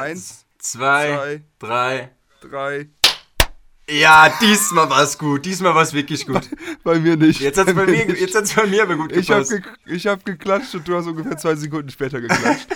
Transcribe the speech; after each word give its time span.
Eins, 0.00 0.44
zwei, 0.58 1.08
zwei, 1.08 1.42
drei. 1.58 2.10
drei. 2.40 2.88
Ja, 3.88 4.32
diesmal 4.40 4.88
war 4.88 5.02
es 5.02 5.18
gut. 5.18 5.44
Diesmal 5.44 5.74
war 5.74 5.82
es 5.82 5.92
wirklich 5.92 6.24
gut. 6.26 6.48
Bei 6.84 6.98
mir 6.98 7.16
nicht. 7.16 7.40
Jetzt 7.40 7.58
hat 7.58 7.68
es 7.68 7.74
bei, 7.74 7.86
mir, 7.86 8.06
nicht. 8.06 8.20
jetzt 8.20 8.34
hat's 8.36 8.54
bei 8.54 8.66
mir 8.66 8.84
aber 8.84 8.96
gut 8.96 9.12
Ich 9.12 9.30
habe 9.30 9.44
gepasst. 9.44 9.62
ge 9.84 9.94
ich 9.96 10.06
hab 10.06 10.24
geklatscht 10.24 10.74
und 10.76 10.86
du 10.86 10.96
hast 10.96 11.06
ungefähr 11.06 11.36
zwei 11.36 11.54
Sekunden 11.56 11.90
später 11.90 12.20
geklatscht. 12.20 12.68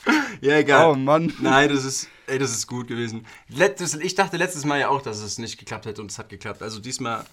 ja, 0.40 0.56
egal. 0.56 0.90
Oh 0.90 0.94
Mann. 0.94 1.32
Nein, 1.40 1.68
das 1.68 1.84
ist, 1.84 2.08
ey, 2.26 2.38
das 2.38 2.52
ist 2.52 2.66
gut 2.66 2.88
gewesen. 2.88 3.26
Letztes, 3.48 3.94
ich 3.94 4.14
dachte 4.14 4.38
letztes 4.38 4.64
Mal 4.64 4.80
ja 4.80 4.88
auch, 4.88 5.02
dass 5.02 5.20
es 5.20 5.38
nicht 5.38 5.58
geklappt 5.58 5.84
hätte 5.86 6.00
und 6.00 6.10
es 6.10 6.18
hat 6.18 6.30
geklappt. 6.30 6.62
Also 6.62 6.80
diesmal, 6.80 7.24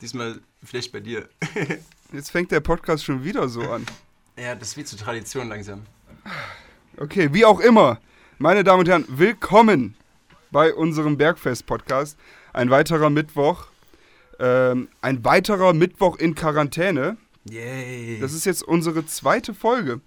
diesmal 0.00 0.38
vielleicht 0.62 0.92
bei 0.92 1.00
dir. 1.00 1.28
Jetzt 2.12 2.30
fängt 2.30 2.52
der 2.52 2.60
Podcast 2.60 3.04
schon 3.04 3.24
wieder 3.24 3.48
so 3.48 3.62
an. 3.62 3.84
ja, 4.38 4.54
das 4.54 4.76
wird 4.76 4.86
zur 4.86 5.00
Tradition 5.00 5.48
langsam. 5.48 5.82
Okay, 6.96 7.28
wie 7.32 7.44
auch 7.44 7.58
immer. 7.58 7.98
Meine 8.38 8.64
Damen 8.64 8.80
und 8.80 8.88
Herren, 8.88 9.04
willkommen 9.08 9.94
bei 10.50 10.74
unserem 10.74 11.16
Bergfest-Podcast. 11.16 12.18
Ein 12.52 12.70
weiterer 12.70 13.10
Mittwoch. 13.10 13.66
Ähm, 14.40 14.88
ein 15.00 15.24
weiterer 15.24 15.72
Mittwoch 15.72 16.16
in 16.16 16.34
Quarantäne. 16.34 17.16
Yay. 17.48 18.18
Das 18.20 18.32
ist 18.32 18.44
jetzt 18.44 18.62
unsere 18.62 19.06
zweite 19.06 19.54
Folge. 19.54 20.00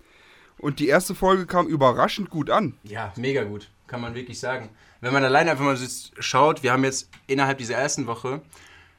Und 0.57 0.79
die 0.79 0.87
erste 0.87 1.15
Folge 1.15 1.45
kam 1.45 1.67
überraschend 1.67 2.29
gut 2.29 2.49
an. 2.49 2.73
ja, 2.83 3.13
mega 3.15 3.43
gut. 3.43 3.69
Kann 3.87 4.01
man 4.01 4.15
wirklich 4.15 4.39
sagen. 4.39 4.69
Wenn 4.99 5.13
man 5.13 5.23
allein 5.23 5.47
einfach 5.47 5.63
mal 5.63 5.77
sitzt, 5.77 6.11
schaut, 6.19 6.61
wir 6.61 6.73
haben 6.73 6.83
jetzt 6.83 7.09
innerhalb 7.27 7.57
dieser 7.59 7.75
ersten 7.75 8.05
Woche 8.07 8.41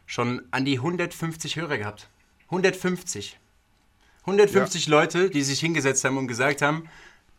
schon 0.06 0.42
an 0.50 0.64
die 0.64 0.78
150 0.78 1.56
Hörer 1.56 1.77
gehabt. 1.77 2.08
150. 2.47 3.38
150 4.20 4.86
Leute, 4.86 5.28
die 5.28 5.42
sich 5.42 5.60
hingesetzt 5.60 6.05
haben 6.05 6.16
und 6.16 6.27
gesagt 6.27 6.62
haben, 6.62 6.88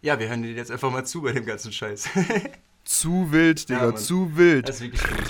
ja, 0.02 0.20
wir 0.20 0.30
hören 0.30 0.42
dir 0.44 0.52
jetzt 0.54 0.72
einfach 0.72 0.92
mal 0.92 1.06
zu 1.06 1.22
bei 1.22 1.32
dem 1.34 1.46
ganzen 1.46 1.72
Scheiß. 1.72 2.10
Zu 2.86 3.32
wild, 3.32 3.70
Digga, 3.70 3.86
Ja, 3.90 3.96
zu 3.96 4.36
wild. 4.36 4.68
Das 4.68 4.78
ist 4.78 4.82
wirklich 4.82 5.04
gut. 5.04 5.24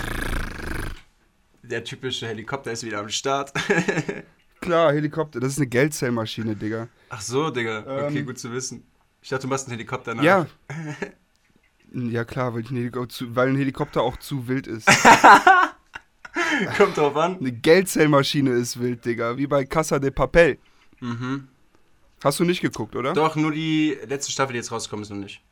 Der 1.62 1.84
typische 1.84 2.26
Helikopter 2.26 2.72
ist 2.72 2.82
wieder 2.84 3.00
am 3.00 3.10
Start. 3.10 3.52
Klar, 4.60 4.92
Helikopter, 4.94 5.40
das 5.40 5.52
ist 5.52 5.58
eine 5.58 5.66
Geldzellmaschine, 5.66 6.56
Digga. 6.56 6.88
Ach 7.10 7.20
so, 7.20 7.50
Digga. 7.50 7.80
Okay, 8.06 8.18
Ähm. 8.18 8.26
gut 8.26 8.38
zu 8.38 8.50
wissen. 8.52 8.84
Ich 9.20 9.28
dachte, 9.28 9.42
du 9.42 9.48
machst 9.48 9.66
einen 9.66 9.76
Helikopter 9.76 10.14
nach. 10.14 10.22
Ja. 10.22 10.46
Ja 11.92 12.24
klar, 12.24 12.54
weil, 12.54 12.62
zu, 13.08 13.34
weil 13.34 13.48
ein 13.48 13.56
Helikopter 13.56 14.02
auch 14.02 14.16
zu 14.16 14.46
wild 14.46 14.68
ist. 14.68 14.86
Kommt 16.76 16.96
drauf 16.96 17.16
an. 17.16 17.38
Eine 17.38 17.50
Geldzellmaschine 17.50 18.50
ist 18.50 18.78
wild, 18.78 19.04
Digga, 19.04 19.36
wie 19.36 19.48
bei 19.48 19.64
Casa 19.64 19.98
de 19.98 20.12
Papel. 20.12 20.58
Mhm. 21.00 21.48
Hast 22.22 22.38
du 22.38 22.44
nicht 22.44 22.60
geguckt, 22.60 22.96
oder? 22.96 23.12
Doch, 23.14 23.36
nur 23.36 23.50
die 23.52 23.96
letzte 24.06 24.30
Staffel, 24.32 24.52
die 24.52 24.58
jetzt 24.58 24.72
rauskommt, 24.72 25.02
ist 25.02 25.10
noch 25.10 25.16
nicht. 25.16 25.42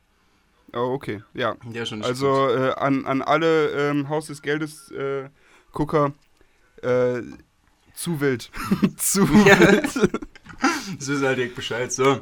Oh, 0.75 0.93
okay, 0.93 1.23
ja. 1.33 1.57
Nicht 1.65 1.93
Also 2.05 2.49
äh, 2.51 2.73
an, 2.75 3.07
an 3.07 3.23
alle 3.23 3.69
ähm, 3.71 4.09
Haus 4.11 4.27
des 4.27 4.43
Geldes 4.43 4.91
äh, 4.91 5.31
Gucker, 5.73 6.13
äh, 6.83 7.23
zu 7.95 8.21
wild. 8.21 8.51
zu 8.99 9.23
Ja. 9.47 9.59
wild. 9.59 10.11
Das 10.99 11.09
ist 11.09 11.23
halt 11.23 11.39
direkt 11.39 11.55
Bescheid. 11.55 11.91
So. 11.91 12.21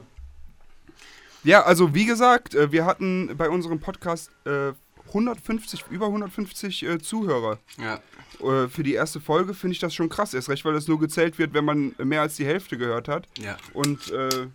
Ja, 1.43 1.63
also 1.63 1.95
wie 1.95 2.05
gesagt, 2.07 2.55
äh, 2.55 2.71
wir 2.71 2.85
hatten 2.85 3.37
bei 3.37 3.49
unserem 3.49 3.81
Podcast 3.81 4.31
äh, 4.45 4.73
150, 5.17 5.85
über 5.91 6.07
150 6.07 6.83
äh, 6.85 6.99
Zuhörer. 6.99 7.59
Ja. 7.79 8.01
Äh, 8.47 8.69
für 8.69 8.83
die 8.83 8.95
erste 8.95 9.21
Folge 9.21 9.55
finde 9.55 9.73
ich 9.73 9.79
das 9.81 9.95
schon 9.95 10.09
krass. 10.09 10.35
Erst 10.35 10.49
recht, 10.51 10.65
weil 10.65 10.75
das 10.75 10.89
nur 10.89 10.99
gezählt 11.01 11.39
wird, 11.39 11.55
wenn 11.55 11.65
man 11.65 11.95
mehr 11.99 12.21
als 12.21 12.37
die 12.37 12.45
Hälfte 12.47 12.77
gehört 12.77 13.09
hat. 13.09 13.27
Ja. 13.39 13.57
Und 13.73 14.11
äh, 14.11 14.47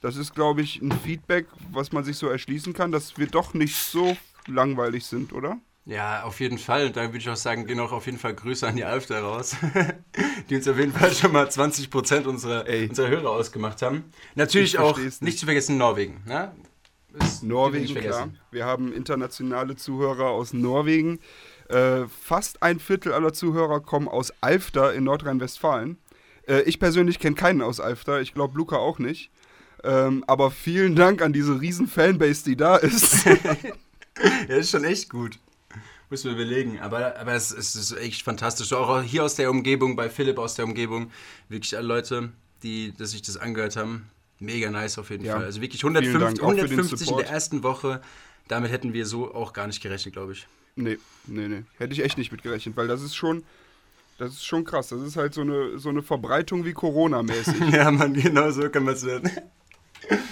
das 0.00 0.16
ist, 0.16 0.34
glaube 0.34 0.62
ich, 0.62 0.80
ein 0.82 0.92
Feedback, 0.92 1.46
was 1.70 1.92
man 1.92 2.04
sich 2.04 2.16
so 2.16 2.28
erschließen 2.28 2.72
kann, 2.72 2.92
dass 2.92 3.18
wir 3.18 3.26
doch 3.26 3.54
nicht 3.54 3.76
so 3.76 4.16
langweilig 4.46 5.04
sind, 5.06 5.32
oder? 5.32 5.58
Ja, 5.86 6.22
auf 6.22 6.40
jeden 6.40 6.56
Fall. 6.56 6.86
Und 6.86 6.96
da 6.96 7.02
würde 7.02 7.18
ich 7.18 7.28
auch 7.28 7.36
sagen, 7.36 7.66
gehen 7.66 7.78
auch 7.78 7.92
auf 7.92 8.06
jeden 8.06 8.18
Fall 8.18 8.34
Grüße 8.34 8.66
an 8.66 8.76
die 8.76 8.84
Alfter 8.84 9.20
raus, 9.20 9.54
die 10.48 10.56
uns 10.56 10.66
auf 10.66 10.78
jeden 10.78 10.92
Fall 10.92 11.12
schon 11.12 11.32
mal 11.32 11.46
20% 11.46 12.24
unserer, 12.24 12.66
Ey. 12.66 12.88
unserer 12.88 13.08
Hörer 13.08 13.30
ausgemacht 13.30 13.82
haben. 13.82 14.04
Natürlich 14.34 14.74
Ich 14.74 14.78
auch, 14.80 14.96
nicht. 14.98 15.20
nicht. 15.20 15.38
zu 15.38 15.44
vergessen, 15.44 15.76
Norwegen. 15.76 16.22
Ne? 16.26 16.52
Das 17.18 17.42
Norwegen, 17.42 17.94
klar. 17.94 18.30
Wir 18.50 18.64
haben 18.64 18.92
internationale 18.92 19.76
Zuhörer 19.76 20.30
aus 20.30 20.52
Norwegen. 20.52 21.20
Äh, 21.68 22.06
fast 22.08 22.62
ein 22.62 22.80
Viertel 22.80 23.12
aller 23.12 23.32
Zuhörer 23.32 23.80
kommen 23.80 24.08
aus 24.08 24.32
Alfter 24.40 24.92
in 24.94 25.04
Nordrhein-Westfalen. 25.04 25.98
Äh, 26.48 26.62
ich 26.62 26.78
persönlich 26.80 27.18
kenne 27.18 27.36
keinen 27.36 27.62
aus 27.62 27.80
Alfter. 27.80 28.20
Ich 28.20 28.34
glaube, 28.34 28.58
Luca 28.58 28.76
auch 28.76 28.98
nicht. 28.98 29.30
Ähm, 29.84 30.24
aber 30.26 30.50
vielen 30.50 30.96
Dank 30.96 31.22
an 31.22 31.32
diese 31.32 31.60
riesen 31.60 31.86
Fanbase, 31.86 32.44
die 32.44 32.56
da 32.56 32.76
ist. 32.76 33.26
Ja, 34.48 34.54
ist 34.56 34.70
schon 34.70 34.84
echt 34.84 35.10
gut. 35.10 35.40
Müssen 36.08 36.26
wir 36.26 36.40
überlegen. 36.40 36.78
Aber, 36.78 37.16
aber 37.18 37.32
es, 37.32 37.50
es 37.50 37.74
ist 37.74 37.90
echt 37.98 38.22
fantastisch. 38.22 38.72
Auch 38.72 39.02
hier 39.02 39.24
aus 39.24 39.34
der 39.34 39.50
Umgebung, 39.50 39.96
bei 39.96 40.08
Philipp 40.08 40.38
aus 40.38 40.54
der 40.54 40.66
Umgebung. 40.66 41.10
Wirklich 41.48 41.76
alle 41.76 41.88
Leute, 41.88 42.30
die 42.62 42.92
dass 42.96 43.10
sich 43.10 43.22
das 43.22 43.36
angehört 43.36 43.74
haben. 43.74 44.08
Mega 44.40 44.70
nice 44.70 44.98
auf 44.98 45.10
jeden 45.10 45.24
Ja. 45.24 45.36
Fall. 45.36 45.44
Also 45.44 45.60
wirklich 45.60 45.80
Vielen 45.80 45.96
150, 45.96 46.20
Dank 46.20 46.42
auch 46.42 46.50
für 46.50 46.66
den 46.66 46.78
150 46.78 47.10
in 47.10 47.16
der 47.16 47.28
ersten 47.28 47.62
Woche. 47.62 48.00
Damit 48.48 48.70
hätten 48.72 48.92
wir 48.92 49.06
so 49.06 49.34
auch 49.34 49.52
gar 49.52 49.66
nicht 49.66 49.82
gerechnet, 49.82 50.14
glaube 50.14 50.32
ich. 50.32 50.46
nee, 50.76 50.98
nee, 51.26 51.48
nee. 51.48 51.62
Hätte 51.78 51.92
ich 51.94 52.02
echt 52.02 52.18
nicht 52.18 52.30
mit 52.32 52.42
gerechnet, 52.42 52.76
weil 52.76 52.88
das 52.88 53.00
ist 53.02 53.14
schon, 53.14 53.42
das 54.18 54.32
ist 54.32 54.44
schon 54.44 54.64
krass. 54.64 54.88
Das 54.88 55.00
ist 55.00 55.16
halt 55.16 55.32
so 55.34 55.40
eine, 55.42 55.78
so 55.78 55.88
eine 55.88 56.02
Verbreitung 56.02 56.64
wie 56.64 56.72
Corona-mäßig. 56.72 57.54
Ja, 57.72 57.90
Mann, 57.90 58.12
genau 58.14 58.50
so 58.50 58.68
kann 58.68 58.84
man 58.84 58.94
es 58.94 59.02
nennen. 59.02 59.30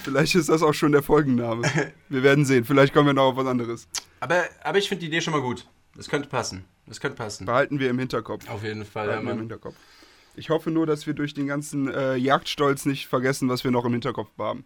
Vielleicht 0.05 0.35
ist 0.35 0.49
das 0.51 0.63
auch 0.63 0.75
schon 0.75 0.93
der 0.93 1.03
Folgenname. 1.03 1.63
Wir 2.11 2.23
werden 2.23 2.45
sehen. 2.45 2.65
Vielleicht 2.65 2.93
kommen 2.93 3.07
wir 3.07 3.15
noch 3.15 3.31
auf 3.31 3.37
was 3.37 3.47
anderes. 3.47 3.89
Aber, 4.21 4.45
aber 4.63 4.77
ich 4.79 4.89
finde 4.89 5.01
die 5.01 5.07
Idee 5.07 5.21
schon 5.23 5.33
mal 5.33 5.41
gut. 5.41 5.67
Das 5.97 6.09
könnte 6.09 6.29
passen. 6.29 6.65
Das 6.87 7.01
könnte 7.01 7.17
passen. 7.17 7.47
Behalten 7.47 7.79
wir 7.79 7.89
im 7.89 7.99
Hinterkopf. 7.99 8.49
Auf 8.51 8.63
jeden 8.65 8.85
Fall, 8.85 9.07
ja, 9.07 9.13
Behalten 9.13 9.27
wir 9.27 9.33
im. 9.33 9.39
Hinterkopf. 9.41 9.77
Ich 10.35 10.51
hoffe 10.51 10.71
nur, 10.71 10.87
dass 10.87 11.07
wir 11.07 11.15
durch 11.15 11.35
den 11.35 11.47
ganzen 11.47 11.93
äh, 11.93 12.17
Jagdstolz 12.17 12.87
nicht 12.87 13.07
vergessen, 13.07 13.49
was 13.49 13.65
wir 13.65 13.71
noch 13.71 13.85
im 13.85 13.93
Hinterkopf 13.93 14.31
haben. 14.39 14.65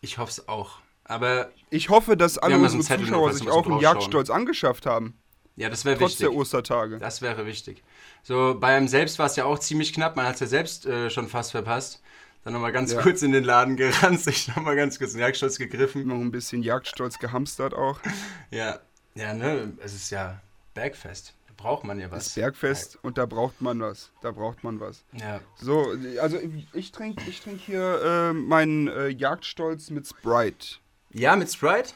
Ich 0.00 0.18
hoffe 0.18 0.30
es 0.30 0.48
auch. 0.48 0.78
Aber 1.04 1.50
Ich 1.70 1.88
hoffe, 1.88 2.16
dass 2.16 2.36
alle 2.38 2.54
haben 2.54 2.62
ja 2.62 2.68
so 2.68 2.76
unsere 2.76 2.94
Zettel, 2.98 3.06
Zuschauer 3.06 3.32
sich 3.32 3.48
auch 3.48 3.66
einen. 3.66 3.80
Jagdstolz 3.80 4.28
angeschafft 4.30 4.86
haben. 4.86 5.16
ja, 5.56 5.68
das 5.70 5.84
wäre 5.84 5.96
Trotz 5.96 6.10
wichtig. 6.12 6.26
der 6.28 6.34
Ostertage. 6.34 6.98
Das 6.98 7.22
wäre 7.22 7.46
wichtig. 7.46 7.82
So, 8.22 8.56
bei 8.58 8.76
einem 8.76 8.88
selbst 8.88 9.18
war 9.18 9.26
es 9.26 9.36
ja 9.36 9.44
auch 9.44 9.58
ziemlich 9.58 9.92
knapp. 9.92 10.16
Man 10.16 10.26
hat 10.26 10.34
es 10.34 10.40
ja 10.40 10.46
selbst 10.46 10.84
äh, 10.86 11.08
schon 11.10 11.28
fast 11.28 11.52
verpasst. 11.52 12.02
Dann 12.44 12.52
nochmal 12.52 12.72
ganz 12.72 12.92
Ja. 12.92 13.00
kurz 13.02 13.22
in 13.22 13.32
den 13.32 13.44
Laden 13.44 13.76
gerannt, 13.76 14.20
sich 14.22 14.48
nochmal 14.48 14.76
ganz 14.76 14.98
kurz 14.98 15.12
den 15.12 15.20
Jagdstolz 15.20 15.58
gegriffen. 15.58 16.06
Noch 16.06 16.16
ein 16.16 16.30
bisschen 16.30 16.62
Jagdstolz 16.62 17.18
gehamstert 17.18 17.72
auch. 17.74 18.00
Ja, 18.50 18.78
ja, 19.14 19.32
ne, 19.34 19.72
es 19.82 19.94
ist 19.94 20.10
ja 20.10 20.40
Bergfest. 20.74 21.34
Braucht 21.58 21.84
man 21.84 21.98
ja 21.98 22.10
was. 22.10 22.24
Das 22.24 22.34
Bergfest 22.34 22.98
und 23.02 23.18
da 23.18 23.26
braucht 23.26 23.60
man 23.60 23.80
was. 23.80 24.10
Da 24.22 24.30
braucht 24.30 24.64
man 24.64 24.78
was. 24.80 25.04
Ja, 25.12 25.40
So, 25.56 25.92
also 26.22 26.38
ich 26.72 26.92
trinke 26.92 27.22
ich 27.28 27.40
trink 27.42 27.60
hier 27.60 28.00
äh, 28.02 28.32
meinen 28.32 28.88
äh, 28.88 29.08
Jagdstolz 29.08 29.90
mit 29.90 30.06
Sprite. 30.06 30.76
ja 31.10 31.34
mit 31.36 31.52
Sprite? 31.52 31.94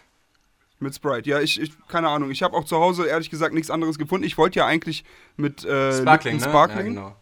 Mit 0.81 0.97
Sprite. 0.97 1.31
Ja, 1.31 1.41
ich, 1.41 1.61
ich 1.61 1.73
keine 1.87 2.09
Ahnung. 2.09 2.33
Ich 2.33 2.43
habe 2.43 2.57
auch 2.57 2.65
zu 2.65 2.77
Hause 2.77 3.07
ehrlich 3.07 3.31
gesagt 3.31 3.55
nichts 3.55 3.71
anderes 3.71 3.99
gefunden. 3.99 4.27
Ich 4.27 4.37
wollte 4.37 4.59
ja 4.59 4.67
eigentlich 4.67 5.05
mit 5.37 5.65
äh, 5.65 5.93
Sparkling, 5.97 6.39
ne? 6.39 6.43
Sparkling. 6.43 6.95
Ja, 6.95 7.01
genau. 7.03 7.17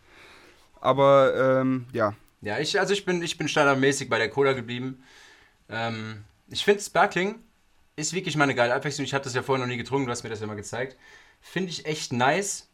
Aber 0.80 1.60
ähm, 1.60 1.86
ja, 1.92 2.14
Ja, 2.40 2.58
ich, 2.58 2.80
also 2.80 2.94
ich 2.94 3.04
bin, 3.04 3.22
ich 3.22 3.36
bin 3.36 3.48
standardmäßig 3.48 4.08
bei 4.08 4.16
der 4.16 4.30
Cola 4.30 4.54
geblieben. 4.54 5.04
Ähm, 5.68 6.24
ich 6.48 6.64
finde 6.64 6.82
Sparkling 6.82 7.38
ist 7.96 8.14
wirklich 8.14 8.34
mal 8.34 8.44
eine 8.44 8.54
geile 8.54 8.74
Abwechslung. 8.74 9.04
Ich 9.04 9.12
habe 9.12 9.24
das 9.24 9.34
ja 9.34 9.42
vorher 9.42 9.62
noch 9.64 9.70
nie 9.70 9.76
getrunken, 9.76 10.06
du 10.06 10.12
hast 10.12 10.22
mir 10.22 10.30
das 10.30 10.40
ja 10.40 10.46
mal 10.46 10.56
gezeigt. 10.56 10.96
Finde 11.40 11.70
ich 11.70 11.86
echt 11.86 12.12
nice. 12.12 12.68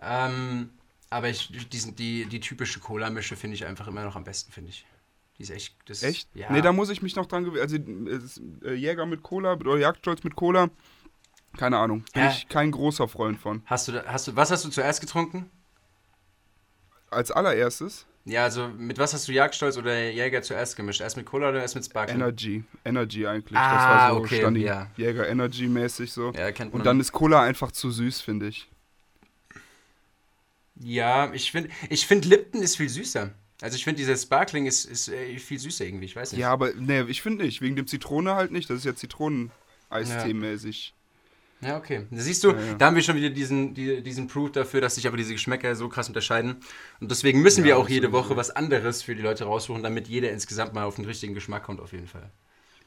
Ähm, 0.00 0.70
aber 1.10 1.28
ich, 1.28 1.48
diesen, 1.70 1.94
die, 1.96 2.26
die 2.26 2.40
typische 2.40 2.80
Cola-Mische 2.80 3.36
finde 3.36 3.54
ich 3.56 3.66
einfach 3.66 3.86
immer 3.86 4.04
noch 4.04 4.16
am 4.16 4.24
besten, 4.24 4.52
finde 4.52 4.70
ich. 4.70 4.86
Die 5.38 5.42
ist 5.44 5.50
echt. 5.50 5.76
Das, 5.86 6.02
echt? 6.02 6.28
Ja. 6.34 6.50
Nee, 6.50 6.60
da 6.60 6.72
muss 6.72 6.90
ich 6.90 7.02
mich 7.02 7.16
noch 7.16 7.26
dran 7.26 7.44
gewöhnen. 7.44 7.62
Also 7.62 7.76
ist, 7.76 8.40
äh, 8.64 8.74
Jäger 8.74 9.06
mit 9.06 9.22
Cola 9.22 9.52
oder 9.54 9.76
Jagdstolz 9.78 10.24
mit 10.24 10.36
Cola. 10.36 10.68
Keine 11.56 11.78
Ahnung. 11.78 12.04
Bin 12.12 12.22
Ja. 12.24 12.30
ich 12.30 12.48
kein 12.48 12.70
großer 12.70 13.08
Freund 13.08 13.38
von. 13.38 13.62
hast 13.66 13.88
du, 13.88 14.06
hast 14.06 14.28
du, 14.28 14.36
was 14.36 14.50
hast 14.50 14.64
du 14.64 14.70
zuerst 14.70 15.00
getrunken? 15.00 15.50
Als 17.10 17.30
allererstes 17.30 18.06
Ja, 18.24 18.44
also 18.44 18.68
mit 18.68 18.98
was 18.98 19.12
hast 19.14 19.26
du 19.26 19.32
Jagdstolz 19.32 19.76
oder 19.76 20.10
Jäger 20.10 20.42
zuerst 20.42 20.76
gemischt? 20.76 21.00
Erst 21.00 21.16
mit 21.16 21.26
Cola 21.26 21.48
oder 21.48 21.60
erst 21.60 21.74
mit 21.74 21.84
Sparkling? 21.84 22.16
Energy. 22.16 22.62
Energy 22.84 23.26
eigentlich. 23.26 23.58
Ah, 23.58 23.74
das 23.74 23.84
war 23.84 24.10
so 24.10 24.20
okay, 24.20 24.38
Stani 24.40 24.60
ja. 24.60 24.90
Jäger 24.96 25.28
Energy 25.28 25.66
mäßig 25.66 26.12
so. 26.12 26.30
Ja, 26.32 26.52
kennt 26.52 26.72
man. 26.72 26.80
Und 26.80 26.86
dann 26.86 27.00
ist 27.00 27.10
Cola 27.10 27.42
einfach 27.42 27.72
zu 27.72 27.90
süß, 27.90 28.20
finde 28.20 28.46
ich. 28.46 28.68
Ja, 30.76 31.32
ich 31.32 31.50
finde, 31.50 31.70
ich 31.90 32.06
find 32.06 32.24
Lipton 32.24 32.62
ist 32.62 32.76
viel 32.76 32.88
süßer. 32.88 33.30
Also 33.60 33.76
ich 33.76 33.84
finde, 33.84 33.98
dieser 33.98 34.16
Sparkling 34.16 34.66
ist, 34.66 34.84
ist 34.84 35.08
äh, 35.08 35.38
viel 35.38 35.58
süßer 35.58 35.84
irgendwie, 35.84 36.06
ich 36.06 36.16
weiß 36.16 36.32
nicht. 36.32 36.40
Ja, 36.40 36.50
aber 36.50 36.72
nee, 36.74 37.02
ich 37.02 37.22
finde 37.22 37.44
nicht. 37.44 37.60
Wegen 37.60 37.76
dem 37.76 37.86
Zitrone 37.86 38.34
halt 38.34 38.50
nicht. 38.50 38.70
Das 38.70 38.78
ist 38.78 38.84
ja 38.84 38.92
Zitroneneistee-mäßig. 38.92 40.88
Ja, 40.88 41.01
okay. 41.76 42.06
Da 42.10 42.20
siehst 42.20 42.42
du, 42.44 42.50
Ja, 42.50 42.60
ja. 42.60 42.74
da 42.74 42.86
haben 42.86 42.96
wir 42.96 43.02
schon 43.02 43.16
wieder 43.16 43.30
diesen, 43.30 43.74
die, 43.74 44.02
diesen 44.02 44.26
Proof 44.26 44.52
dafür, 44.52 44.80
dass 44.80 44.96
sich 44.96 45.06
aber 45.06 45.16
diese 45.16 45.32
Geschmäcker 45.32 45.74
so 45.76 45.88
krass 45.88 46.08
unterscheiden. 46.08 46.56
Und 47.00 47.10
deswegen 47.10 47.40
müssen 47.42 47.60
Ja, 47.60 47.66
wir 47.66 47.78
auch 47.78 47.88
jede. 47.88 48.12
Woche 48.12 48.36
was 48.36 48.50
anderes 48.50 49.02
für 49.02 49.14
die 49.14 49.22
Leute 49.22 49.44
raussuchen, 49.44 49.82
damit 49.82 50.08
jeder 50.08 50.30
insgesamt 50.30 50.74
mal 50.74 50.84
auf 50.84 50.96
den 50.96 51.04
richtigen 51.04 51.34
Geschmack 51.34 51.62
kommt, 51.62 51.80
auf 51.80 51.92
jeden 51.92 52.08
Fall. 52.08 52.30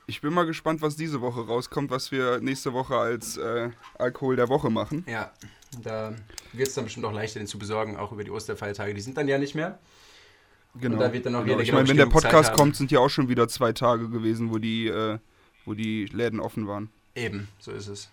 Ich 0.08 0.22
bin 0.22 0.34
mal 0.34 0.46
gespannt, 0.46 0.82
was 0.82 0.96
diese 0.96 1.22
Woche 1.22 1.48
rauskommt, 1.48 1.90
was 1.90 2.12
wir 2.12 2.40
nächste 2.40 2.74
Woche 2.74 2.96
als 2.96 3.38
äh, 3.38 3.70
Alkohol 3.98 4.36
der 4.36 4.50
Woche 4.50 4.70
machen. 4.70 5.04
Ja, 5.08 5.32
da 5.82 6.14
wird 6.54 6.68
es 6.68 6.76
dann 6.76 6.84
bestimmt 6.84 7.06
auch 7.06 7.14
leichter, 7.14 7.40
den 7.40 7.48
zu 7.48 7.58
besorgen, 7.58 7.98
auch 7.98 8.12
über 8.12 8.24
die 8.24 8.30
Osterfeiertage. 8.30 8.94
Die 8.94 9.02
sind 9.02 9.18
dann 9.18 9.28
ja 9.28 9.38
nicht 9.40 9.56
mehr. 9.56 9.80
Genau. 10.80 10.96
Und 10.96 11.00
da 11.02 11.14
wird 11.14 11.26
dann 11.26 11.36
auch 11.36 11.40
genau. 11.40 11.54
jeder, 11.54 11.64
Ich 11.64 11.70
glaub 11.70 11.80
meine, 11.80 11.90
wenn 11.90 11.98
der 11.98 12.06
Podcast 12.06 12.54
kommt, 12.54 12.76
sind 12.76 12.92
ja 12.92 13.00
auch 13.00 13.10
schon 13.10 13.30
wieder 13.30 13.48
zwei 13.48 13.72
Tage 13.72 14.10
gewesen, 14.10 14.52
wo 14.52 14.58
die, 14.60 14.88
äh, 14.88 15.18
wo 15.66 15.74
die 15.74 16.06
Läden 16.06 16.40
offen 16.40 16.68
waren. 16.68 16.90
Eben, 17.16 17.48
so 17.60 17.72
ist 17.72 17.88
es. 17.88 18.10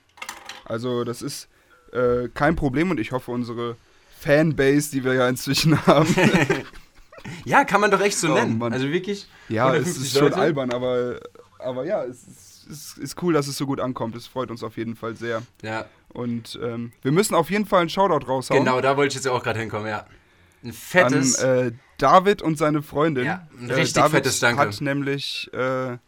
Also 0.65 1.05
das 1.05 1.23
ist 1.23 1.49
äh, 1.93 2.29
kein 2.35 2.57
Problem 2.57 2.91
und 2.91 2.99
ich 3.01 3.13
hoffe, 3.13 3.31
unsere 3.31 3.77
Fanbase, 4.21 4.91
die 4.93 5.05
wir 5.05 5.15
ja 5.15 5.29
inzwischen 5.29 5.85
haben, 5.87 6.15
Ja, 7.45 7.65
kann 7.65 7.81
man 7.81 7.91
doch 7.91 8.01
echt 8.01 8.17
so 8.19 8.31
Oh, 8.33 8.35
nennen. 8.35 8.59
Mann. 8.59 8.73
Also 8.73 8.89
wirklich. 8.91 9.29
ja, 9.49 9.69
es 9.69 9.87
150 9.97 10.03
ist 10.05 10.13
schon 10.15 10.23
Leute. 10.25 10.37
albern, 10.37 10.73
aber, 10.73 11.21
aber 11.61 11.85
ja, 11.87 12.03
es 12.05 12.25
ist, 12.27 12.67
es 12.69 12.99
ist 12.99 13.23
cool, 13.23 13.33
dass 13.35 13.47
es 13.47 13.57
so 13.57 13.65
gut 13.67 13.79
ankommt. 13.81 14.17
Es 14.17 14.27
freut 14.27 14.51
uns 14.51 14.63
auf 14.65 14.77
jeden 14.77 14.97
Fall 14.97 15.15
sehr. 15.17 15.43
Ja, 15.63 15.85
Und 16.09 16.59
ähm, 16.63 16.93
wir 17.03 17.13
müssen 17.13 17.35
auf 17.37 17.51
jeden 17.51 17.67
Fall 17.67 17.81
einen 17.83 17.91
Shoutout 17.91 18.27
raushauen 18.27 18.65
genau, 18.65 18.81
da 18.81 18.97
wollte 18.97 19.09
ich 19.13 19.15
jetzt 19.23 19.29
auch 19.29 19.43
gerade 19.43 19.61
hinkommen, 19.61 19.87
ja. 19.87 20.07
Ein 20.65 20.69
an 20.71 20.73
fettes. 20.73 21.39
äh, 21.39 21.73
David 21.99 22.43
und 22.43 22.59
seine 22.59 22.83
Freundin. 22.83 23.25
Ja, 23.25 23.47
ein 23.61 23.71
Äh, 23.71 23.75
richtig 23.75 23.95
David 24.03 24.11
fettes 24.13 24.41
Danke. 24.41 24.61
hat 24.61 24.81
nämlich 24.81 25.49
äh, 25.53 25.99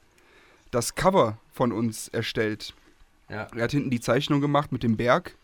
das 0.73 0.95
Cover 0.97 1.39
von 1.53 1.71
uns 1.73 2.09
erstellt. 2.09 2.75
Ja. 3.31 3.47
Er 3.55 3.63
hat 3.65 3.71
hinten 3.73 3.91
die 3.91 4.01
Zeichnung 4.01 4.41
gemacht 4.41 4.73
mit 4.73 4.83
dem 4.83 4.97
Berg 4.97 5.37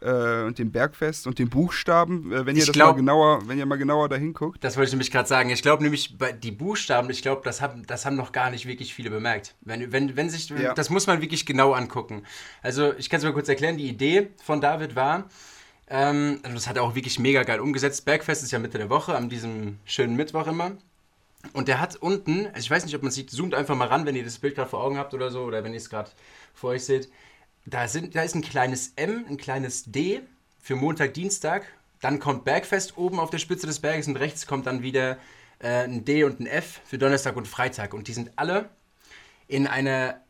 äh, 0.00 0.42
und 0.42 0.58
dem 0.58 0.72
Bergfest 0.72 1.26
und 1.26 1.38
den 1.38 1.48
Buchstaben. 1.48 2.32
Äh, 2.32 2.46
wenn 2.46 2.56
ihr 2.56 2.60
Ich 2.62 2.66
das 2.66 2.72
glaub- 2.72 2.90
mal 2.92 2.96
genauer, 2.96 3.48
wenn 3.48 3.58
ihr 3.58 3.66
mal 3.66 3.76
genauer 3.76 4.08
da 4.08 4.16
hinguckt. 4.16 4.62
Das 4.64 4.76
wollte 4.76 4.88
ich 4.88 4.92
nämlich 4.94 5.10
gerade 5.10 5.28
sagen. 5.28 5.50
Ich 5.50 5.62
glaube 5.62 5.82
nämlich, 5.82 6.16
die 6.42 6.50
Buchstaben, 6.50 7.08
ich 7.10 7.22
glaube, 7.22 7.42
das 7.44 7.60
haben, 7.60 7.86
das 7.86 8.04
haben 8.04 8.16
noch 8.16 8.32
gar 8.32 8.50
nicht 8.50 8.66
wirklich 8.66 8.92
viele 8.94 9.10
bemerkt. 9.10 9.54
Wenn, 9.60 9.92
wenn, 9.92 10.16
wenn 10.16 10.28
sich, 10.30 10.48
Ja. 10.50 10.74
das 10.74 10.90
muss 10.90 11.06
man 11.06 11.20
wirklich 11.20 11.46
genau 11.46 11.72
angucken. 11.72 12.24
Also, 12.62 12.92
ich 12.98 13.08
kann 13.08 13.18
es 13.18 13.24
mal 13.24 13.32
kurz 13.32 13.48
erklären. 13.48 13.76
Die 13.76 13.88
Idee 13.88 14.28
von 14.42 14.60
David 14.60 14.96
war, 14.96 15.28
ähm, 15.88 16.40
also 16.42 16.54
das 16.54 16.66
hat 16.68 16.76
er 16.76 16.82
auch 16.82 16.94
wirklich 16.94 17.18
mega 17.18 17.42
geil 17.44 17.60
umgesetzt. 17.60 18.04
Bergfest 18.04 18.42
ist 18.42 18.50
ja 18.50 18.58
Mitte 18.58 18.78
der 18.78 18.90
Woche, 18.90 19.14
an 19.14 19.28
diesem 19.28 19.78
schönen 19.84 20.16
Mittwoch 20.16 20.46
immer. 20.46 20.72
Und 21.54 21.66
der 21.68 21.80
hat 21.80 21.96
unten, 21.96 22.46
also 22.46 22.58
ich 22.60 22.70
weiß 22.70 22.84
nicht, 22.84 22.94
ob 22.94 23.02
man 23.02 23.10
sieht, 23.10 23.30
zoomt 23.30 23.52
einfach 23.54 23.74
mal 23.74 23.88
ran, 23.88 24.06
wenn 24.06 24.14
ihr 24.14 24.22
das 24.24 24.38
Bild 24.38 24.54
gerade 24.54 24.70
vor 24.70 24.80
Augen 24.82 24.96
habt 24.96 25.12
oder 25.12 25.30
so, 25.30 25.42
oder 25.42 25.64
wenn 25.64 25.72
ihr 25.72 25.78
es 25.78 25.90
gerade 25.90 26.08
vor 26.54 26.70
euch 26.70 26.84
seht. 26.84 27.10
Da, 27.66 27.86
sind, 27.88 28.14
da 28.14 28.22
ist 28.22 28.34
ein 28.34 28.42
kleines 28.42 28.92
M, 28.96 29.24
ein 29.28 29.36
kleines 29.36 29.84
D 29.84 30.22
für 30.60 30.76
Montag, 30.76 31.14
Dienstag. 31.14 31.66
Dann 32.00 32.18
kommt 32.18 32.44
Bergfest 32.44 32.96
oben 32.96 33.20
auf 33.20 33.30
der 33.30 33.38
Spitze 33.38 33.66
des 33.66 33.78
Berges 33.78 34.08
und 34.08 34.16
rechts 34.16 34.46
kommt 34.46 34.66
dann 34.66 34.82
wieder 34.82 35.18
äh, 35.60 35.84
ein 35.84 36.04
D 36.04 36.24
und 36.24 36.40
ein 36.40 36.46
F 36.46 36.80
für 36.84 36.98
Donnerstag 36.98 37.36
und 37.36 37.46
Freitag. 37.46 37.94
Und 37.94 38.08
die 38.08 38.12
sind 38.12 38.32
alle 38.36 38.68
in 39.46 39.66
einer 39.66 40.20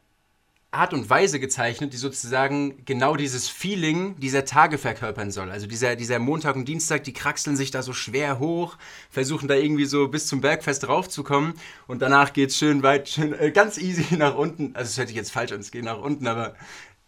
Art 0.72 0.94
und 0.94 1.10
Weise 1.10 1.38
gezeichnet, 1.38 1.92
die 1.92 1.98
sozusagen 1.98 2.82
genau 2.86 3.14
dieses 3.14 3.46
Feeling 3.48 4.16
dieser 4.18 4.46
Tage 4.46 4.78
verkörpern 4.78 5.30
soll. 5.30 5.50
Also 5.50 5.66
dieser, 5.66 5.96
dieser 5.96 6.18
Montag 6.18 6.56
und 6.56 6.66
Dienstag, 6.66 7.04
die 7.04 7.12
kraxeln 7.12 7.56
sich 7.56 7.70
da 7.70 7.82
so 7.82 7.92
schwer 7.92 8.38
hoch, 8.38 8.78
versuchen 9.10 9.48
da 9.48 9.54
irgendwie 9.54 9.84
so 9.84 10.08
bis 10.08 10.26
zum 10.26 10.40
Bergfest 10.40 10.88
raufzukommen 10.88 11.54
und 11.86 12.00
danach 12.00 12.32
geht 12.32 12.50
es 12.50 12.56
schön 12.56 12.82
weit, 12.82 13.10
schön, 13.10 13.38
äh, 13.38 13.50
ganz 13.50 13.76
easy 13.76 14.16
nach 14.16 14.34
unten. 14.34 14.74
Also 14.74 14.88
es 14.88 14.98
hört 14.98 15.08
sich 15.08 15.16
jetzt 15.16 15.30
falsch 15.30 15.52
an, 15.52 15.60
es 15.60 15.70
geht 15.70 15.84
nach 15.84 15.98
unten, 15.98 16.26
aber 16.26 16.54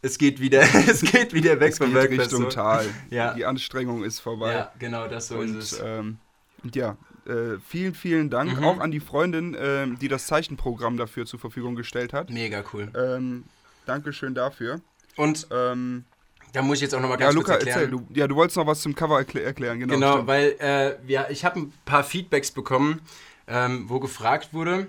es 0.02 0.18
geht 0.18 0.40
wieder, 0.40 0.60
es 0.86 1.00
geht 1.00 1.32
wieder 1.32 1.58
weg 1.58 1.72
Es 1.72 1.78
vom 1.78 1.86
geht 1.86 1.94
Bergfest. 1.94 2.20
Richtung 2.32 2.42
so. 2.42 2.48
Tal. 2.50 2.86
Ja. 3.08 3.32
Die 3.32 3.46
Anstrengung 3.46 4.04
ist 4.04 4.20
vorbei. 4.20 4.52
Ja, 4.52 4.72
genau, 4.78 5.08
das 5.08 5.28
so 5.28 5.40
ist 5.40 5.50
und, 5.50 5.56
es. 5.56 5.80
ähm, 5.82 6.18
und 6.62 6.76
ja, 6.76 6.98
äh, 7.26 7.58
vielen, 7.66 7.94
vielen 7.94 8.30
Dank 8.30 8.58
Mhm. 8.58 8.64
auch 8.64 8.78
an 8.80 8.90
die 8.90 9.00
Freundin, 9.00 9.56
ähm, 9.58 9.98
die 9.98 10.08
das 10.08 10.26
Zeichenprogramm 10.26 10.96
dafür 10.96 11.26
zur 11.26 11.38
Verfügung 11.40 11.74
gestellt 11.76 12.12
hat. 12.12 12.30
Mega 12.30 12.62
cool. 12.72 12.90
Ähm, 12.96 13.44
Dankeschön 13.86 14.34
dafür. 14.34 14.80
Und 15.16 15.46
Ähm, 15.50 16.04
da 16.52 16.62
muss 16.62 16.78
ich 16.78 16.82
jetzt 16.82 16.94
auch 16.94 17.00
nochmal 17.00 17.18
ja, 17.18 17.26
ganz 17.26 17.34
Luca, 17.34 17.52
kurz 17.56 17.66
erklären. 17.66 17.92
erzähl. 17.92 18.06
Du, 18.08 18.18
ja, 18.20 18.28
du 18.28 18.36
wolltest 18.36 18.56
noch 18.56 18.66
was 18.66 18.80
zum 18.80 18.94
Cover 18.94 19.18
erklä 19.18 19.42
erklären. 19.42 19.80
Genau, 19.80 19.94
Genau, 19.94 20.12
stimmt. 20.12 20.26
weil 20.28 20.56
äh, 20.60 20.94
ja, 21.10 21.26
ich 21.28 21.44
habe 21.44 21.60
ein 21.60 21.72
paar 21.84 22.04
Feedbacks 22.04 22.50
bekommen, 22.52 23.00
ähm, 23.48 23.88
wo 23.88 23.98
gefragt 24.00 24.52
wurde, 24.52 24.86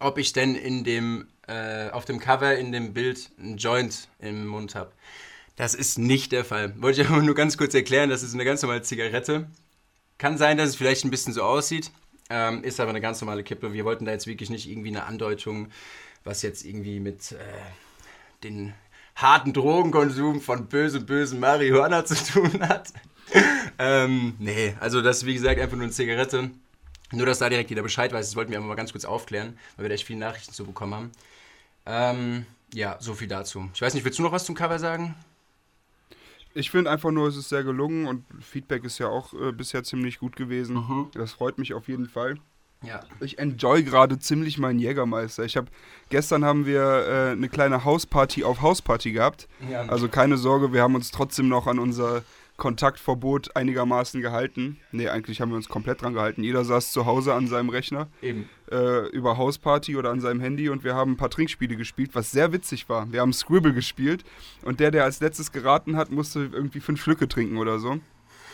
ob 0.00 0.18
ich 0.18 0.32
denn 0.34 0.54
in 0.54 0.84
dem, 0.84 1.26
äh, 1.48 1.88
auf 1.90 2.04
dem 2.04 2.18
Cover 2.20 2.56
in 2.56 2.72
dem 2.72 2.92
Bild 2.92 3.30
einen 3.40 3.56
Joint 3.56 4.08
im 4.20 4.46
Mund 4.46 4.74
habe. 4.74 4.92
Das 5.56 5.74
ist 5.74 5.96
nicht 5.98 6.32
der 6.32 6.44
Fall. 6.44 6.74
Wollte 6.82 7.00
ich 7.02 7.08
aber 7.08 7.22
nur 7.22 7.34
ganz 7.34 7.56
kurz 7.56 7.72
erklären, 7.74 8.10
das 8.10 8.22
ist 8.22 8.34
eine 8.34 8.44
ganz 8.44 8.60
normale 8.62 8.82
Zigarette. 8.82 9.46
Kann 10.18 10.38
sein, 10.38 10.56
dass 10.56 10.70
es 10.70 10.76
vielleicht 10.76 11.04
ein 11.04 11.10
bisschen 11.10 11.32
so 11.32 11.42
aussieht, 11.42 11.90
ähm, 12.30 12.64
ist 12.64 12.80
aber 12.80 12.90
eine 12.90 13.00
ganz 13.00 13.20
normale 13.20 13.44
Kippe. 13.44 13.72
Wir 13.72 13.84
wollten 13.84 14.04
da 14.04 14.12
jetzt 14.12 14.26
wirklich 14.26 14.50
nicht 14.50 14.68
irgendwie 14.68 14.88
eine 14.88 15.04
Andeutung, 15.04 15.68
was 16.24 16.42
jetzt 16.42 16.64
irgendwie 16.64 17.00
mit 17.00 17.32
äh, 17.32 17.36
den 18.42 18.74
harten 19.14 19.52
Drogenkonsum 19.52 20.40
von 20.40 20.66
böse, 20.66 21.00
bösen 21.00 21.40
Marihuana 21.40 22.04
zu 22.04 22.14
tun 22.14 22.60
hat. 22.68 22.92
ähm, 23.78 24.34
nee, 24.38 24.74
also 24.80 25.02
das 25.02 25.18
ist 25.18 25.26
wie 25.26 25.34
gesagt 25.34 25.60
einfach 25.60 25.76
nur 25.76 25.84
eine 25.84 25.92
Zigarette. 25.92 26.50
Nur, 27.12 27.26
dass 27.26 27.38
da 27.38 27.48
direkt 27.48 27.70
jeder 27.70 27.82
Bescheid 27.82 28.12
weiß, 28.12 28.26
das 28.26 28.36
wollten 28.36 28.50
wir 28.50 28.58
aber 28.58 28.66
mal 28.66 28.74
ganz 28.74 28.92
kurz 28.92 29.04
aufklären, 29.04 29.58
weil 29.76 29.84
wir 29.84 29.88
da 29.90 29.94
echt 29.94 30.06
viele 30.06 30.18
Nachrichten 30.18 30.52
zu 30.52 30.64
bekommen 30.64 30.94
haben. 30.94 31.12
Ähm, 31.86 32.46
ja, 32.74 32.96
so 33.00 33.14
viel 33.14 33.28
dazu. 33.28 33.70
Ich 33.74 33.80
weiß 33.80 33.94
nicht, 33.94 34.04
willst 34.04 34.18
du 34.18 34.22
noch 34.22 34.32
was 34.32 34.44
zum 34.44 34.56
Cover 34.56 34.78
sagen? 34.78 35.14
Ich 36.56 36.70
finde 36.70 36.90
einfach 36.90 37.10
nur, 37.10 37.28
es 37.28 37.36
ist 37.36 37.50
sehr 37.50 37.64
gelungen 37.64 38.06
und 38.06 38.24
Feedback 38.40 38.84
ist 38.84 38.98
ja 38.98 39.08
auch 39.08 39.34
äh, 39.34 39.52
bisher 39.52 39.84
ziemlich 39.84 40.18
gut 40.18 40.36
gewesen. 40.36 40.76
Mhm. 40.76 41.10
Das 41.12 41.32
freut 41.32 41.58
mich 41.58 41.74
auf 41.74 41.86
jeden 41.86 42.06
Fall. 42.06 42.38
Ja. 42.82 43.00
Ich 43.20 43.38
enjoy 43.38 43.82
gerade 43.82 44.18
ziemlich 44.18 44.56
meinen 44.56 44.78
Jägermeister. 44.78 45.44
Ich 45.44 45.56
habe 45.56 45.66
gestern 46.08 46.44
haben 46.44 46.64
wir 46.64 46.82
äh, 46.82 47.32
eine 47.32 47.48
kleine 47.50 47.84
Hausparty 47.84 48.44
auf 48.44 48.62
Hausparty 48.62 49.12
gehabt. 49.12 49.48
ja. 49.70 49.82
Also 49.82 50.08
keine 50.08 50.38
Sorge, 50.38 50.72
wir 50.72 50.82
haben 50.82 50.94
uns 50.94 51.10
trotzdem 51.10 51.48
noch 51.48 51.66
an 51.66 51.78
unser 51.78 52.22
Kontaktverbot 52.56 53.54
einigermaßen 53.54 54.22
gehalten. 54.22 54.78
Nee, 54.92 55.08
eigentlich 55.08 55.40
haben 55.40 55.50
wir 55.50 55.56
uns 55.56 55.68
komplett 55.68 56.02
dran 56.02 56.14
gehalten. 56.14 56.42
Jeder 56.42 56.64
saß 56.64 56.92
zu 56.92 57.06
Hause 57.06 57.34
an 57.34 57.46
seinem 57.46 57.68
Rechner 57.68 58.08
eben. 58.22 58.48
äh, 58.70 59.08
über 59.08 59.36
Hausparty 59.36 59.96
oder 59.96 60.10
an 60.10 60.20
seinem 60.20 60.40
Handy 60.40 60.68
und 60.68 60.84
wir 60.84 60.94
haben 60.94 61.12
ein 61.12 61.16
paar 61.16 61.30
Trinkspiele 61.30 61.76
gespielt, 61.76 62.10
was 62.14 62.30
sehr 62.30 62.52
witzig 62.52 62.88
war. 62.88 63.12
Wir 63.12 63.20
haben 63.20 63.32
Scribble 63.32 63.74
gespielt 63.74 64.24
und 64.62 64.80
der, 64.80 64.90
der 64.90 65.04
als 65.04 65.20
letztes 65.20 65.52
geraten 65.52 65.96
hat, 65.96 66.10
musste 66.10 66.50
irgendwie 66.52 66.80
fünf 66.80 67.02
Schlücke 67.02 67.28
trinken 67.28 67.58
oder 67.58 67.78
so. 67.78 68.00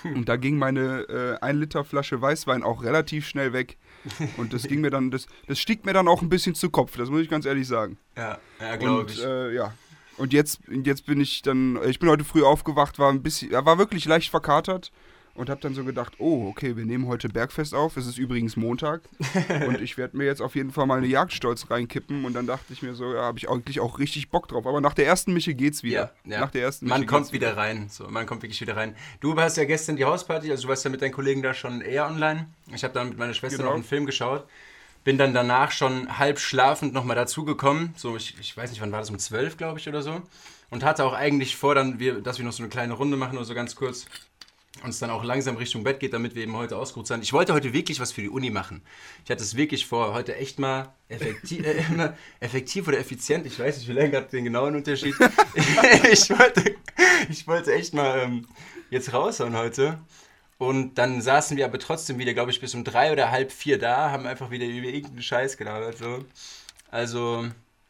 Und 0.04 0.28
da 0.28 0.36
ging 0.36 0.58
meine 0.58 1.38
äh, 1.40 1.44
1 1.44 1.60
Liter 1.60 1.84
Flasche 1.84 2.20
Weißwein 2.20 2.62
auch 2.62 2.82
relativ 2.82 3.26
schnell 3.26 3.52
weg. 3.52 3.76
Und 4.36 4.52
das 4.52 4.64
ging 4.64 4.80
mir 4.80 4.90
dann, 4.90 5.12
das, 5.12 5.26
das 5.46 5.60
stieg 5.60 5.84
mir 5.84 5.92
dann 5.92 6.08
auch 6.08 6.22
ein 6.22 6.28
bisschen 6.28 6.56
zu 6.56 6.70
Kopf, 6.70 6.96
das 6.96 7.08
muss 7.08 7.20
ich 7.20 7.28
ganz 7.28 7.46
ehrlich 7.46 7.68
sagen. 7.68 7.98
Ja, 8.16 8.38
ja 8.60 8.76
glaube 8.76 9.10
ich. 9.10 9.24
äh, 9.24 9.54
ja. 9.54 9.74
Und 10.22 10.32
jetzt, 10.32 10.60
jetzt 10.84 11.04
bin 11.04 11.20
ich 11.20 11.42
dann, 11.42 11.76
ich 11.84 11.98
bin 11.98 12.08
heute 12.08 12.22
früh 12.22 12.44
aufgewacht, 12.44 13.00
war 13.00 13.10
ein 13.10 13.24
bisschen, 13.24 13.50
war 13.50 13.76
wirklich 13.76 14.04
leicht 14.04 14.30
verkatert 14.30 14.92
und 15.34 15.50
habe 15.50 15.60
dann 15.60 15.74
so 15.74 15.82
gedacht, 15.82 16.12
oh, 16.18 16.46
okay, 16.46 16.76
wir 16.76 16.84
nehmen 16.84 17.08
heute 17.08 17.28
Bergfest 17.28 17.74
auf. 17.74 17.96
Es 17.96 18.06
ist 18.06 18.18
übrigens 18.18 18.56
Montag 18.56 19.00
und 19.66 19.80
ich 19.80 19.98
werde 19.98 20.16
mir 20.16 20.24
jetzt 20.24 20.40
auf 20.40 20.54
jeden 20.54 20.70
Fall 20.70 20.86
mal 20.86 20.98
eine 20.98 21.08
Jagdstolz 21.08 21.72
reinkippen. 21.72 22.24
Und 22.24 22.34
dann 22.34 22.46
dachte 22.46 22.72
ich 22.72 22.82
mir 22.82 22.94
so, 22.94 23.12
ja, 23.12 23.22
habe 23.22 23.38
ich 23.38 23.50
eigentlich 23.50 23.80
auch 23.80 23.98
richtig 23.98 24.30
Bock 24.30 24.46
drauf. 24.46 24.64
Aber 24.64 24.80
nach 24.80 24.94
der 24.94 25.06
ersten 25.06 25.32
Mische 25.32 25.54
geht's 25.54 25.82
wieder. 25.82 26.12
Ja, 26.24 26.32
ja. 26.34 26.40
Nach 26.42 26.52
der 26.52 26.62
ersten 26.62 26.86
man 26.86 27.00
Mische 27.00 27.12
kommt 27.12 27.32
wieder 27.32 27.56
rein. 27.56 27.88
So, 27.90 28.06
man 28.06 28.24
kommt 28.24 28.44
wirklich 28.44 28.60
wieder 28.60 28.76
rein. 28.76 28.94
Du 29.18 29.34
warst 29.34 29.56
ja 29.56 29.64
gestern 29.64 29.96
die 29.96 30.04
Hausparty, 30.04 30.52
also 30.52 30.62
du 30.62 30.68
warst 30.68 30.84
ja 30.84 30.90
mit 30.92 31.02
deinen 31.02 31.10
Kollegen 31.10 31.42
da 31.42 31.52
schon 31.52 31.80
eher 31.80 32.06
online. 32.06 32.46
Ich 32.72 32.84
habe 32.84 32.94
dann 32.94 33.08
mit 33.08 33.18
meiner 33.18 33.34
Schwester 33.34 33.56
Genau. 33.58 33.70
noch 33.70 33.74
einen 33.74 33.84
Film 33.84 34.06
geschaut. 34.06 34.46
Bin 35.04 35.18
dann 35.18 35.34
danach 35.34 35.72
schon 35.72 36.18
halb 36.18 36.38
schlafend 36.38 36.92
nochmal 36.92 37.16
dazugekommen. 37.16 37.94
So, 37.96 38.16
ich, 38.16 38.36
ich 38.38 38.56
weiß 38.56 38.70
nicht, 38.70 38.80
wann 38.80 38.92
war 38.92 39.00
das, 39.00 39.10
um 39.10 39.18
12, 39.18 39.56
glaube 39.56 39.78
ich, 39.78 39.88
oder 39.88 40.02
so. 40.02 40.22
Und 40.70 40.84
hatte 40.84 41.04
auch 41.04 41.12
eigentlich 41.12 41.56
vor, 41.56 41.74
dann 41.74 41.98
wir, 41.98 42.20
dass 42.20 42.38
wir 42.38 42.44
noch 42.44 42.52
so 42.52 42.62
eine 42.62 42.70
kleine 42.70 42.94
Runde 42.94 43.16
machen 43.16 43.36
oder 43.36 43.44
so 43.44 43.54
ganz 43.54 43.74
kurz. 43.74 44.06
Und 44.82 44.88
es 44.88 44.98
dann 44.98 45.10
auch 45.10 45.22
langsam 45.22 45.56
Richtung 45.56 45.84
Bett 45.84 46.00
geht, 46.00 46.14
damit 46.14 46.34
wir 46.34 46.42
eben 46.42 46.56
heute 46.56 46.76
ausgeruht 46.76 47.06
sind. 47.06 47.22
Ich 47.22 47.32
wollte 47.32 47.52
heute 47.52 47.72
wirklich 47.72 48.00
was 48.00 48.10
für 48.10 48.22
die 48.22 48.30
Uni 48.30 48.48
machen. 48.48 48.82
Ich 49.24 49.30
hatte 49.30 49.42
es 49.42 49.54
wirklich 49.54 49.86
vor, 49.86 50.14
heute 50.14 50.34
echt 50.36 50.58
mal 50.58 50.94
effektiv, 51.08 51.64
äh, 51.66 51.84
effektiv 52.40 52.88
oder 52.88 52.98
effizient. 52.98 53.44
Ich 53.46 53.58
weiß 53.58 53.76
nicht, 53.76 53.86
wir 53.86 53.94
lernen 53.94 54.12
gerade 54.12 54.28
den 54.28 54.44
genauen 54.44 54.74
Unterschied. 54.74 55.14
ich, 56.10 56.30
wollte, 56.30 56.74
ich 57.28 57.46
wollte 57.46 57.74
echt 57.74 57.92
mal 57.92 58.20
ähm, 58.20 58.48
jetzt 58.90 59.12
raushauen 59.12 59.56
heute. 59.56 59.98
Und 60.62 60.94
dann 60.94 61.20
saßen 61.20 61.56
wir 61.56 61.64
aber 61.64 61.80
trotzdem 61.80 62.20
wieder, 62.20 62.34
glaube 62.34 62.52
ich, 62.52 62.60
bis 62.60 62.72
um 62.76 62.84
drei 62.84 63.10
oder 63.10 63.32
halb 63.32 63.50
vier 63.50 63.80
da, 63.80 64.12
haben 64.12 64.26
einfach 64.26 64.52
wieder 64.52 64.64
über 64.64 64.86
irgendeinen 64.86 65.20
Scheiß 65.20 65.56
gelabert. 65.56 65.98
So. 65.98 66.24
Also 66.88 67.48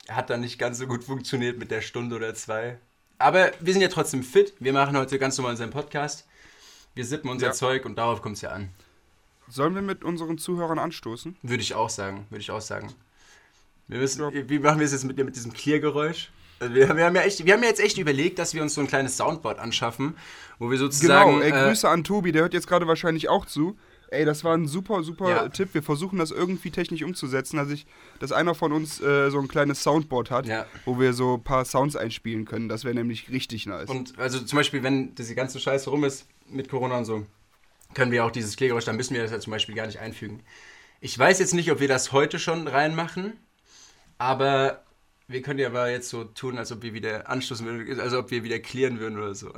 hat 0.09 0.31
dann 0.31 0.41
nicht 0.41 0.59
ganz 0.59 0.79
so 0.79 0.87
gut 0.87 1.05
funktioniert 1.05 1.59
mit 1.59 1.71
der 1.71 1.83
Stunde 1.83 2.17
oder 2.17 2.35
zwei. 2.35 2.79
Aber 3.19 3.51
wir 3.61 3.75
sind 3.75 3.83
ja 3.83 3.89
trotzdem 3.89 4.23
fit. 4.23 4.55
Wir 4.59 4.73
machen 4.73 4.97
heute 4.97 5.19
ganz 5.19 5.37
normal 5.37 5.51
unseren 5.51 5.69
Podcast. 5.69 6.27
Wir 6.95 7.05
sippen 7.05 7.29
unser 7.29 7.49
Ja. 7.49 7.53
Zeug 7.53 7.85
und 7.85 7.97
darauf 7.97 8.23
kommt 8.23 8.37
es 8.37 8.41
ja 8.41 8.53
an. 8.53 8.71
Sollen 9.49 9.75
wir 9.75 9.83
mit 9.83 10.03
unseren 10.03 10.39
Zuhörern 10.39 10.79
anstoßen? 10.79 11.37
Würde 11.43 11.63
ich 11.63 11.75
auch 11.75 11.91
sagen. 11.91 12.27
Würde 12.31 12.41
ich 12.41 12.53
auch 12.53 12.63
sagen. 12.63 12.91
Wir 13.87 13.99
müssen, 13.99 14.23
Ja. 14.35 14.49
Wie 14.49 14.59
machen 14.61 14.79
wir 14.79 14.87
es 14.87 14.93
jetzt 14.93 15.05
mit, 15.05 15.19
mit 15.19 15.37
diesem 15.37 15.53
Clear-Geräusch? 15.53 16.31
Wir, 16.71 16.97
wir, 16.97 17.05
haben 17.05 17.17
ja 17.17 17.23
echt, 17.23 17.45
wir 17.45 17.53
haben 17.55 17.63
ja 17.63 17.69
jetzt 17.69 17.81
echt 17.81 17.99
überlegt, 17.99 18.39
dass 18.39 18.55
wir 18.55 18.63
uns 18.63 18.75
so 18.75 18.81
ein 18.81 18.87
kleines 18.87 19.17
Soundboard 19.17 19.59
anschaffen, 19.59 20.17
wo 20.59 20.71
wir 20.71 20.79
sozusagen. 20.79 21.41
Genau, 21.41 21.43
ey, 21.43 21.51
äh, 21.51 21.69
Grüße 21.69 21.89
an 21.89 22.05
Tobi, 22.05 22.33
der 22.33 22.43
hört 22.43 22.55
jetzt 22.55 22.67
gerade 22.67 22.87
wahrscheinlich 22.87 23.29
auch 23.29 23.47
zu. 23.47 23.77
Ey, 24.11 24.27
das 24.27 24.45
war 24.45 24.55
ein 24.55 24.67
super, 24.67 25.03
super 25.03 25.31
Ja. 25.31 25.49
Tipp. 25.49 25.71
Wir 25.73 25.83
versuchen 25.83 26.19
das 26.19 26.31
irgendwie 26.31 26.71
technisch 26.71 27.03
umzusetzen, 27.03 27.57
dass 27.57 27.71
ich, 27.71 27.87
dass 28.21 28.31
einer 28.31 28.55
von 28.55 28.71
uns 28.73 29.01
äh, 29.01 29.31
so 29.31 29.39
ein 29.39 29.49
kleines 29.49 29.83
Soundboard 29.83 30.31
hat, 30.31 30.47
Ja. 30.47 30.67
wo 30.85 31.01
wir 31.01 31.15
so 31.15 31.35
ein 31.39 31.43
paar 31.43 31.65
Sounds 31.65 31.97
einspielen 31.97 32.45
können. 32.45 32.69
Das 32.69 32.85
wäre 32.85 32.95
nämlich 32.95 33.31
richtig 33.31 33.65
nice. 33.65 33.89
Und 33.89 34.19
also 34.19 34.39
zum 34.41 34.59
Beispiel, 34.59 34.83
wenn 34.83 35.15
diese 35.15 35.35
ganze 35.35 35.59
Scheiße 35.59 35.89
rum 35.89 36.05
ist 36.05 36.27
mit 36.47 36.69
Corona 36.69 36.99
und 36.99 37.07
so, 37.07 37.25
können 37.95 38.13
wir 38.13 38.27
auch 38.27 38.31
dieses 38.31 38.57
Klägeräusch, 38.57 38.85
dann 38.85 38.97
müssen 38.97 39.15
wir 39.15 39.23
das 39.23 39.31
ja 39.31 39.41
zum 39.41 39.51
Beispiel 39.51 39.75
gar 39.75 39.87
nicht 39.87 39.99
einfügen. 39.99 40.43
Ich 41.01 41.19
weiß 41.19 41.39
jetzt 41.39 41.55
nicht, 41.55 41.73
ob 41.73 41.81
wir 41.81 41.89
das 41.89 42.13
heute 42.13 42.39
schon 42.39 42.69
reinmachen, 42.69 43.33
aber 44.19 44.82
wir 45.33 45.43
können 45.43 45.59
ja 45.59 45.69
aber 45.69 45.91
jetzt 45.91 46.09
so 46.09 46.25
tun, 46.25 46.59
als 46.59 46.73
ob 46.73 46.83
wir 46.83 46.95
wieder 46.95 47.29
anstoßen 47.29 47.67
würden, 47.67 48.01
also 48.01 48.19
ob 48.19 48.31
wir 48.31 48.45
wieder 48.45 48.59
klären 48.59 49.01
würden 49.01 49.19
oder 49.19 49.35
so. 49.35 49.53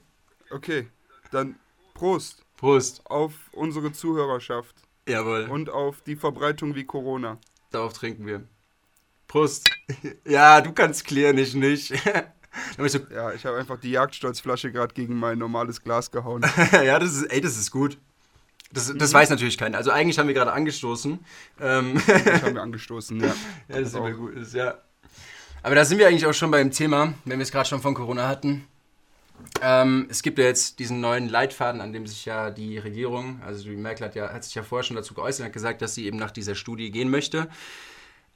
okay, 0.50 0.88
dann 1.30 1.56
Prost 1.94 2.42
Prost. 2.56 3.02
auf 3.06 3.32
unsere 3.52 3.92
Zuhörerschaft 3.92 4.76
Jawohl. 5.08 5.46
und 5.50 5.70
auf 5.70 6.00
die 6.02 6.16
Verbreitung 6.16 6.74
wie 6.74 6.84
Corona. 6.84 7.38
Darauf 7.70 7.92
trinken 7.92 8.26
wir. 8.26 8.42
Prost. 9.28 9.68
Ja, 10.26 10.60
du 10.60 10.72
kannst 10.72 11.04
klären, 11.06 11.38
ich 11.38 11.54
nicht. 11.54 11.92
Ich 12.84 12.92
so, 12.92 12.98
Ja, 13.10 13.32
ich 13.32 13.46
habe 13.46 13.56
einfach 13.56 13.80
die 13.80 13.90
Jagdstolzflasche 13.90 14.72
gerade 14.72 14.92
gegen 14.92 15.18
mein 15.18 15.38
normales 15.38 15.82
Glas 15.82 16.10
gehauen. 16.10 16.44
ja, 16.72 16.98
das 16.98 17.14
ist, 17.14 17.22
ey, 17.24 17.40
das 17.40 17.56
ist 17.56 17.70
gut. 17.70 17.96
Das, 18.72 18.92
das 18.94 19.12
weiß 19.12 19.30
natürlich 19.30 19.56
keiner. 19.56 19.78
Also 19.78 19.90
eigentlich 19.90 20.18
haben 20.18 20.26
wir 20.28 20.34
gerade 20.34 20.52
angestoßen. 20.52 21.18
Ähm, 21.60 21.94
haben 22.42 22.54
wir 22.54 22.62
angestoßen, 22.62 23.20
ja. 23.20 23.34
ja, 23.68 23.80
das 23.80 23.94
immer 23.94 24.12
Auch. 24.12 24.16
gut 24.16 24.34
ist, 24.34 24.54
ja. 24.54 24.78
Aber 25.62 25.76
da 25.76 25.84
sind 25.84 25.98
wir 25.98 26.08
eigentlich 26.08 26.26
auch 26.26 26.34
schon 26.34 26.50
beim 26.50 26.70
Thema, 26.70 27.14
wenn 27.24 27.38
wir 27.38 27.44
es 27.44 27.52
gerade 27.52 27.68
schon 27.68 27.80
von 27.80 27.94
Corona 27.94 28.26
hatten. 28.26 28.66
Ähm, 29.60 30.06
es 30.10 30.22
gibt 30.22 30.38
ja 30.38 30.44
jetzt 30.44 30.78
diesen 30.78 31.00
neuen 31.00 31.28
Leitfaden, 31.28 31.80
an 31.80 31.92
dem 31.92 32.06
sich 32.06 32.24
ja 32.24 32.50
die 32.50 32.78
Regierung, 32.78 33.40
also 33.44 33.62
die 33.64 33.76
Merkel 33.76 34.06
hat, 34.06 34.14
ja, 34.14 34.32
hat 34.32 34.44
sich 34.44 34.54
ja 34.54 34.62
vorher 34.62 34.84
schon 34.84 34.96
dazu 34.96 35.14
geäußert, 35.14 35.46
hat 35.46 35.52
gesagt, 35.52 35.82
dass 35.82 35.94
sie 35.94 36.06
eben 36.06 36.16
nach 36.16 36.30
dieser 36.30 36.54
Studie 36.54 36.90
gehen 36.90 37.10
möchte. 37.10 37.48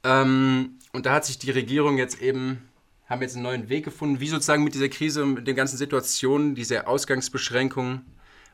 Ähm, 0.03 0.79
und 0.93 1.05
da 1.05 1.13
hat 1.13 1.25
sich 1.25 1.37
die 1.37 1.51
Regierung 1.51 1.97
jetzt 1.97 2.21
eben, 2.21 2.69
haben 3.09 3.21
jetzt 3.21 3.35
einen 3.35 3.43
neuen 3.43 3.69
Weg 3.69 3.85
gefunden, 3.85 4.19
wie 4.19 4.29
sozusagen 4.29 4.63
mit 4.63 4.73
dieser 4.73 4.89
Krise 4.89 5.23
und 5.23 5.33
mit 5.33 5.47
den 5.47 5.55
ganzen 5.55 5.77
Situationen, 5.77 6.55
dieser 6.55 6.87
Ausgangsbeschränkungen 6.87 8.05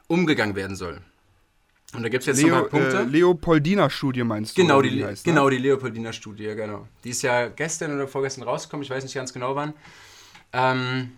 umgegangen 0.08 0.56
werden 0.56 0.76
soll. 0.76 1.00
Und 1.96 2.04
da 2.04 2.10
gibt 2.10 2.22
es 2.22 2.28
jetzt 2.28 2.42
Leo, 2.42 2.56
ein 2.56 2.62
paar 2.62 2.70
Punkte. 2.70 2.98
äh, 2.98 3.04
Leopoldina-Studie 3.04 4.24
meinst 4.24 4.58
du? 4.58 4.62
Genau, 4.62 4.82
die, 4.82 4.92
wie 4.92 5.06
heißt, 5.06 5.26
ne? 5.26 5.32
genau 5.32 5.50
die 5.50 5.58
Leopoldiner 5.58 6.14
Studie, 6.14 6.46
ja, 6.46 6.56
genau. 6.56 6.88
Die 7.04 7.10
ist 7.10 7.22
ja 7.22 7.50
gestern 7.50 7.94
oder 7.94 8.08
vorgestern 8.08 8.44
rausgekommen, 8.44 8.84
ich 8.84 8.90
weiß 8.90 9.04
nicht 9.04 9.14
ganz 9.14 9.32
genau 9.32 9.56
wann. 9.56 9.74
Ähm, 10.54 11.12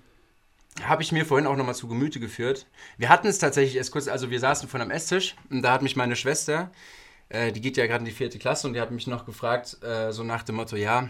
habe 0.83 1.01
ich 1.01 1.11
mir 1.11 1.25
vorhin 1.25 1.47
auch 1.47 1.55
nochmal 1.55 1.75
zu 1.75 1.87
Gemüte 1.87 2.19
geführt. 2.19 2.67
Wir 2.97 3.09
hatten 3.09 3.27
es 3.27 3.39
tatsächlich 3.39 3.77
erst 3.77 3.91
kurz, 3.91 4.07
also 4.07 4.29
wir 4.29 4.39
saßen 4.39 4.67
vor 4.67 4.79
einem 4.79 4.91
Esstisch 4.91 5.35
und 5.49 5.61
da 5.61 5.71
hat 5.71 5.81
mich 5.81 5.95
meine 5.95 6.17
Schwester, 6.17 6.71
äh, 7.29 7.51
die 7.53 7.61
geht 7.61 7.77
ja 7.77 7.87
gerade 7.87 7.99
in 7.99 8.05
die 8.05 8.11
vierte 8.11 8.37
Klasse 8.37 8.67
und 8.67 8.73
die 8.73 8.81
hat 8.81 8.91
mich 8.91 9.07
noch 9.07 9.25
gefragt, 9.25 9.77
äh, 9.81 10.11
so 10.11 10.23
nach 10.23 10.43
dem 10.43 10.55
Motto, 10.55 10.75
ja, 10.75 11.09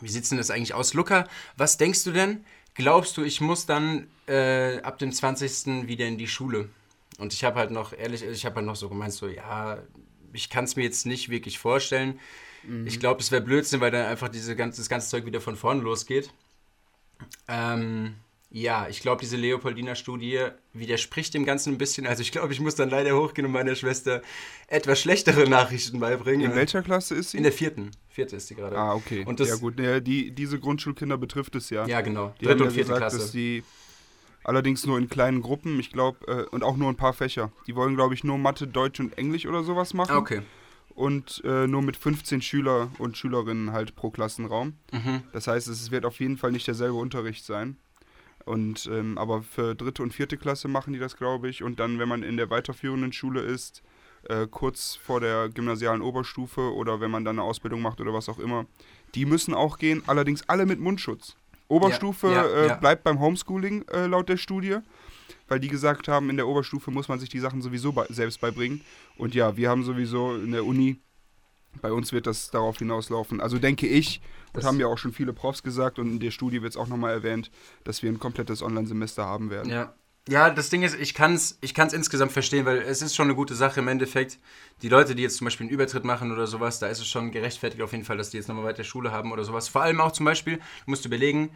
wie 0.00 0.08
sieht 0.08 0.28
denn 0.30 0.38
das 0.38 0.50
eigentlich 0.50 0.74
aus? 0.74 0.94
Luca, 0.94 1.28
was 1.56 1.76
denkst 1.76 2.02
du 2.04 2.10
denn? 2.10 2.44
Glaubst 2.74 3.16
du, 3.16 3.22
ich 3.22 3.40
muss 3.40 3.66
dann 3.66 4.08
äh, 4.26 4.80
ab 4.80 4.98
dem 4.98 5.12
20. 5.12 5.86
wieder 5.86 6.06
in 6.06 6.18
die 6.18 6.26
Schule? 6.26 6.68
Und 7.18 7.32
ich 7.32 7.44
habe 7.44 7.58
halt 7.58 7.70
noch, 7.70 7.92
ehrlich, 7.92 8.22
ich 8.22 8.44
habe 8.46 8.56
halt 8.56 8.66
noch 8.66 8.76
so 8.76 8.88
gemeint, 8.88 9.12
so, 9.12 9.28
ja, 9.28 9.82
ich 10.32 10.48
kann 10.50 10.64
es 10.64 10.76
mir 10.76 10.82
jetzt 10.82 11.06
nicht 11.06 11.28
wirklich 11.28 11.58
vorstellen. 11.58 12.18
Ich 12.84 13.00
glaube, 13.00 13.20
es 13.20 13.32
wäre 13.32 13.42
Blödsinn, 13.42 13.80
weil 13.80 13.90
dann 13.90 14.06
einfach 14.06 14.28
diese 14.28 14.54
ganze, 14.54 14.80
das 14.80 14.88
ganze 14.88 15.08
Zeug 15.08 15.26
wieder 15.26 15.40
von 15.40 15.56
vorne 15.56 15.82
losgeht. 15.82 16.30
Ähm, 17.48 18.14
ja, 18.50 18.86
ich 18.88 19.00
glaube, 19.00 19.20
diese 19.20 19.36
Leopoldiner-Studie 19.36 20.40
widerspricht 20.74 21.32
dem 21.34 21.44
Ganzen 21.44 21.72
ein 21.74 21.78
bisschen. 21.78 22.06
Also 22.06 22.20
ich 22.22 22.32
glaube, 22.32 22.52
ich 22.52 22.60
muss 22.60 22.74
dann 22.74 22.90
leider 22.90 23.16
hochgehen 23.16 23.46
und 23.46 23.52
meiner 23.52 23.74
Schwester 23.74 24.22
etwas 24.68 25.00
schlechtere 25.00 25.48
Nachrichten 25.48 26.00
beibringen. 26.00 26.50
In 26.50 26.54
welcher 26.56 26.82
Klasse 26.82 27.14
ist 27.14 27.30
sie? 27.30 27.38
In 27.38 27.42
der 27.44 27.52
vierten. 27.52 27.90
Vierte 28.10 28.36
ist 28.36 28.50
die 28.50 28.54
gerade. 28.54 28.76
ah, 28.76 28.94
okay. 28.94 29.24
Und 29.26 29.40
das- 29.40 29.48
ja 29.48 29.56
gut, 29.56 29.80
ja, 29.80 30.00
die, 30.00 30.30
diese 30.32 30.60
Grundschulkinder 30.60 31.16
betrifft 31.16 31.54
es 31.56 31.70
ja. 31.70 31.86
Ja, 31.86 32.00
genau. 32.02 32.34
Die 32.40 32.44
Dritte 32.44 32.64
und 32.64 32.70
vierte 32.72 32.92
gesagt, 32.92 33.00
Klasse. 33.00 33.18
dass 33.18 33.32
die 33.32 33.64
allerdings 34.44 34.86
nur 34.86 34.98
in 34.98 35.08
kleinen 35.08 35.42
Gruppen, 35.42 35.78
ich 35.78 35.90
glaube, 35.90 36.26
äh, 36.26 36.54
und 36.54 36.62
auch 36.62 36.76
nur 36.76 36.88
ein 36.88 36.96
paar 36.96 37.12
Fächer. 37.12 37.52
Die 37.66 37.74
wollen, 37.74 37.94
glaube 37.94 38.14
ich, 38.14 38.24
nur 38.24 38.38
Mathe, 38.38 38.66
Deutsch 38.66 39.00
und 39.00 39.16
Englisch 39.18 39.46
oder 39.46 39.62
sowas 39.62 39.94
machen. 39.94 40.16
Okay. 40.16 40.42
Und 40.94 41.42
äh, 41.44 41.66
nur 41.66 41.82
mit 41.82 41.96
15 41.96 42.42
Schüler 42.42 42.90
und 42.98 43.16
Schülerinnen 43.16 43.72
halt 43.72 43.96
pro 43.96 44.10
Klassenraum. 44.10 44.74
Mhm. 44.92 45.22
Das 45.32 45.46
heißt, 45.46 45.68
es 45.68 45.90
wird 45.90 46.04
auf 46.04 46.20
jeden 46.20 46.36
Fall 46.36 46.52
nicht 46.52 46.66
derselbe 46.66 46.96
Unterricht 46.96 47.44
sein. 47.44 47.76
Und 48.44 48.90
ähm, 48.92 49.18
aber 49.18 49.42
für 49.42 49.74
dritte 49.74 50.02
und 50.02 50.12
vierte 50.12 50.36
Klasse 50.36 50.68
machen 50.68 50.92
die 50.92 50.98
das, 50.98 51.16
glaube 51.16 51.48
ich. 51.48 51.62
Und 51.62 51.80
dann, 51.80 51.98
wenn 51.98 52.08
man 52.08 52.22
in 52.22 52.36
der 52.36 52.50
weiterführenden 52.50 53.12
Schule 53.12 53.40
ist, 53.40 53.82
äh, 54.28 54.46
kurz 54.46 54.94
vor 54.94 55.20
der 55.20 55.48
gymnasialen 55.48 56.02
Oberstufe 56.02 56.74
oder 56.74 57.00
wenn 57.00 57.10
man 57.10 57.24
dann 57.24 57.38
eine 57.38 57.48
Ausbildung 57.48 57.82
macht 57.82 58.00
oder 58.00 58.12
was 58.12 58.28
auch 58.28 58.38
immer, 58.38 58.66
die 59.14 59.26
müssen 59.26 59.54
auch 59.54 59.78
gehen, 59.78 60.02
allerdings 60.06 60.48
alle 60.48 60.66
mit 60.66 60.80
Mundschutz. 60.80 61.36
Oberstufe 61.72 62.28
Ja, 62.28 62.32
ja, 62.32 62.46
äh, 62.46 62.66
ja. 62.68 62.74
bleibt 62.76 63.04
beim 63.04 63.18
Homeschooling 63.20 63.84
äh, 63.88 64.06
laut 64.06 64.28
der 64.28 64.36
Studie, 64.36 64.78
weil 65.48 65.60
die 65.60 65.68
gesagt 65.68 66.08
haben, 66.08 66.30
in 66.30 66.36
der 66.36 66.46
Oberstufe 66.46 66.90
muss 66.90 67.08
man 67.08 67.18
sich 67.18 67.28
die 67.28 67.38
Sachen 67.40 67.62
sowieso 67.62 67.92
bei, 67.92 68.06
selbst 68.08 68.40
beibringen. 68.40 68.82
Und 69.16 69.34
ja, 69.34 69.56
wir 69.56 69.68
haben 69.70 69.82
sowieso 69.84 70.34
in 70.36 70.52
der 70.52 70.64
Uni, 70.64 71.00
bei 71.80 71.90
uns 71.92 72.12
wird 72.12 72.26
das 72.26 72.50
darauf 72.50 72.78
hinauslaufen. 72.78 73.40
Also 73.40 73.58
denke 73.58 73.86
ich, 73.86 74.20
und 74.48 74.58
Das- 74.58 74.64
haben 74.66 74.78
ja 74.78 74.86
auch 74.86 74.98
schon 74.98 75.12
viele 75.12 75.32
Profs 75.32 75.62
gesagt 75.62 75.98
und 75.98 76.10
in 76.10 76.20
der 76.20 76.30
Studie 76.30 76.60
wird 76.62 76.72
es 76.72 76.76
auch 76.76 76.88
nochmal 76.88 77.12
erwähnt, 77.12 77.50
dass 77.84 78.02
wir 78.02 78.10
ein 78.10 78.18
komplettes 78.18 78.62
Online-Semester 78.62 79.24
haben 79.24 79.48
werden. 79.50 79.70
Ja. 79.70 79.94
Ja, 80.28 80.50
das 80.50 80.70
Ding 80.70 80.84
ist, 80.84 80.94
ich 80.94 81.14
kann 81.14 81.34
es 81.34 81.58
ich 81.62 81.74
kann's 81.74 81.92
insgesamt 81.92 82.30
verstehen, 82.30 82.64
weil 82.64 82.78
es 82.78 83.02
ist 83.02 83.16
schon 83.16 83.26
eine 83.26 83.34
gute 83.34 83.56
Sache 83.56 83.80
im 83.80 83.88
Endeffekt. 83.88 84.38
Die 84.82 84.88
Leute, 84.88 85.16
die 85.16 85.22
jetzt 85.22 85.36
zum 85.38 85.46
Beispiel 85.46 85.64
einen 85.64 85.74
Übertritt 85.74 86.04
machen 86.04 86.30
oder 86.30 86.46
sowas, 86.46 86.78
da 86.78 86.86
ist 86.86 87.00
es 87.00 87.08
schon 87.08 87.32
gerechtfertigt 87.32 87.82
auf 87.82 87.90
jeden 87.92 88.04
Fall, 88.04 88.18
dass 88.18 88.30
die 88.30 88.36
jetzt 88.36 88.48
nochmal 88.48 88.64
weiter 88.64 88.84
Schule 88.84 89.10
haben 89.10 89.32
oder 89.32 89.44
sowas. 89.44 89.68
Vor 89.68 89.82
allem 89.82 90.00
auch 90.00 90.12
zum 90.12 90.24
Beispiel, 90.24 90.58
du 90.58 90.62
musst 90.86 91.04
überlegen, 91.06 91.50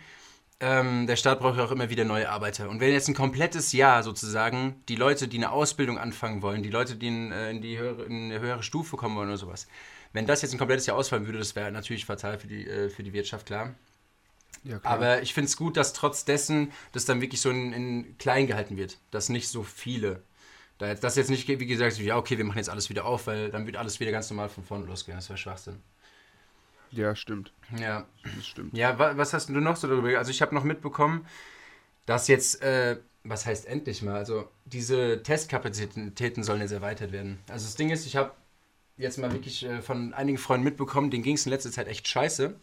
ähm, 0.60 1.06
der 1.06 1.16
Staat 1.16 1.40
braucht 1.40 1.58
ja 1.58 1.64
auch 1.64 1.70
immer 1.70 1.90
wieder 1.90 2.04
neue 2.04 2.28
Arbeiter. 2.28 2.68
Und 2.68 2.80
wenn 2.80 2.92
jetzt 2.92 3.08
ein 3.08 3.14
komplettes 3.14 3.72
Jahr 3.72 4.02
sozusagen 4.02 4.82
die 4.88 4.96
Leute, 4.96 5.28
die 5.28 5.36
eine 5.36 5.52
Ausbildung 5.52 5.98
anfangen 5.98 6.42
wollen, 6.42 6.62
die 6.64 6.70
Leute, 6.70 6.96
die 6.96 7.08
in, 7.08 7.32
äh, 7.32 7.50
in, 7.50 7.62
die 7.62 7.78
höhere, 7.78 8.04
in 8.04 8.32
eine 8.32 8.40
höhere 8.40 8.62
Stufe 8.64 8.96
kommen 8.96 9.16
wollen 9.16 9.28
oder 9.28 9.38
sowas, 9.38 9.68
wenn 10.12 10.26
das 10.26 10.42
jetzt 10.42 10.54
ein 10.54 10.58
komplettes 10.58 10.86
Jahr 10.86 10.96
ausfallen 10.96 11.26
würde, 11.26 11.38
das 11.38 11.54
wäre 11.56 11.70
natürlich 11.70 12.06
fatal 12.06 12.38
für 12.38 12.48
die, 12.48 12.66
äh, 12.66 12.88
für 12.90 13.02
die 13.04 13.12
Wirtschaft, 13.12 13.46
klar. 13.46 13.74
Ja. 14.64 14.80
Aber 14.82 15.22
ich 15.22 15.34
finde 15.34 15.48
es 15.48 15.56
gut, 15.56 15.76
dass 15.76 15.92
trotz 15.92 16.24
dessen 16.24 16.72
das 16.92 17.04
dann 17.04 17.20
wirklich 17.20 17.40
so 17.40 17.50
in, 17.50 17.72
in 17.72 18.18
klein 18.18 18.46
gehalten 18.46 18.76
wird. 18.76 18.98
Dass 19.10 19.28
nicht 19.28 19.48
so 19.48 19.62
viele. 19.62 20.22
Da 20.78 20.88
jetzt, 20.88 21.02
dass 21.04 21.16
jetzt 21.16 21.30
nicht, 21.30 21.48
wie 21.48 21.66
gesagt, 21.66 21.98
ja, 21.98 22.16
okay, 22.16 22.36
wir 22.36 22.44
machen 22.44 22.58
jetzt 22.58 22.68
alles 22.68 22.90
wieder 22.90 23.06
auf, 23.06 23.26
weil 23.26 23.50
dann 23.50 23.66
wird 23.66 23.76
alles 23.76 23.98
wieder 24.00 24.10
ganz 24.10 24.28
normal 24.28 24.48
von 24.48 24.64
vorne 24.64 24.84
losgehen. 24.84 25.16
Das 25.16 25.28
wäre 25.28 25.38
Schwachsinn. 25.38 25.80
ja, 26.90 27.16
stimmt. 27.16 27.52
Ja. 27.78 28.06
Das 28.36 28.46
stimmt. 28.46 28.76
Ja, 28.76 28.98
wa 28.98 29.16
was 29.16 29.32
hast 29.32 29.48
du 29.48 29.52
noch 29.54 29.76
so 29.76 29.88
darüber? 29.88 30.18
Also, 30.18 30.30
ich 30.30 30.42
habe 30.42 30.54
noch 30.54 30.64
mitbekommen, 30.64 31.26
dass 32.04 32.28
jetzt, 32.28 32.60
äh, 32.62 32.98
was 33.24 33.46
heißt 33.46 33.66
endlich 33.66 34.02
mal? 34.02 34.16
Also, 34.16 34.48
diese 34.66 35.22
Testkapazitäten 35.22 36.44
sollen 36.44 36.60
jetzt 36.60 36.72
erweitert 36.72 37.10
werden. 37.12 37.38
Also, 37.48 37.64
das 37.64 37.76
Ding 37.76 37.90
ist, 37.90 38.04
ich 38.04 38.16
habe 38.16 38.32
jetzt 38.98 39.18
mal 39.18 39.32
wirklich 39.32 39.64
äh, 39.64 39.80
von 39.80 40.12
einigen 40.12 40.38
Freunden 40.38 40.64
mitbekommen, 40.64 41.10
denen 41.10 41.22
ging 41.22 41.36
es 41.36 41.46
in 41.46 41.52
letzter 41.52 41.70
Zeit 41.70 41.88
echt 41.88 42.06
scheiße. 42.06 42.54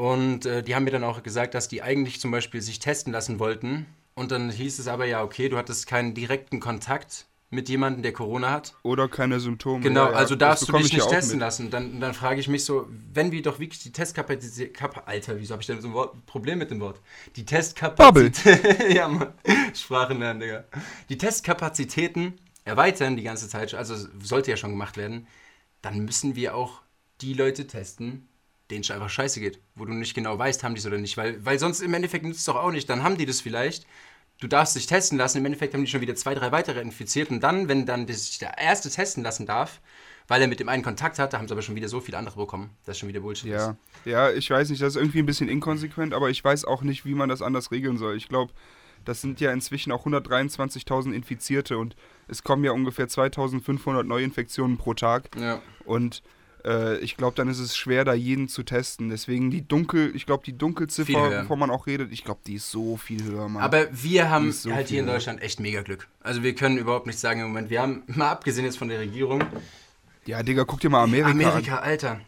Und 0.00 0.46
äh, 0.46 0.62
die 0.62 0.74
haben 0.74 0.84
mir 0.84 0.92
dann 0.92 1.04
auch 1.04 1.22
gesagt, 1.22 1.52
dass 1.52 1.68
die 1.68 1.82
eigentlich 1.82 2.20
zum 2.20 2.30
Beispiel 2.30 2.62
sich 2.62 2.78
testen 2.78 3.12
lassen 3.12 3.38
wollten. 3.38 3.84
Und 4.14 4.30
dann 4.30 4.48
hieß 4.48 4.78
es 4.78 4.88
aber 4.88 5.04
ja, 5.04 5.22
okay, 5.22 5.50
du 5.50 5.58
hattest 5.58 5.86
keinen 5.86 6.14
direkten 6.14 6.58
Kontakt 6.58 7.26
mit 7.50 7.68
jemandem, 7.68 8.02
der 8.02 8.14
Corona 8.14 8.50
hat. 8.50 8.72
Oder 8.82 9.08
keine 9.08 9.40
Symptome. 9.40 9.82
Genau, 9.82 10.06
Ja, 10.06 10.12
ja, 10.12 10.16
also 10.16 10.36
darfst 10.36 10.66
du 10.66 10.72
dich 10.72 10.86
ich 10.86 10.92
ja 10.92 10.96
nicht 10.96 11.04
auch 11.06 11.10
testen 11.10 11.34
mit. 11.36 11.40
lassen. 11.42 11.70
Dann, 11.70 12.00
dann 12.00 12.14
frage 12.14 12.40
ich 12.40 12.48
mich 12.48 12.64
so, 12.64 12.88
wenn 13.12 13.30
wir 13.30 13.42
doch 13.42 13.58
wirklich 13.58 13.82
die 13.82 13.92
Testkapazität. 13.92 14.72
Kap 14.72 15.06
Alter, 15.06 15.38
wieso 15.38 15.52
habe 15.52 15.60
ich 15.60 15.66
denn 15.66 15.82
so 15.82 15.88
ein 15.88 15.92
Wort, 15.92 16.24
Problem 16.24 16.60
mit 16.60 16.70
dem 16.70 16.80
Wort? 16.80 16.98
Die 17.36 17.44
Testkapazität. 17.44 18.90
ja, 18.94 19.06
Mann. 19.06 19.34
Sprache 19.74 20.14
lernen, 20.14 20.40
Digga. 20.40 20.64
Die 21.10 21.18
Testkapazitäten 21.18 22.38
erweitern 22.64 23.16
die 23.16 23.22
ganze 23.22 23.50
Zeit, 23.50 23.74
also 23.74 23.96
sollte 24.22 24.50
ja 24.50 24.56
schon 24.56 24.70
gemacht 24.70 24.96
werden, 24.96 25.26
dann 25.82 25.98
müssen 26.06 26.36
wir 26.36 26.54
auch 26.54 26.80
die 27.20 27.34
Leute 27.34 27.66
testen, 27.66 28.29
denen 28.70 28.82
es 28.82 28.90
einfach 28.90 29.10
scheiße 29.10 29.40
geht, 29.40 29.60
wo 29.74 29.84
du 29.84 29.92
nicht 29.92 30.14
genau 30.14 30.38
weißt, 30.38 30.62
haben 30.62 30.74
die 30.74 30.80
es 30.80 30.86
oder 30.86 30.98
nicht, 30.98 31.16
weil, 31.16 31.44
weil 31.44 31.58
sonst 31.58 31.80
im 31.80 31.94
Endeffekt 31.94 32.24
nützt 32.24 32.40
es 32.40 32.44
doch 32.44 32.56
auch 32.56 32.70
nicht. 32.70 32.88
Dann 32.88 33.02
haben 33.02 33.16
die 33.16 33.26
das 33.26 33.40
vielleicht, 33.40 33.86
du 34.40 34.48
darfst 34.48 34.76
dich 34.76 34.86
testen 34.86 35.18
lassen, 35.18 35.38
im 35.38 35.46
Endeffekt 35.46 35.74
haben 35.74 35.84
die 35.84 35.90
schon 35.90 36.00
wieder 36.00 36.14
zwei, 36.14 36.34
drei 36.34 36.52
weitere 36.52 36.80
infiziert 36.80 37.30
und 37.30 37.40
dann, 37.40 37.68
wenn 37.68 37.86
dann 37.86 38.06
sich 38.06 38.38
der 38.38 38.58
erste 38.58 38.90
testen 38.90 39.22
lassen 39.22 39.46
darf, 39.46 39.80
weil 40.28 40.40
er 40.40 40.48
mit 40.48 40.60
dem 40.60 40.68
einen 40.68 40.82
Kontakt 40.82 41.18
hatte, 41.18 41.38
haben 41.38 41.48
sie 41.48 41.52
aber 41.52 41.62
schon 41.62 41.74
wieder 41.74 41.88
so 41.88 42.00
viele 42.00 42.16
andere 42.16 42.36
bekommen, 42.36 42.70
das 42.84 42.98
schon 42.98 43.08
wieder 43.08 43.20
Bullshit 43.20 43.50
ist. 43.52 43.60
Ja. 43.60 43.76
ja, 44.04 44.30
ich 44.30 44.48
weiß 44.48 44.70
nicht, 44.70 44.80
das 44.80 44.94
ist 44.94 45.00
irgendwie 45.00 45.18
ein 45.18 45.26
bisschen 45.26 45.48
inkonsequent, 45.48 46.14
aber 46.14 46.30
ich 46.30 46.42
weiß 46.42 46.64
auch 46.64 46.82
nicht, 46.82 47.04
wie 47.04 47.14
man 47.14 47.28
das 47.28 47.42
anders 47.42 47.70
regeln 47.72 47.98
soll. 47.98 48.16
Ich 48.16 48.28
glaube, 48.28 48.52
das 49.04 49.20
sind 49.20 49.40
ja 49.40 49.52
inzwischen 49.52 49.92
auch 49.92 50.06
123.000 50.06 51.12
Infizierte 51.12 51.78
und 51.78 51.96
es 52.28 52.42
kommen 52.42 52.64
ja 52.64 52.72
ungefähr 52.72 53.08
2.500 53.08 54.04
Neuinfektionen 54.04 54.76
pro 54.76 54.94
Tag. 54.94 55.30
Ja. 55.36 55.60
Und 55.84 56.22
Äh, 56.64 56.98
ich 56.98 57.16
glaube, 57.16 57.36
dann 57.36 57.48
ist 57.48 57.58
es 57.58 57.76
schwer, 57.76 58.04
da 58.04 58.14
jeden 58.14 58.48
zu 58.48 58.62
testen. 58.62 59.08
Deswegen 59.08 59.50
die 59.50 59.66
Dunkel, 59.66 60.14
ich 60.14 60.26
glaube, 60.26 60.42
die 60.44 60.56
Dunkelziffer, 60.56 61.42
wovon 61.42 61.58
man 61.58 61.70
auch 61.70 61.86
redet, 61.86 62.12
ich 62.12 62.24
glaube, 62.24 62.40
die 62.46 62.54
ist 62.54 62.70
so 62.70 62.96
viel 62.96 63.22
höher, 63.24 63.48
Mann. 63.48 63.62
Aber 63.62 63.86
wir 63.90 64.30
haben 64.30 64.52
so 64.52 64.72
halt 64.72 64.88
hier 64.88 65.00
in. 65.00 65.06
Deutschland 65.06 65.42
echt 65.42 65.60
mega 65.60 65.82
Glück. 65.82 66.08
Also 66.20 66.42
wir 66.42 66.54
können 66.54 66.78
überhaupt 66.78 67.06
nichts 67.06 67.20
sagen 67.20 67.40
im 67.40 67.48
Moment. 67.48 67.70
Wir 67.70 67.82
haben, 67.82 68.02
mal 68.06 68.30
abgesehen 68.30 68.64
jetzt 68.64 68.78
von 68.78 68.88
der 68.88 69.00
Regierung, 69.00 69.42
ja, 70.26 70.42
Digga, 70.42 70.64
guck 70.64 70.80
dir 70.80 70.90
mal 70.90 71.02
Amerika, 71.02 71.30
Amerika, 71.30 71.76
Alter. 71.78 72.20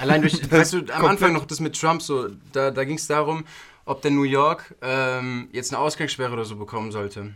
Allein 0.00 0.20
durch, 0.20 0.50
weißt 0.50 0.72
du, 0.74 0.78
am 0.92 1.06
Anfang 1.06 1.32
noch 1.32 1.46
das 1.46 1.60
mit 1.60 1.78
Trump 1.78 2.02
so, 2.02 2.28
da, 2.52 2.70
da 2.70 2.84
ging 2.84 2.96
es 2.96 3.06
darum, 3.06 3.44
ob 3.84 4.02
denn 4.02 4.14
New 4.14 4.24
York 4.24 4.74
ähm, 4.82 5.48
jetzt 5.52 5.72
eine 5.72 5.80
Ausgangssperre 5.80 6.32
oder 6.32 6.44
so 6.44 6.56
bekommen 6.56 6.92
sollte. 6.92 7.34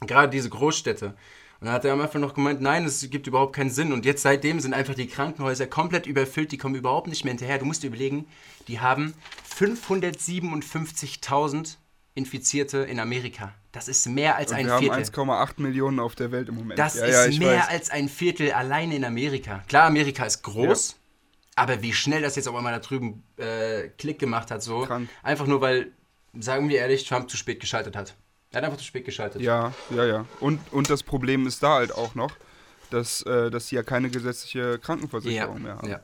Gerade 0.00 0.30
diese 0.30 0.50
Großstädte. 0.50 1.14
Und 1.60 1.66
dann 1.66 1.74
hat 1.74 1.84
er 1.84 1.92
am 1.92 2.00
Anfang 2.00 2.20
noch 2.20 2.34
gemeint, 2.34 2.60
nein, 2.60 2.84
es 2.84 3.08
gibt 3.10 3.26
überhaupt 3.26 3.54
keinen 3.54 3.70
Sinn. 3.70 3.92
Und 3.92 4.04
jetzt 4.04 4.22
seitdem 4.22 4.60
sind 4.60 4.74
einfach 4.74 4.94
die 4.94 5.06
Krankenhäuser 5.06 5.66
komplett 5.66 6.06
überfüllt, 6.06 6.52
die 6.52 6.58
kommen 6.58 6.74
überhaupt 6.74 7.08
nicht 7.08 7.24
mehr 7.24 7.32
hinterher. 7.32 7.58
Du 7.58 7.64
musst 7.64 7.82
dir 7.82 7.88
überlegen, 7.88 8.26
die 8.68 8.80
haben 8.80 9.14
557.000 9.58 11.76
Infizierte 12.16 12.78
in 12.78 13.00
Amerika. 13.00 13.52
Das 13.72 13.88
ist 13.88 14.06
mehr 14.06 14.36
als 14.36 14.52
an. 14.52 14.58
ein 14.58 14.66
Wir 14.66 14.72
haben 14.74 14.82
Viertel. 14.82 15.02
1,8 15.02 15.60
Millionen 15.60 15.98
auf 15.98 16.14
der 16.14 16.30
Welt 16.30 16.48
im 16.48 16.54
Moment. 16.54 16.78
Das 16.78 16.94
ja, 16.94 17.06
ist 17.06 17.34
ja, 17.34 17.38
mehr 17.40 17.58
weiß. 17.58 17.68
als 17.68 17.90
ein 17.90 18.08
Viertel 18.08 18.52
alleine 18.52 18.94
in 18.94 19.04
Amerika. 19.04 19.64
Klar, 19.66 19.86
Amerika 19.86 20.24
ist 20.24 20.42
groß, 20.42 20.94
aber 21.56 21.82
wie 21.82 21.92
schnell 21.92 22.22
das 22.22 22.36
jetzt 22.36 22.46
auf 22.46 22.54
einmal 22.54 22.72
da 22.72 22.78
drüben 22.78 23.24
äh, 23.36 23.88
Klick 23.98 24.20
gemacht 24.20 24.52
hat, 24.52 24.62
so. 24.62 24.82
Krank. 24.82 25.08
Einfach 25.24 25.48
nur, 25.48 25.60
weil, 25.60 25.90
sagen 26.38 26.68
wir 26.68 26.78
ehrlich, 26.78 27.04
Trump 27.04 27.28
zu 27.28 27.36
spät 27.36 27.58
geschaltet 27.58 27.96
hat. 27.96 28.14
Er 28.54 28.58
hat 28.58 28.64
einfach 28.64 28.78
zu 28.78 28.84
spät 28.84 29.04
geschaltet. 29.04 29.42
Ja, 29.42 29.72
ja, 29.90 30.04
ja. 30.04 30.26
Und, 30.40 30.60
und 30.72 30.88
das 30.90 31.02
Problem 31.02 31.46
ist 31.46 31.62
da 31.62 31.74
halt 31.74 31.92
auch 31.94 32.14
noch, 32.14 32.32
dass, 32.90 33.22
äh, 33.22 33.50
dass 33.50 33.68
sie 33.68 33.76
ja 33.76 33.82
keine 33.82 34.10
gesetzliche 34.10 34.78
Krankenversicherung 34.78 35.62
mehr 35.62 35.76
haben. 35.76 35.88
ja. 35.88 36.00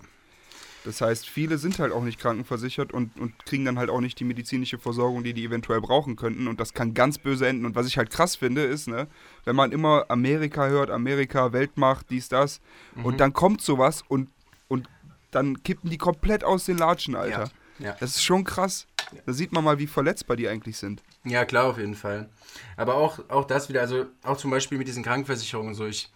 Das 0.83 1.03
heißt, 1.03 1.29
viele 1.29 1.59
sind 1.59 1.79
halt 1.79 1.93
auch 1.93 2.03
nicht 2.03 2.19
krankenversichert 2.19 2.95
und, 2.95 3.15
und 3.21 3.45
kriegen 3.45 3.67
dann 3.67 3.79
halt 3.79 3.91
auch 3.91 4.01
nicht 4.01 4.19
die 4.19 4.25
medizinische 4.25 4.79
Versorgung, 4.79 5.23
die 5.23 5.35
die 5.35 5.45
eventuell 5.45 5.83
brauchen 5.83 6.17
könnten. 6.17 6.49
Und 6.49 6.59
das 6.59 6.73
kann 6.73 6.95
ganz 6.95 7.19
böse 7.19 7.47
enden. 7.47 7.67
Und 7.67 7.75
was 7.75 7.87
ich 7.87 7.99
halt 7.99 8.09
krass 8.09 8.35
finde, 8.37 8.63
ist, 8.65 8.89
ne, 8.89 9.07
wenn 9.45 9.55
man 9.55 9.73
immer 9.73 10.07
Amerika 10.09 10.69
hört, 10.69 10.89
Amerika, 10.91 11.53
Weltmacht, 11.53 12.07
dies, 12.09 12.31
das, 12.31 12.63
Mhm. 12.95 13.05
und 13.05 13.21
dann 13.21 13.35
kommt 13.35 13.61
sowas 13.61 14.03
und, 14.09 14.31
und 14.69 14.89
dann 15.31 15.63
kippen 15.63 15.91
die 15.91 15.99
komplett 15.99 16.45
aus 16.45 16.65
den 16.65 16.79
Latschen, 16.79 17.15
Alter. 17.15 17.51
Ja. 17.79 17.87
Ja. 17.89 17.97
Das 18.01 18.17
ist 18.17 18.23
schon 18.25 18.45
krass. 18.45 18.87
Da 19.27 19.33
sieht 19.33 19.53
man 19.53 19.65
mal, 19.65 19.79
wie 19.79 19.87
verletzbar 19.87 20.37
die 20.37 20.49
eigentlich 20.49 20.77
sind. 20.77 21.03
ja, 21.25 21.45
klar, 21.45 21.67
auf 21.67 21.79
jeden 21.79 21.95
Fall. 21.95 22.29
Aber 22.77 22.95
auch, 22.95 23.19
auch 23.29 23.45
das 23.45 23.69
wieder, 23.69 23.81
also 23.81 24.07
auch 24.23 24.37
zum 24.37 24.51
Beispiel 24.51 24.79
mit 24.79 24.89
diesen 24.89 25.03
Krankenversicherungen 25.03 25.75
so, 25.75 25.87
ich 25.87 26.11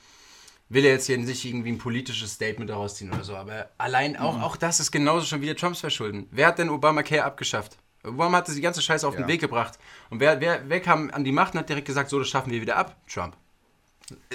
will 0.69 0.85
ja 0.85 0.91
jetzt 0.91 1.07
hier 1.07 1.19
nicht 1.19 1.45
irgendwie 1.45 1.71
ein 1.73 1.79
politisches 1.79 2.33
Statement 2.33 2.71
daraus 2.71 2.97
ziehen 2.97 3.13
oder 3.13 3.23
so, 3.25 3.37
aber 3.37 3.69
allein 3.79 4.17
auch, 4.17 4.41
auch 4.41 4.57
das 4.57 4.81
ist 4.81 4.91
genauso 4.91 5.27
schon 5.27 5.41
wieder 5.43 5.55
Trumps 5.55 5.81
Verschulden. 5.81 6.27
Wer 6.31 6.47
hat 6.49 6.59
denn 6.59 6.71
Obamacare 6.71 7.25
abgeschafft? 7.25 7.77
Obama 8.03 8.39
hat 8.39 8.49
das 8.49 8.55
die 8.55 8.61
ganze 8.61 8.83
Scheiße 8.83 9.07
auf 9.07 9.15
Ja. 9.15 9.21
den 9.23 9.29
Weg 9.29 9.41
gebracht. 9.41 9.79
Und 10.11 10.21
wer, 10.21 10.41
wer, 10.41 10.69
wer 10.69 10.81
kam 10.81 11.11
an 11.11 11.25
die 11.25 11.33
Macht 11.33 11.55
und 11.55 11.61
hat 11.61 11.69
direkt 11.69 11.87
gesagt, 11.87 12.11
so, 12.11 12.19
das 12.19 12.29
schaffen 12.29 12.51
wir 12.51 12.61
wieder 12.61 12.77
ab? 12.77 12.97
Trump. 13.09 13.35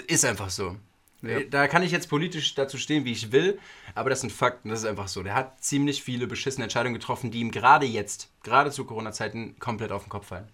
Ist 0.07 0.25
einfach 0.25 0.49
so. 0.49 0.75
Ja. 1.21 1.41
Da 1.41 1.67
kann 1.67 1.83
ich 1.83 1.91
jetzt 1.91 2.09
politisch 2.09 2.55
dazu 2.55 2.77
stehen, 2.77 3.03
wie 3.05 3.11
ich 3.11 3.31
will, 3.31 3.59
aber 3.93 4.09
das 4.09 4.21
sind 4.21 4.31
Fakten, 4.31 4.69
das 4.69 4.79
ist 4.79 4.85
einfach 4.85 5.07
so. 5.07 5.21
Der 5.21 5.35
hat 5.35 5.61
ziemlich 5.63 6.01
viele 6.01 6.27
beschissene 6.27 6.63
Entscheidungen 6.63 6.93
getroffen, 6.93 7.29
die 7.31 7.39
ihm 7.39 7.51
gerade 7.51 7.85
jetzt, 7.85 8.29
gerade 8.43 8.71
zu 8.71 8.85
Corona-Zeiten, 8.85 9.59
komplett 9.59 9.91
auf 9.91 10.03
den 10.03 10.09
Kopf 10.09 10.27
fallen. 10.27 10.47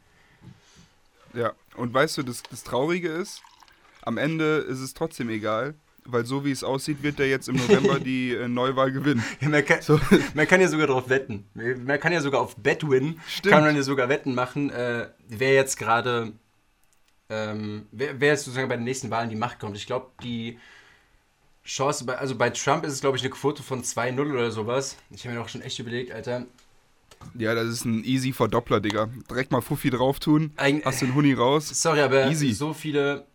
Ja, 1.34 1.54
und 1.76 1.94
weißt 1.94 2.18
du, 2.18 2.24
das, 2.24 2.44
das 2.44 2.64
Traurige 2.64 3.10
ist, 3.10 3.42
am 4.02 4.18
Ende 4.18 4.58
ist 4.58 4.80
es 4.80 4.94
trotzdem 4.94 5.30
egal, 5.30 5.76
weil 6.06 6.26
so 6.26 6.46
wie 6.46 6.52
es 6.52 6.64
aussieht, 6.64 7.04
wird 7.04 7.20
er 7.20 7.28
jetzt 7.28 7.50
im 7.50 7.56
November 7.56 8.00
die 8.04 8.34
äh, 8.34 8.48
Neuwahl 8.48 8.92
gewinnen. 8.92 9.24
Ja, 9.42 9.50
man, 9.50 9.66
kann, 9.66 9.82
So. 9.82 10.00
man 10.34 10.48
kann 10.48 10.62
ja 10.62 10.68
sogar 10.68 10.88
darauf 10.88 11.10
wetten. 11.10 11.46
Man 11.54 12.00
kann 12.00 12.14
ja 12.14 12.22
sogar 12.22 12.42
auf 12.42 12.56
Betwin, 12.56 13.20
Stimmt. 13.28 13.54
kann 13.54 13.64
man 13.64 13.76
ja 13.76 13.84
sogar 13.84 14.08
Wetten 14.08 14.36
machen, 14.36 14.70
äh, 14.70 15.10
wer 15.28 15.54
jetzt 15.54 15.78
gerade, 15.78 16.34
ähm, 17.30 17.88
wer, 17.92 18.20
wer 18.20 18.30
jetzt 18.30 18.46
sozusagen 18.46 18.70
bei 18.70 18.76
den 18.76 18.84
nächsten 18.84 19.10
Wahlen 19.10 19.30
die 19.30 19.36
Macht 19.36 19.60
kommt. 19.60 19.76
Ich 19.78 19.88
glaube, 19.88 20.12
die 20.24 20.60
Chance, 21.66 22.06
bei, 22.06 22.18
also 22.18 22.36
bei 22.36 22.52
Trump 22.52 22.86
ist 22.86 22.94
es, 22.94 23.02
glaube 23.02 23.18
ich, 23.18 23.24
eine 23.24 23.32
Quote 23.32 23.64
von 23.64 23.84
2-0 23.84 24.32
oder 24.32 24.52
sowas. 24.52 24.98
Ich 25.10 25.26
habe 25.26 25.36
mir 25.36 25.42
auch 25.42 25.50
schon 25.50 25.62
echt 25.62 25.80
überlegt, 25.80 26.12
Alter. 26.12 26.46
Ja, 27.34 27.56
das 27.56 27.68
ist 27.68 27.86
ein 27.86 28.04
easy 28.04 28.34
Verdoppler, 28.34 28.80
Digga. 28.80 29.10
Direkt 29.30 29.52
mal 29.52 29.62
Fuffi 29.62 29.90
drauf 29.90 30.20
tun, 30.20 30.54
Eig 30.58 30.86
hast 30.86 31.02
den 31.02 31.16
Huni 31.16 31.34
raus. 31.34 31.70
Sorry, 31.70 32.02
aber 32.02 32.28
Easy. 32.30 32.54
so 32.54 32.74
viele, 32.74 33.26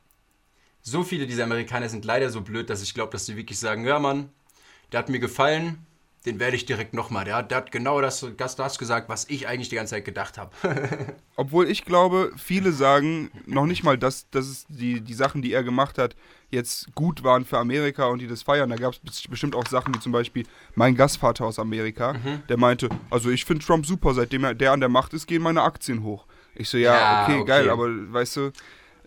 so 0.80 1.02
viele 1.02 1.26
dieser 1.26 1.44
Amerikaner 1.44 1.88
sind 1.88 2.04
leider 2.04 2.30
so 2.30 2.40
blöd, 2.40 2.70
dass 2.70 2.82
ich 2.82 2.94
glaube, 2.94 3.10
dass 3.10 3.26
sie 3.26 3.36
wirklich 3.36 3.58
sagen, 3.58 3.84
ja 3.84 3.98
Mann, 3.98 4.28
der 4.92 5.00
hat 5.00 5.08
mir 5.08 5.18
gefallen, 5.18 5.84
den 6.26 6.38
werde 6.38 6.56
ich 6.56 6.66
direkt 6.66 6.92
nochmal. 6.94 7.24
Der, 7.24 7.36
hat- 7.36 7.50
der 7.50 7.58
hat 7.58 7.72
genau 7.72 8.00
das, 8.00 8.26
das, 8.36 8.56
das 8.56 8.78
gesagt, 8.78 9.08
was 9.08 9.26
ich 9.28 9.48
eigentlich 9.48 9.68
die 9.70 9.76
ganze 9.76 9.94
Zeit 9.94 10.04
gedacht 10.04 10.36
habe. 10.38 10.50
Obwohl 11.36 11.68
ich 11.70 11.84
glaube, 11.84 12.32
viele 12.36 12.72
sagen 12.72 13.30
noch 13.46 13.64
nicht 13.66 13.82
mal, 13.84 13.96
dass, 13.96 14.28
dass 14.30 14.46
es 14.46 14.66
die, 14.68 15.00
die 15.00 15.14
Sachen, 15.14 15.40
die 15.40 15.52
er 15.52 15.62
gemacht 15.64 15.96
hat, 15.96 16.14
jetzt 16.50 16.94
gut 16.94 17.22
waren 17.24 17.44
für 17.44 17.58
Amerika 17.58 18.06
und 18.06 18.18
die 18.20 18.26
das 18.26 18.42
feiern. 18.42 18.68
Da 18.70 18.76
gab 18.76 18.94
es 19.06 19.26
bestimmt 19.28 19.54
auch 19.54 19.66
Sachen 19.66 19.94
wie 19.94 20.00
zum 20.00 20.12
Beispiel 20.12 20.44
mein 20.74 20.94
Gastvater 20.96 21.46
aus 21.46 21.58
Amerika, 21.58 22.12
Mhm. 22.14 22.42
der 22.48 22.56
meinte, 22.58 22.88
also 23.10 23.30
ich 23.30 23.44
finde 23.44 23.64
Trump 23.64 23.86
super, 23.86 24.12
seitdem 24.12 24.44
er 24.44 24.54
der 24.54 24.72
an 24.72 24.80
der 24.80 24.88
Macht 24.90 25.14
ist, 25.14 25.26
gehen 25.26 25.42
meine 25.42 25.62
Aktien 25.62 26.02
hoch. 26.02 26.26
Ich 26.54 26.68
so, 26.68 26.76
ja, 26.76 26.94
Ja, 26.96 27.22
okay, 27.22 27.36
okay. 27.36 27.44
geil, 27.44 27.70
aber 27.70 27.88
weißt 28.12 28.36
du, 28.36 28.50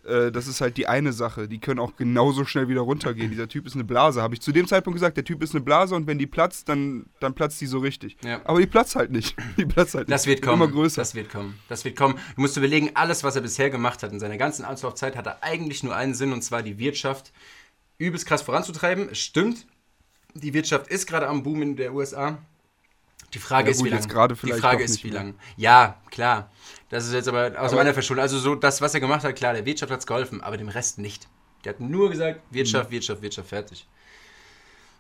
äh, 0.06 0.32
das 0.32 0.48
ist 0.48 0.62
halt 0.62 0.78
die 0.78 0.88
eine 0.88 1.14
Sache. 1.14 1.48
Die 1.48 1.60
können 1.60 1.80
auch 1.80 1.96
genauso 1.96 2.46
schnell 2.46 2.68
wieder 2.68 2.82
runtergehen. 2.82 3.32
Dieser 3.32 3.48
Typ 3.48 3.66
ist 3.66 3.74
eine 3.76 3.84
Blase, 3.84 4.22
habe 4.22 4.34
ich 4.34 4.42
zu 4.42 4.52
dem 4.52 4.68
Zeitpunkt 4.68 4.96
gesagt, 4.96 5.18
der 5.18 5.24
Typ 5.24 5.42
ist 5.44 5.54
eine 5.56 5.64
Blase 5.64 5.96
und 5.96 6.08
wenn 6.08 6.18
die 6.20 6.28
platzt, 6.28 6.70
dann, 6.70 7.06
dann 7.20 7.34
platzt 7.34 7.60
die 7.62 7.66
so 7.68 7.80
richtig. 7.80 8.18
Ja. 8.24 8.42
Aber 8.46 8.60
die 8.60 8.68
platzt 8.68 8.96
halt 8.96 9.12
nicht. 9.12 9.36
Die 9.58 9.66
platzt 9.66 9.96
halt 9.96 10.10
Das 10.12 10.26
nicht. 10.26 10.36
wird 10.36 10.42
kommen. 10.42 10.62
Immer 10.64 10.72
größer. 10.72 11.02
Das 11.02 11.16
wird 11.16 11.30
kommen. 11.30 11.60
Das 11.70 11.86
wird 11.86 11.96
kommen. 11.96 12.16
Du 12.36 12.42
musst 12.42 12.58
überlegen, 12.58 12.92
alles, 12.96 13.24
was 13.24 13.36
er 13.36 13.42
bisher 13.42 13.70
gemacht 13.70 14.04
hat 14.04 14.12
in 14.12 14.20
seiner 14.20 14.38
ganzen 14.38 14.66
Anlaufzeit, 14.66 15.16
hat 15.16 15.28
er 15.28 15.44
eigentlich 15.44 15.84
nur 15.84 15.96
einen 15.96 16.14
Sinn, 16.14 16.34
und 16.34 16.42
zwar 16.42 16.64
die 16.64 16.78
Wirtschaft 16.80 17.32
übelst 17.98 18.26
krass 18.26 18.42
voranzutreiben. 18.42 19.10
Es 19.10 19.20
stimmt, 19.20 19.66
die 20.34 20.54
Wirtschaft 20.54 20.88
ist 20.88 21.08
gerade 21.08 21.28
am 21.28 21.44
Boom 21.44 21.62
in 21.62 21.76
der 21.76 21.94
USA. 21.94 22.38
Die 23.34 23.40
Frage 23.40 23.68
Ja, 23.68 23.72
ist, 23.72 23.78
gut, 23.78 23.86
wie 23.88 23.90
lange. 23.90 24.36
Die 24.44 24.52
Frage 24.54 24.84
ist, 24.84 25.04
wie 25.04 25.10
lange. 25.10 25.34
Ja, 25.58 26.02
klar. 26.12 26.52
Das 26.94 27.06
ist 27.08 27.14
jetzt 27.14 27.28
aber 27.28 27.48
aus 27.60 27.72
Aber- 27.72 27.78
meiner 27.78 27.94
Verschuldung. 27.94 28.22
Also 28.22 28.38
so 28.38 28.54
das, 28.54 28.80
was 28.80 28.94
er 28.94 29.00
gemacht 29.00 29.24
hat, 29.24 29.36
klar, 29.36 29.54
der 29.54 29.66
Wirtschaft 29.66 29.92
hat 29.92 30.00
es 30.00 30.06
geholfen, 30.06 30.42
aber 30.42 30.58
dem 30.58 30.70
Rest 30.70 31.00
nicht. 31.00 31.28
Der 31.66 31.74
hat 31.74 31.80
nur 31.80 32.10
gesagt, 32.12 32.42
Wirtschaft, 32.52 32.92
Wirtschaft, 32.92 33.22
Wirtschaft, 33.24 33.50
fertig. 33.50 33.88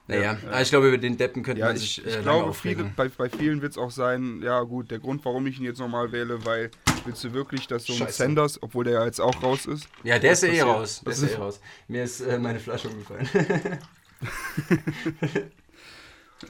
Naja, 0.08 0.34
Mhm. 0.34 0.40
Ja, 0.46 0.52
ja. 0.54 0.62
ich 0.62 0.70
glaube, 0.70 0.88
über 0.88 0.98
den 0.98 1.18
Deppen 1.18 1.44
könnte 1.44 1.60
Ja, 1.62 1.68
man 1.68 1.76
ich, 1.76 1.82
sich 1.82 2.00
ich 2.00 2.06
äh, 2.14 2.22
lange 2.22 2.40
glaube, 2.40 2.54
viele, 2.56 2.84
bei, 2.96 3.10
bei 3.10 3.30
vielen 3.30 3.62
wird 3.62 3.74
es 3.74 3.78
auch 3.78 3.92
sein, 3.92 4.42
ja 4.42 4.60
gut, 4.64 4.90
der 4.92 4.98
Grund, 5.00 5.24
warum 5.24 5.46
ich 5.48 5.60
ihn 5.60 5.66
jetzt 5.66 5.80
nochmal 5.80 6.12
wähle, 6.12 6.44
weil 6.46 6.72
willst 7.06 7.24
du 7.24 7.32
wirklich, 7.34 7.68
dass 7.68 7.86
so 7.86 7.94
ein 7.94 8.00
Scheiße. 8.00 8.14
Sanders, 8.24 8.62
obwohl 8.64 8.86
der 8.86 8.94
ja 8.96 9.06
jetzt 9.06 9.22
auch 9.22 9.44
raus 9.44 9.66
ist, 9.68 9.88
Ja, 10.04 10.18
der 10.20 10.32
ist 10.34 10.42
ja 10.44 10.50
eh 10.50 10.52
passiert? 10.52 10.68
raus. 10.68 11.02
Der 11.06 11.14
ist 11.14 11.22
ja 11.24 11.30
eh 11.30 11.36
raus. 11.36 11.62
Mir 11.88 12.04
ist 12.04 12.22
äh, 12.22 12.40
meine 12.40 12.60
Flasche 12.60 12.90
umgefallen. 12.90 13.30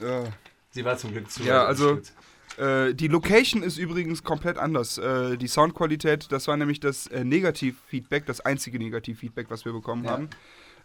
äh, 0.00 0.24
Sie 0.70 0.84
war 0.84 0.96
zum 0.96 1.12
Glück 1.12 1.30
zu. 1.30 1.42
Ja, 1.44 1.64
also- 1.66 1.96
gut. 1.96 2.12
Äh, 2.58 2.94
die 2.94 3.08
Location 3.08 3.62
ist 3.62 3.78
übrigens 3.78 4.22
komplett 4.22 4.58
anders. 4.58 4.98
Äh, 4.98 5.36
die 5.36 5.48
Soundqualität, 5.48 6.30
das 6.30 6.46
war 6.48 6.56
nämlich 6.56 6.80
das 6.80 7.06
äh, 7.08 7.24
Negativfeedback, 7.24 8.26
das 8.26 8.40
einzige 8.40 8.78
Negativfeedback, 8.78 9.50
was 9.50 9.64
wir 9.64 9.72
bekommen 9.72 10.04
Ja. 10.04 10.10
haben, 10.12 10.30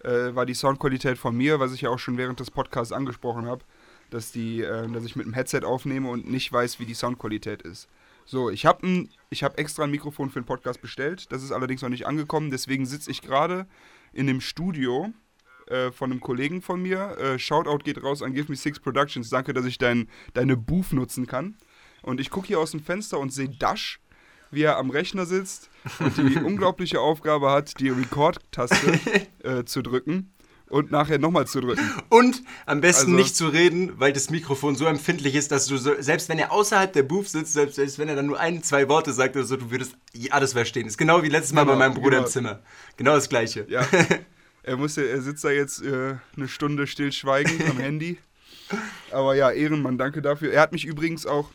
äh, 0.03 0.33
war 0.35 0.45
die 0.45 0.53
Soundqualität 0.53 1.17
von 1.17 1.35
mir, 1.35 1.59
was 1.59 1.73
ich 1.73 1.81
ja 1.81 1.89
auch 1.89 1.99
schon 1.99 2.17
während 2.17 2.39
des 2.39 2.51
Podcasts 2.51 2.91
angesprochen 2.93 3.45
habe, 3.45 3.63
dass, 4.09 4.31
die, 4.31 4.61
äh, 4.61 4.87
dass 4.91 5.05
ich 5.05 5.15
mit 5.15 5.25
dem 5.25 5.33
Headset 5.33 5.61
aufnehme 5.63 6.09
und 6.09 6.29
nicht 6.29 6.51
weiß, 6.51 6.79
wie 6.79 6.85
die 6.85 6.93
Soundqualität 6.93 7.61
ist. 7.61 7.87
So, 8.25 8.49
ich 8.49 8.65
habe 8.65 9.07
hab 9.33 9.59
extra 9.59 9.83
ein 9.83 9.91
Mikrofon 9.91 10.29
für 10.29 10.39
den 10.39 10.45
Podcast 10.45 10.81
bestellt, 10.81 11.31
das 11.31 11.43
ist 11.43 11.51
allerdings 11.51 11.81
noch 11.81 11.89
nicht 11.89 12.05
angekommen, 12.05 12.51
deswegen 12.51 12.85
sitze 12.85 13.09
ich 13.11 13.21
gerade 13.21 13.65
in 14.13 14.27
dem 14.27 14.39
Studio 14.41 15.11
äh, 15.69 15.91
von 15.91 16.11
einem 16.11 16.19
Kollegen 16.21 16.61
von 16.61 16.81
mir. 16.81 17.17
Äh, 17.17 17.39
Shoutout 17.39 17.79
geht 17.83 18.01
raus 18.03 18.21
an 18.21 18.33
Give 18.33 18.49
Me 18.49 18.55
Six 18.55 18.79
Productions. 18.79 19.29
Danke, 19.29 19.53
dass 19.53 19.65
ich 19.65 19.77
dein, 19.77 20.07
deine 20.33 20.57
Booth 20.57 20.93
nutzen 20.93 21.27
kann. 21.27 21.55
Und 22.01 22.19
ich 22.19 22.29
gucke 22.29 22.47
hier 22.47 22.59
aus 22.59 22.71
dem 22.71 22.81
Fenster 22.81 23.19
und 23.19 23.31
sehe 23.33 23.49
Dash, 23.49 23.99
wie 24.51 24.63
er 24.63 24.77
am 24.77 24.89
Rechner 24.89 25.25
sitzt 25.25 25.69
und 25.99 26.17
die 26.17 26.37
unglaubliche 26.43 26.99
Aufgabe 27.01 27.51
hat, 27.51 27.79
die 27.79 27.89
Record-Taste 27.89 28.99
äh, 29.43 29.63
zu 29.65 29.81
drücken 29.81 30.33
und 30.69 30.91
nachher 30.91 31.17
nochmal 31.19 31.45
zu 31.47 31.61
drücken. 31.61 31.81
Und 32.09 32.41
am 32.65 32.79
besten 32.81 33.07
Also- 33.11 33.15
nicht 33.17 33.35
zu 33.35 33.47
reden, 33.49 33.99
weil 33.99 34.13
das 34.13 34.29
Mikrofon 34.29 34.75
so 34.75 34.85
empfindlich 34.85 35.35
ist, 35.35 35.51
dass 35.51 35.65
du 35.65 35.77
so, 35.77 35.91
selbst 35.99 36.29
wenn 36.29 36.39
er 36.39 36.51
außerhalb 36.51 36.93
der 36.93 37.03
Booth 37.03 37.27
sitzt, 37.27 37.53
selbst, 37.53 37.75
selbst 37.75 37.99
wenn 37.99 38.07
er 38.07 38.15
dann 38.15 38.27
nur 38.27 38.39
ein, 38.39 38.63
zwei 38.63 38.87
Worte 38.87 39.11
sagt 39.11 39.35
oder 39.35 39.45
so, 39.45 39.57
du 39.57 39.69
würdest 39.71 39.95
alles 40.29 40.53
verstehen. 40.53 40.87
Ist 40.87 40.97
genau 40.97 41.21
wie 41.23 41.29
letztes 41.29 41.53
Mal 41.53 41.61
Genau, 41.63 41.73
bei 41.73 41.79
meinem 41.79 41.95
Bruder 41.95 42.17
genau. 42.17 42.23
im 42.23 42.27
Zimmer. 42.31 42.59
Genau 42.97 43.13
das 43.15 43.29
gleiche. 43.29 43.65
Ja. 43.69 43.85
Er, 44.69 44.77
musste, 44.77 45.09
er 45.09 45.19
sitzt 45.19 45.43
da 45.43 45.49
jetzt 45.49 45.81
äh, 45.81 46.17
eine 46.37 46.47
Stunde 46.47 46.85
stillschweigend 46.85 47.67
am 47.67 47.79
Handy. 47.79 48.19
Aber 49.11 49.33
ja, 49.33 49.49
Ehrenmann, 49.49 49.97
danke 49.97 50.21
dafür. 50.21 50.53
Er 50.53 50.61
hat 50.61 50.73
mich 50.73 50.85
übrigens 50.85 51.25
auch 51.25 51.49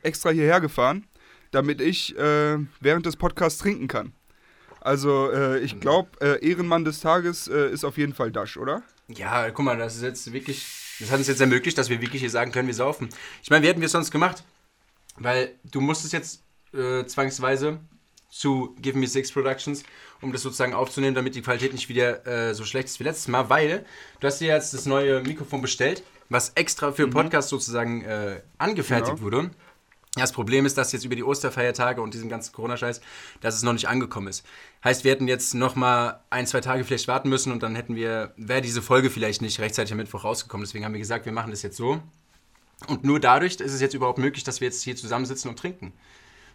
extra 0.00 0.30
hierher 0.30 0.58
gefahren, 0.58 1.04
damit 1.50 1.82
ich 1.82 2.16
äh, 2.16 2.56
während 2.80 3.04
des 3.04 3.16
Podcasts 3.16 3.58
trinken 3.58 3.88
kann. 3.88 4.14
Also 4.80 5.30
äh, 5.30 5.58
ich 5.58 5.80
glaube, 5.80 6.08
äh, 6.22 6.42
Ehrenmann 6.42 6.86
des 6.86 7.00
Tages 7.00 7.46
äh, 7.46 7.70
ist 7.70 7.84
auf 7.84 7.98
jeden 7.98 8.14
Fall 8.14 8.32
Dash, 8.32 8.56
oder? 8.56 8.82
Ja, 9.08 9.50
guck 9.50 9.66
mal, 9.66 9.76
das 9.76 9.96
ist 9.96 10.02
jetzt 10.02 10.32
wirklich 10.32 10.96
Das 10.98 11.10
hat 11.10 11.18
uns 11.18 11.28
jetzt 11.28 11.42
ermöglicht, 11.42 11.76
dass 11.76 11.90
wir 11.90 12.00
wirklich 12.00 12.22
hier 12.22 12.30
sagen 12.30 12.52
können, 12.52 12.68
wir 12.68 12.74
saufen. 12.74 13.10
Ich 13.42 13.50
meine, 13.50 13.64
wie 13.64 13.68
hätten 13.68 13.82
wir 13.82 13.86
es 13.86 13.92
sonst 13.92 14.10
gemacht? 14.10 14.44
Weil 15.18 15.56
du 15.64 15.82
musstest 15.82 16.14
jetzt 16.14 16.42
äh, 16.72 17.04
zwangsweise 17.04 17.80
zu 18.30 18.74
Give 18.80 18.96
Me 18.96 19.06
Six 19.06 19.32
Productions, 19.32 19.82
um 20.20 20.32
das 20.32 20.42
sozusagen 20.42 20.72
aufzunehmen, 20.72 21.14
damit 21.14 21.34
die 21.34 21.42
Qualität 21.42 21.72
nicht 21.72 21.88
wieder 21.88 22.26
äh, 22.26 22.54
so 22.54 22.64
schlecht 22.64 22.88
ist 22.88 23.00
wie 23.00 23.04
letztes 23.04 23.28
Mal, 23.28 23.50
weil 23.50 23.84
du 24.20 24.26
hast 24.26 24.40
dir 24.40 24.48
jetzt 24.48 24.72
das 24.72 24.86
neue 24.86 25.20
Mikrofon 25.22 25.60
bestellt, 25.60 26.02
was 26.28 26.50
extra 26.50 26.92
für 26.92 27.06
mhm. 27.06 27.10
Podcast 27.10 27.48
sozusagen 27.48 28.02
äh, 28.02 28.40
angefertigt 28.58 29.16
genau. 29.16 29.22
wurde. 29.22 29.50
Das 30.16 30.32
Problem 30.32 30.66
ist, 30.66 30.76
dass 30.76 30.90
jetzt 30.90 31.04
über 31.04 31.14
die 31.14 31.22
Osterfeiertage 31.22 32.02
und 32.02 32.14
diesen 32.14 32.28
ganzen 32.28 32.52
Corona-Scheiß, 32.52 33.00
dass 33.40 33.54
es 33.54 33.62
noch 33.62 33.72
nicht 33.72 33.86
angekommen 33.86 34.26
ist. 34.26 34.44
Heißt, 34.82 35.04
wir 35.04 35.12
hätten 35.12 35.28
jetzt 35.28 35.54
noch 35.54 35.76
mal 35.76 36.20
ein, 36.30 36.48
zwei 36.48 36.60
Tage 36.60 36.82
vielleicht 36.82 37.06
warten 37.06 37.28
müssen 37.28 37.52
und 37.52 37.62
dann 37.62 37.76
hätten 37.76 37.94
wir, 37.94 38.32
wäre 38.36 38.60
diese 38.60 38.82
Folge 38.82 39.08
vielleicht 39.08 39.40
nicht 39.40 39.60
rechtzeitig 39.60 39.92
am 39.92 39.98
Mittwoch 39.98 40.24
rausgekommen. 40.24 40.64
Deswegen 40.64 40.84
haben 40.84 40.94
wir 40.94 40.98
gesagt, 40.98 41.26
wir 41.26 41.32
machen 41.32 41.52
das 41.52 41.62
jetzt 41.62 41.76
so. 41.76 42.02
Und 42.88 43.04
nur 43.04 43.20
dadurch 43.20 43.60
ist 43.60 43.72
es 43.72 43.80
jetzt 43.80 43.94
überhaupt 43.94 44.18
möglich, 44.18 44.42
dass 44.42 44.60
wir 44.60 44.66
jetzt 44.66 44.82
hier 44.82 44.96
zusammensitzen 44.96 45.48
und 45.48 45.58
trinken. 45.58 45.92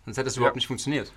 Sonst 0.03 0.17
hätte 0.17 0.25
das 0.25 0.35
ja. 0.35 0.39
überhaupt 0.39 0.57
nicht 0.57 0.67
funktioniert. 0.67 1.13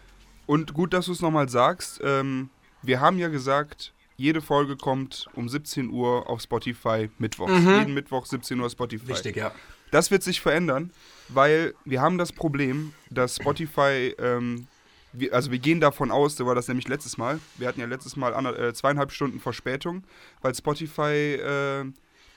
Und 0.48 0.72
gut, 0.72 0.94
dass 0.94 1.04
du 1.06 1.12
es 1.12 1.20
nochmal 1.20 1.50
sagst. 1.50 2.00
Ähm, 2.02 2.48
wir 2.80 3.02
haben 3.02 3.18
ja 3.18 3.28
gesagt, 3.28 3.92
jede 4.16 4.40
Folge 4.40 4.78
kommt 4.78 5.28
um 5.34 5.46
17 5.46 5.90
Uhr 5.90 6.26
auf 6.26 6.40
Spotify 6.40 7.10
Mittwoch. 7.18 7.48
Mhm. 7.48 7.78
Jeden 7.78 7.92
Mittwoch 7.94 8.24
17 8.24 8.58
Uhr 8.58 8.70
Spotify. 8.70 9.12
Richtig, 9.12 9.36
ja. 9.36 9.52
Das 9.90 10.10
wird 10.10 10.22
sich 10.22 10.40
verändern, 10.40 10.90
weil 11.28 11.74
wir 11.84 12.00
haben 12.00 12.16
das 12.16 12.32
Problem, 12.32 12.94
dass 13.10 13.36
Spotify, 13.36 14.14
ähm, 14.18 14.66
wir, 15.12 15.34
also 15.34 15.50
wir 15.50 15.58
gehen 15.58 15.80
davon 15.80 16.10
aus, 16.10 16.36
so 16.36 16.46
war 16.46 16.54
das 16.54 16.66
nämlich 16.66 16.88
letztes 16.88 17.18
Mal, 17.18 17.40
wir 17.58 17.68
hatten 17.68 17.80
ja 17.80 17.86
letztes 17.86 18.16
Mal 18.16 18.32
ander, 18.32 18.58
äh, 18.58 18.72
zweieinhalb 18.72 19.12
Stunden 19.12 19.40
Verspätung, 19.40 20.02
weil 20.40 20.54
Spotify 20.54 21.34
äh, 21.34 21.84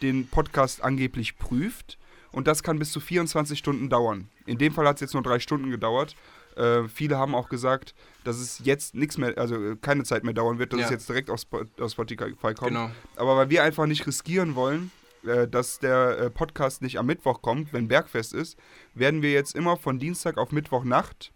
den 0.02 0.28
Podcast 0.28 0.84
angeblich 0.84 1.38
prüft 1.38 1.98
und 2.34 2.48
das 2.48 2.62
kann 2.62 2.78
bis 2.78 2.92
zu 2.92 3.00
24 3.00 3.58
Stunden 3.58 3.90
dauern. 3.90 4.28
In 4.46 4.58
dem 4.58 4.74
Fall 4.74 4.86
hat 4.86 4.96
es 4.96 5.02
jetzt 5.02 5.14
nur 5.14 5.24
drei 5.24 5.40
Stunden 5.40 5.70
gedauert. 5.70 6.16
Äh, 6.56 6.88
viele 6.88 7.18
haben 7.18 7.36
auch 7.36 7.50
gesagt, 7.50 7.94
dass 8.24 8.38
es 8.38 8.62
jetzt 8.64 8.96
nichts 8.96 9.18
mehr, 9.18 9.38
also 9.38 9.76
keine 9.82 10.04
Zeit 10.04 10.24
mehr 10.24 10.34
dauern 10.34 10.60
wird, 10.60 10.74
dass 10.74 10.80
ja. 10.80 10.86
es 10.86 10.92
jetzt 10.92 11.10
direkt 11.10 11.30
aus, 11.30 11.48
aus 11.80 11.94
Spotify 11.94 12.34
kommt. 12.36 12.60
Genau. 12.60 12.92
Aber 13.16 13.38
weil 13.38 13.50
wir 13.50 13.64
einfach 13.64 13.86
nicht 13.86 14.06
riskieren 14.06 14.56
wollen, 14.56 14.92
äh, 15.24 15.48
dass 15.48 15.80
der 15.80 16.18
äh, 16.18 16.30
Podcast 16.30 16.82
nicht 16.82 16.98
am 16.98 17.06
Mittwoch 17.06 17.42
kommt, 17.42 17.74
wenn 17.74 17.88
Bergfest 17.88 18.34
ist, 18.34 18.58
werden 18.94 19.22
wir 19.22 19.32
jetzt 19.32 19.56
immer 19.56 19.78
von 19.78 20.00
Dienstag 20.00 20.38
auf 20.38 20.52
Mittwochnacht 20.52 21.32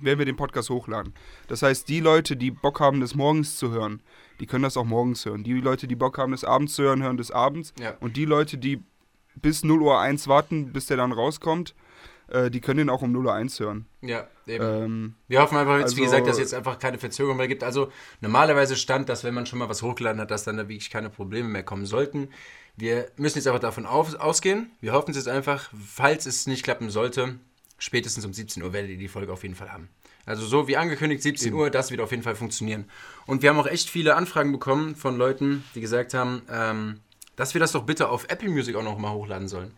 werden 0.00 0.18
wir 0.18 0.26
den 0.26 0.36
Podcast 0.36 0.70
hochladen. 0.70 1.14
Das 1.46 1.62
heißt, 1.62 1.88
die 1.88 2.00
Leute, 2.00 2.36
die 2.36 2.50
Bock 2.50 2.80
haben, 2.80 3.00
das 3.00 3.14
morgens 3.14 3.56
zu 3.56 3.70
hören, 3.70 4.02
die 4.40 4.46
können 4.46 4.64
das 4.64 4.76
auch 4.76 4.84
morgens 4.84 5.24
hören. 5.24 5.44
Die 5.44 5.52
Leute, 5.52 5.86
die 5.86 5.94
Bock 5.94 6.18
haben, 6.18 6.32
das 6.32 6.44
abends 6.44 6.74
zu 6.74 6.82
hören, 6.82 7.02
hören 7.02 7.16
das 7.16 7.30
abends. 7.30 7.72
Ja. 7.78 7.96
Und 8.00 8.16
die 8.16 8.24
Leute, 8.24 8.58
die 8.58 8.82
bis 9.36 9.64
0 9.64 9.82
Uhr 9.82 10.00
1 10.00 10.28
warten, 10.28 10.72
bis 10.72 10.86
der 10.86 10.96
dann 10.96 11.12
rauskommt, 11.12 11.74
äh, 12.34 12.50
die 12.50 12.60
können 12.60 12.78
den 12.78 12.90
auch 12.90 13.02
um 13.02 13.12
0 13.12 13.26
Uhr 13.26 13.34
1 13.34 13.60
hören. 13.60 13.86
Ja, 14.02 14.26
eben. 14.46 14.64
Ähm, 14.64 15.14
wir 15.28 15.40
hoffen 15.40 15.56
einfach 15.56 15.76
jetzt, 15.76 15.84
also, 15.84 15.96
wie 15.98 16.02
gesagt, 16.02 16.26
dass 16.26 16.34
es 16.34 16.40
jetzt 16.40 16.54
einfach 16.54 16.78
keine 16.78 16.98
Verzögerung 16.98 17.36
mehr 17.36 17.48
gibt. 17.48 17.62
Also 17.62 17.92
normalerweise 18.20 18.76
stand, 18.76 19.08
dass 19.08 19.22
wenn 19.24 19.34
man 19.34 19.46
schon 19.46 19.60
mal 19.60 19.68
was 19.68 19.82
hochgeladen 19.82 20.20
hat, 20.20 20.30
dass 20.30 20.44
dann 20.44 20.56
da 20.56 20.68
wirklich 20.68 20.90
keine 20.90 21.10
Probleme 21.10 21.48
mehr 21.48 21.62
kommen 21.62 21.86
sollten. 21.86 22.28
Wir 22.76 23.06
müssen 23.16 23.38
jetzt 23.38 23.46
einfach 23.46 23.60
davon 23.60 23.86
auf, 23.86 24.14
ausgehen. 24.16 24.72
Wir 24.80 24.92
hoffen 24.92 25.12
es 25.12 25.16
jetzt 25.16 25.28
einfach, 25.28 25.70
falls 25.86 26.26
es 26.26 26.48
nicht 26.48 26.64
klappen 26.64 26.90
sollte, 26.90 27.38
spätestens 27.78 28.24
um 28.24 28.32
17 28.32 28.62
Uhr 28.62 28.72
werdet 28.72 28.90
ihr 28.90 28.98
die 28.98 29.08
Folge 29.08 29.32
auf 29.32 29.44
jeden 29.44 29.54
Fall 29.54 29.72
haben. 29.72 29.88
Also 30.26 30.44
so 30.44 30.66
wie 30.66 30.76
angekündigt, 30.76 31.22
17 31.22 31.48
Eben. 31.48 31.56
Uhr, 31.56 31.70
das 31.70 31.90
wird 31.90 32.00
auf 32.00 32.10
jeden 32.10 32.22
Fall 32.22 32.34
funktionieren. 32.34 32.86
Und 33.26 33.42
wir 33.42 33.50
haben 33.50 33.58
auch 33.58 33.66
echt 33.66 33.90
viele 33.90 34.16
Anfragen 34.16 34.50
bekommen 34.50 34.96
von 34.96 35.16
Leuten, 35.16 35.62
die 35.74 35.80
gesagt 35.80 36.14
haben, 36.14 36.42
ähm, 36.50 37.00
dass 37.36 37.54
wir 37.54 37.60
das 37.60 37.72
doch 37.72 37.84
bitte 37.84 38.08
auf 38.08 38.24
Apple 38.28 38.48
Music 38.48 38.74
auch 38.74 38.82
noch 38.82 38.98
mal 38.98 39.12
hochladen 39.12 39.48
sollen. 39.48 39.72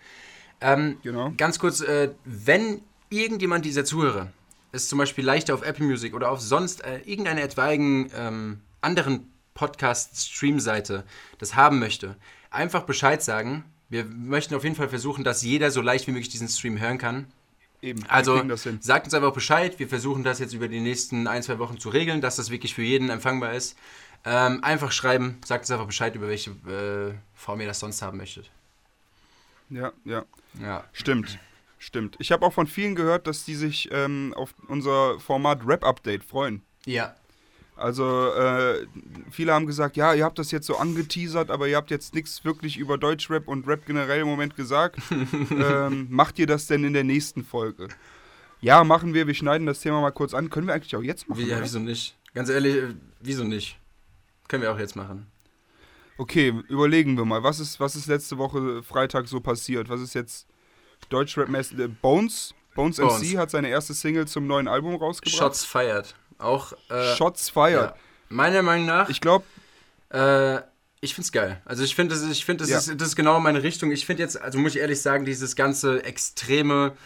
Ähm, 0.61 0.99
genau. 1.03 1.33
Ganz 1.37 1.59
kurz, 1.59 1.81
äh, 1.81 2.11
wenn 2.25 2.81
irgendjemand 3.11 3.65
dieser 3.65 3.85
Zuhörer 3.85 4.29
es 4.73 4.89
zum 4.89 4.99
Beispiel 4.99 5.25
leichter 5.25 5.55
auf 5.55 5.63
Apple 5.63 5.87
Music 5.87 6.15
oder 6.15 6.31
auf 6.31 6.41
sonst 6.41 6.85
äh, 6.85 6.99
irgendeiner 7.05 7.43
etwaigen 7.43 8.11
ähm, 8.17 8.61
anderen 8.81 9.31
Podcast-Stream-Seite 9.55 11.05
das 11.39 11.55
haben 11.57 11.79
möchte, 11.79 12.17
einfach 12.51 12.83
Bescheid 12.83 13.23
sagen. 13.23 13.65
Wir 13.89 14.05
möchten 14.05 14.55
auf 14.55 14.65
jeden 14.65 14.77
Fall 14.77 14.89
versuchen, 14.89 15.25
dass 15.25 15.43
jeder 15.43 15.71
so 15.71 15.81
leicht 15.81 16.07
wie 16.07 16.13
möglich 16.13 16.29
diesen 16.29 16.49
Stream 16.49 16.79
hören 16.79 16.99
kann. 16.99 17.27
Eben, 17.83 18.05
also 18.09 18.43
sagt 18.81 19.07
uns 19.07 19.15
einfach 19.15 19.33
Bescheid. 19.33 19.79
Wir 19.79 19.89
versuchen 19.89 20.25
das 20.25 20.39
jetzt 20.39 20.55
über 20.55 20.67
die 20.69 20.81
nächsten 20.81 21.27
ein, 21.27 21.43
zwei 21.43 21.59
Wochen 21.59 21.79
zu 21.79 21.89
regeln, 21.89 22.21
dass 22.21 22.37
das 22.37 22.51
wirklich 22.51 22.75
für 22.75 22.83
jeden 22.83 23.11
empfangbar 23.11 23.55
ist. 23.55 23.77
Ähm, 24.25 24.65
einfach 24.65 24.91
schreiben, 24.91 25.39
sagt 25.45 25.65
uns 25.65 25.71
einfach 25.71 25.87
Bescheid, 25.87 26.15
über 26.15 26.29
welche 26.29 26.51
äh, 26.51 27.15
Form 27.35 27.61
ihr 27.61 27.67
das 27.67 27.79
sonst 27.79 28.03
haben 28.03 28.19
möchtet. 28.19 28.51
Ja, 29.71 29.93
ja. 30.05 30.25
Ja. 30.61 30.85
Stimmt. 30.93 31.39
Stimmt. 31.79 32.17
Ich 32.19 32.33
habe 32.33 32.45
auch 32.45 32.53
von 32.53 32.67
vielen 32.67 32.95
gehört, 32.95 33.27
dass 33.27 33.45
die 33.45 33.55
sich 33.55 33.89
ähm, 33.93 34.35
auf 34.37 34.55
unser 34.69 35.21
Format 35.21 35.61
Rap 35.67 35.85
Update 35.85 36.25
freuen. 36.25 36.63
Ja. 36.85 37.15
Also 37.77 38.33
äh, 38.33 38.87
viele 39.31 39.53
haben 39.53 39.67
gesagt, 39.67 39.97
ja, 39.97 40.15
ihr 40.15 40.25
habt 40.25 40.39
das 40.39 40.51
jetzt 40.51 40.67
so 40.67 40.77
angeteasert, 40.79 41.51
aber 41.51 41.69
ihr 41.69 41.77
habt 41.77 41.91
jetzt 41.91 42.15
nichts 42.15 42.45
wirklich 42.45 42.79
über 42.79 42.97
Deutschrap 42.97 43.47
und 43.49 43.67
Rap 43.69 43.85
generell 43.85 44.23
im 44.23 44.29
Moment 44.29 44.57
gesagt. 44.57 44.99
ähm, 45.51 46.07
macht 46.09 46.39
ihr 46.39 46.47
das 46.47 46.67
denn 46.67 46.85
in 46.85 46.95
der 46.95 47.05
nächsten 47.05 47.45
Folge? 47.45 47.89
Ja, 48.63 48.83
machen 48.83 49.13
wir. 49.13 49.27
Wir 49.27 49.35
schneiden 49.35 49.67
das 49.67 49.81
Thema 49.81 50.01
mal 50.01 50.11
kurz 50.11 50.33
an. 50.33 50.49
Können 50.49 50.67
wir 50.67 50.75
eigentlich 50.75 50.97
auch 50.97 51.03
jetzt 51.03 51.29
machen? 51.29 51.39
Wie, 51.41 51.49
ja, 51.49 51.63
wieso 51.63 51.79
nicht? 51.79 52.17
Ganz 52.33 52.49
ehrlich, 52.49 52.77
äh, 52.77 52.95
wieso 53.21 53.45
nicht? 53.45 53.79
Können 54.49 54.63
wir 54.63 54.73
auch 54.73 54.79
jetzt 54.79 54.97
machen. 54.97 55.27
Okay, 56.19 56.55
überlegen 56.69 57.17
wir 57.17 57.25
mal. 57.25 57.43
Was 57.43 57.61
ist, 57.61 57.79
was 57.79 57.95
ist 57.97 58.07
letzte 58.07 58.39
Woche 58.39 58.83
Freitag 58.83 59.29
so 59.29 59.41
passiert? 59.41 59.89
Was 59.89 60.01
ist 60.01 60.15
jetzt 60.15 60.47
Deutschrap-mäßig? 61.11 61.79
Äh, 61.79 61.89
Bones? 61.89 62.55
Bones, 62.75 62.97
Bones 62.97 63.23
MC 63.23 63.39
hat 63.39 63.51
seine 63.51 63.69
erste 63.69 63.95
Single 63.95 64.29
zum 64.29 64.47
neuen 64.47 64.69
Album 64.69 64.97
rausgebracht. 64.97 65.39
Shots 65.39 65.65
Fired. 65.65 66.15
Auch. 66.39 66.73
Äh, 66.91 67.15
Shots 67.17 67.49
Fired. 67.49 67.91
Ja. 67.91 67.97
Meiner 68.29 68.63
Meinung 68.63 68.87
nach. 68.87 69.09
Ich 69.09 69.21
glaube. 69.21 69.45
Äh, 70.11 70.61
ich 71.01 71.15
finde 71.15 71.27
es 71.27 71.33
geil. 71.33 71.63
Also 71.65 71.85
ich 71.85 71.95
finde, 71.95 72.17
ich 72.31 72.45
find, 72.45 72.61
das, 72.61 72.71
ja. 72.71 72.79
ist, 72.79 72.89
das 73.01 73.09
ist 73.09 73.17
genau 73.17 73.39
meine 73.39 73.63
Richtung. 73.63 73.93
Ich 73.93 74.07
finde 74.07 74.23
jetzt, 74.23 74.41
also 74.41 74.59
muss 74.59 74.75
ich 74.75 74.81
ehrlich 74.81 75.01
sagen, 75.01 75.25
dieses 75.25 75.55
ganze 75.55 76.03
extreme, 76.05 76.97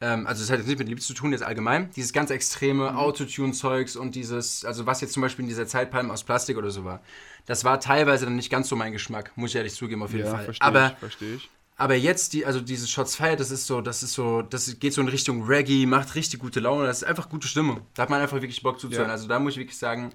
ähm, 0.00 0.26
also 0.26 0.42
das 0.42 0.50
hat 0.50 0.58
jetzt 0.58 0.68
nicht 0.68 0.78
mit 0.78 0.88
Liebe 0.88 1.00
zu 1.00 1.14
tun, 1.14 1.32
jetzt 1.32 1.42
allgemein, 1.42 1.90
dieses 1.90 2.12
ganz 2.12 2.30
extreme 2.30 2.92
mhm. 2.92 2.96
Autotune-Zeugs 2.96 3.96
und 3.96 4.14
dieses, 4.14 4.64
also 4.64 4.86
was 4.86 5.00
jetzt 5.00 5.12
zum 5.12 5.22
Beispiel 5.22 5.44
in 5.44 5.48
dieser 5.48 5.66
Zeit 5.66 5.90
Palmen 5.90 6.10
aus 6.10 6.24
Plastik 6.24 6.56
oder 6.56 6.70
so 6.70 6.84
war, 6.84 7.00
das 7.46 7.64
war 7.64 7.80
teilweise 7.80 8.26
dann 8.26 8.36
nicht 8.36 8.50
ganz 8.50 8.68
so 8.68 8.76
mein 8.76 8.92
Geschmack, 8.92 9.32
muss 9.36 9.50
ich 9.50 9.56
ehrlich 9.56 9.74
zugeben, 9.74 10.02
auf 10.02 10.12
jeden 10.12 10.26
ja, 10.26 10.32
Fall. 10.32 10.44
Versteh 10.44 10.64
aber, 10.64 10.92
ich, 10.92 10.98
verstehe 10.98 11.34
ich. 11.36 11.50
Aber 11.76 11.94
jetzt, 11.94 12.32
die, 12.32 12.44
also 12.44 12.60
dieses 12.60 12.90
Shots 12.90 13.16
Fire, 13.16 13.36
das 13.36 13.50
ist 13.50 13.66
so, 13.66 13.80
das 13.80 14.02
ist 14.02 14.12
so, 14.12 14.42
das 14.42 14.78
geht 14.78 14.92
so 14.92 15.00
in 15.00 15.08
Richtung 15.08 15.44
Reggae, 15.44 15.86
macht 15.86 16.14
richtig 16.16 16.40
gute 16.40 16.58
Laune, 16.60 16.86
das 16.86 17.02
ist 17.02 17.04
einfach 17.04 17.28
gute 17.28 17.46
Stimmung. 17.46 17.82
Da 17.94 18.02
hat 18.02 18.10
man 18.10 18.20
einfach 18.20 18.40
wirklich 18.40 18.62
Bock 18.62 18.80
zuzuhören. 18.80 19.08
Ja. 19.08 19.12
Also 19.12 19.28
da 19.28 19.38
muss 19.38 19.52
ich 19.52 19.60
wirklich 19.60 19.78
sagen, 19.78 20.10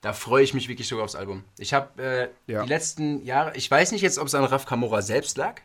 da 0.00 0.12
freue 0.12 0.42
ich 0.42 0.54
mich 0.54 0.68
wirklich 0.68 0.88
sogar 0.88 1.04
aufs 1.04 1.14
Album. 1.14 1.44
Ich 1.56 1.72
habe 1.72 2.02
äh, 2.02 2.52
ja. 2.52 2.64
die 2.64 2.68
letzten 2.68 3.24
Jahre, 3.24 3.56
ich 3.56 3.70
weiß 3.70 3.92
nicht 3.92 4.02
jetzt, 4.02 4.18
ob 4.18 4.26
es 4.26 4.34
an 4.34 4.44
Raf 4.44 4.66
Kamora 4.66 5.02
selbst 5.02 5.38
lag, 5.38 5.60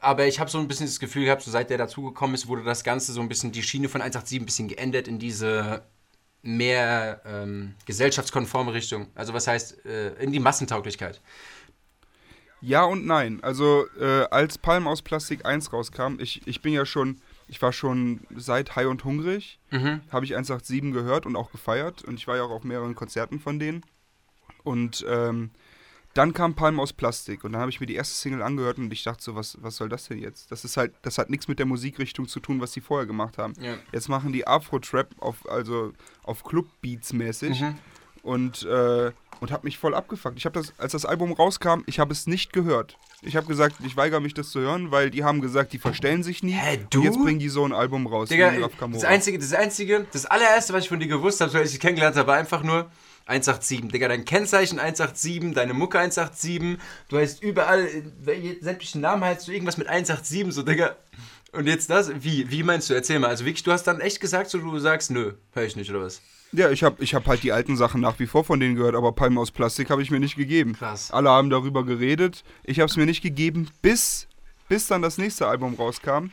aber 0.00 0.26
ich 0.26 0.40
habe 0.40 0.50
so 0.50 0.58
ein 0.58 0.68
bisschen 0.68 0.86
das 0.86 1.00
Gefühl 1.00 1.24
gehabt, 1.24 1.42
so 1.42 1.50
seit 1.50 1.70
der 1.70 1.78
dazugekommen 1.78 2.34
ist, 2.34 2.48
wurde 2.48 2.64
das 2.64 2.84
Ganze 2.84 3.12
so 3.12 3.20
ein 3.20 3.28
bisschen, 3.28 3.52
die 3.52 3.62
Schiene 3.62 3.88
von 3.88 4.00
187 4.00 4.40
ein 4.40 4.46
bisschen 4.46 4.68
geändert 4.68 5.08
in 5.08 5.18
diese 5.18 5.82
mehr 6.42 7.20
ähm, 7.24 7.74
gesellschaftskonforme 7.84 8.72
Richtung. 8.72 9.08
Also 9.14 9.34
was 9.34 9.46
heißt, 9.46 9.84
äh, 9.84 10.14
in 10.22 10.32
die 10.32 10.40
Massentauglichkeit. 10.40 11.20
Ja 12.60 12.84
und 12.84 13.06
nein. 13.06 13.38
Also 13.42 13.86
äh, 14.00 14.24
als 14.30 14.58
Palm 14.58 14.88
aus 14.88 15.02
Plastik 15.02 15.44
1 15.44 15.72
rauskam, 15.72 16.18
ich, 16.18 16.46
ich 16.46 16.60
bin 16.60 16.72
ja 16.72 16.84
schon, 16.84 17.20
ich 17.46 17.62
war 17.62 17.72
schon 17.72 18.20
seit 18.36 18.74
High 18.76 18.86
und 18.86 19.04
Hungrig, 19.04 19.58
mhm. 19.70 20.00
habe 20.10 20.24
ich 20.24 20.32
187 20.32 20.92
gehört 20.92 21.26
und 21.26 21.36
auch 21.36 21.52
gefeiert 21.52 22.02
und 22.02 22.14
ich 22.14 22.26
war 22.26 22.36
ja 22.36 22.42
auch 22.42 22.50
auf 22.50 22.64
mehreren 22.64 22.94
Konzerten 22.94 23.38
von 23.38 23.58
denen. 23.58 23.84
Und 24.64 25.04
ähm, 25.08 25.50
dann 26.18 26.34
kam 26.34 26.54
Palm 26.54 26.80
aus 26.80 26.92
Plastik 26.92 27.44
und 27.44 27.52
dann 27.52 27.60
habe 27.60 27.70
ich 27.70 27.80
mir 27.80 27.86
die 27.86 27.94
erste 27.94 28.14
Single 28.14 28.42
angehört 28.42 28.78
und 28.78 28.92
ich 28.92 29.04
dachte 29.04 29.22
so, 29.22 29.34
was, 29.34 29.56
was 29.62 29.76
soll 29.76 29.88
das 29.88 30.08
denn 30.08 30.18
jetzt? 30.18 30.50
Das 30.50 30.64
ist 30.64 30.76
halt, 30.76 30.92
das 31.02 31.16
hat 31.16 31.30
nichts 31.30 31.48
mit 31.48 31.58
der 31.58 31.66
Musikrichtung 31.66 32.26
zu 32.26 32.40
tun, 32.40 32.60
was 32.60 32.72
sie 32.72 32.80
vorher 32.80 33.06
gemacht 33.06 33.38
haben. 33.38 33.54
Ja. 33.60 33.74
Jetzt 33.92 34.08
machen 34.08 34.32
die 34.32 34.46
Afro-Trap 34.46 35.14
auf, 35.20 35.48
also 35.48 35.92
auf 36.24 36.44
Club-Beats 36.44 37.12
mäßig. 37.12 37.60
Mhm 37.60 37.78
und, 38.22 38.64
äh, 38.64 39.10
und 39.40 39.52
habe 39.52 39.64
mich 39.64 39.78
voll 39.78 39.94
abgefuckt. 39.94 40.36
Ich 40.36 40.44
habe 40.44 40.58
das, 40.58 40.74
als 40.78 40.92
das 40.92 41.04
Album 41.06 41.32
rauskam, 41.32 41.82
ich 41.86 41.98
habe 41.98 42.12
es 42.12 42.26
nicht 42.26 42.52
gehört. 42.52 42.98
Ich 43.22 43.36
habe 43.36 43.46
gesagt, 43.46 43.76
ich 43.84 43.96
weigere 43.96 44.20
mich 44.20 44.34
das 44.34 44.50
zu 44.50 44.60
hören, 44.60 44.90
weil 44.90 45.10
die 45.10 45.24
haben 45.24 45.40
gesagt, 45.40 45.72
die 45.72 45.78
verstellen 45.78 46.22
sich 46.22 46.42
nie. 46.42 46.52
Hä, 46.52 46.80
du? 46.90 46.98
Und 46.98 47.04
jetzt 47.04 47.18
bringen 47.18 47.38
die 47.38 47.48
so 47.48 47.64
ein 47.64 47.72
Album 47.72 48.06
raus. 48.06 48.28
Digga, 48.28 48.52
das 48.92 49.04
einzige, 49.04 49.38
das 49.38 49.52
einzige, 49.54 50.06
das 50.12 50.26
allererste, 50.26 50.72
was 50.72 50.84
ich 50.84 50.88
von 50.88 51.00
dir 51.00 51.08
gewusst 51.08 51.40
habe, 51.40 51.56
als 51.56 51.68
ich 51.68 51.72
dich 51.72 51.80
kennengelernt 51.80 52.16
habe, 52.16 52.28
war 52.28 52.36
einfach 52.36 52.62
nur 52.62 52.90
187. 53.28 53.92
Digga, 53.92 54.08
dein 54.08 54.24
Kennzeichen 54.24 54.78
187, 54.78 55.54
deine 55.54 55.74
Mucke 55.74 55.98
187, 55.98 56.78
du 57.08 57.18
heißt 57.18 57.42
überall, 57.42 57.86
sämtlichen 58.60 59.00
Namen 59.00 59.24
heißt 59.24 59.46
du 59.46 59.52
irgendwas 59.52 59.76
mit 59.76 59.88
187, 59.88 60.52
so 60.52 60.62
Digga. 60.62 60.96
Und 61.52 61.66
jetzt 61.66 61.88
das? 61.88 62.10
Wie? 62.22 62.50
Wie 62.50 62.62
meinst 62.62 62.90
du? 62.90 62.94
Erzähl 62.94 63.18
mal. 63.18 63.28
Also 63.28 63.44
wirklich, 63.44 63.62
du 63.62 63.72
hast 63.72 63.84
dann 63.84 64.00
echt 64.00 64.20
gesagt, 64.20 64.50
so 64.50 64.58
du 64.58 64.78
sagst, 64.78 65.10
nö, 65.10 65.32
höre 65.52 65.64
ich 65.64 65.76
nicht, 65.76 65.90
oder 65.90 66.02
was? 66.02 66.20
Ja, 66.52 66.70
ich 66.70 66.82
habe 66.82 67.02
ich 67.02 67.14
hab 67.14 67.26
halt 67.26 67.42
die 67.42 67.52
alten 67.52 67.76
Sachen 67.76 68.00
nach 68.00 68.18
wie 68.18 68.26
vor 68.26 68.44
von 68.44 68.58
denen 68.58 68.74
gehört, 68.74 68.94
aber 68.94 69.12
Palmen 69.12 69.38
aus 69.38 69.50
Plastik 69.50 69.90
habe 69.90 70.02
ich 70.02 70.10
mir 70.10 70.20
nicht 70.20 70.36
gegeben. 70.36 70.74
Krass. 70.74 71.10
Alle 71.10 71.30
haben 71.30 71.50
darüber 71.50 71.84
geredet. 71.84 72.42
Ich 72.64 72.80
habe 72.80 72.88
es 72.88 72.96
mir 72.96 73.06
nicht 73.06 73.22
gegeben, 73.22 73.68
bis 73.82 74.28
bis 74.68 74.86
dann 74.86 75.02
das 75.02 75.18
nächste 75.18 75.46
Album 75.46 75.74
rauskam. 75.74 76.30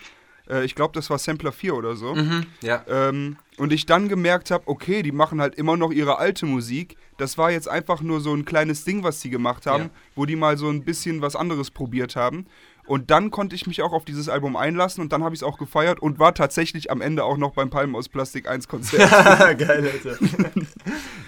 Äh, 0.50 0.66
ich 0.66 0.76
glaube, 0.76 0.94
das 0.94 1.10
war 1.10 1.18
Sampler 1.18 1.52
4 1.52 1.76
oder 1.76 1.96
so. 1.96 2.16
Mhm, 2.16 2.46
ja. 2.62 2.84
Ähm, 2.88 3.38
und 3.58 3.72
ich 3.72 3.86
dann 3.86 4.10
gemerkt 4.10 4.52
habe, 4.52 4.68
okay, 4.68 5.02
die 5.02 5.12
machen 5.12 5.40
halt 5.42 5.56
immer 5.56 5.78
noch 5.78 5.92
ihre 5.92 6.18
alte 6.18 6.46
Musik. 6.46 6.98
Das 7.18 7.38
war 7.38 7.52
jetzt 7.52 7.70
einfach 7.70 8.02
nur 8.02 8.20
so 8.20 8.34
ein 8.34 8.44
kleines 8.46 8.84
Ding, 8.84 9.04
was 9.04 9.22
sie 9.22 9.30
gemacht 9.30 9.66
haben, 9.66 9.84
Ja. 9.86 9.90
wo 10.16 10.26
die 10.26 10.36
mal 10.36 10.58
so 10.58 10.68
ein 10.70 10.84
bisschen 10.84 11.22
was 11.22 11.36
anderes 11.36 11.72
probiert 11.72 12.16
haben. 12.16 12.46
Und 12.86 13.10
dann 13.10 13.32
konnte 13.32 13.56
ich 13.56 13.66
mich 13.66 13.82
auch 13.82 13.94
auf 13.94 14.06
dieses 14.06 14.30
Album 14.30 14.56
einlassen 14.56 15.02
und 15.02 15.12
dann 15.12 15.24
habe 15.24 15.34
ich 15.34 15.40
es 15.40 15.44
auch 15.44 15.58
gefeiert 15.58 16.00
und 16.02 16.20
war 16.20 16.36
tatsächlich 16.36 16.92
am 16.92 17.02
Ende 17.02 17.24
auch 17.24 17.38
noch 17.38 17.54
beim 17.54 17.72
Palmen 17.72 17.96
aus 17.96 18.10
Plastik 18.10 18.48
1 18.48 18.68
Konzert. 18.68 19.10
Geil, 19.58 19.90
Alter. 19.92 20.18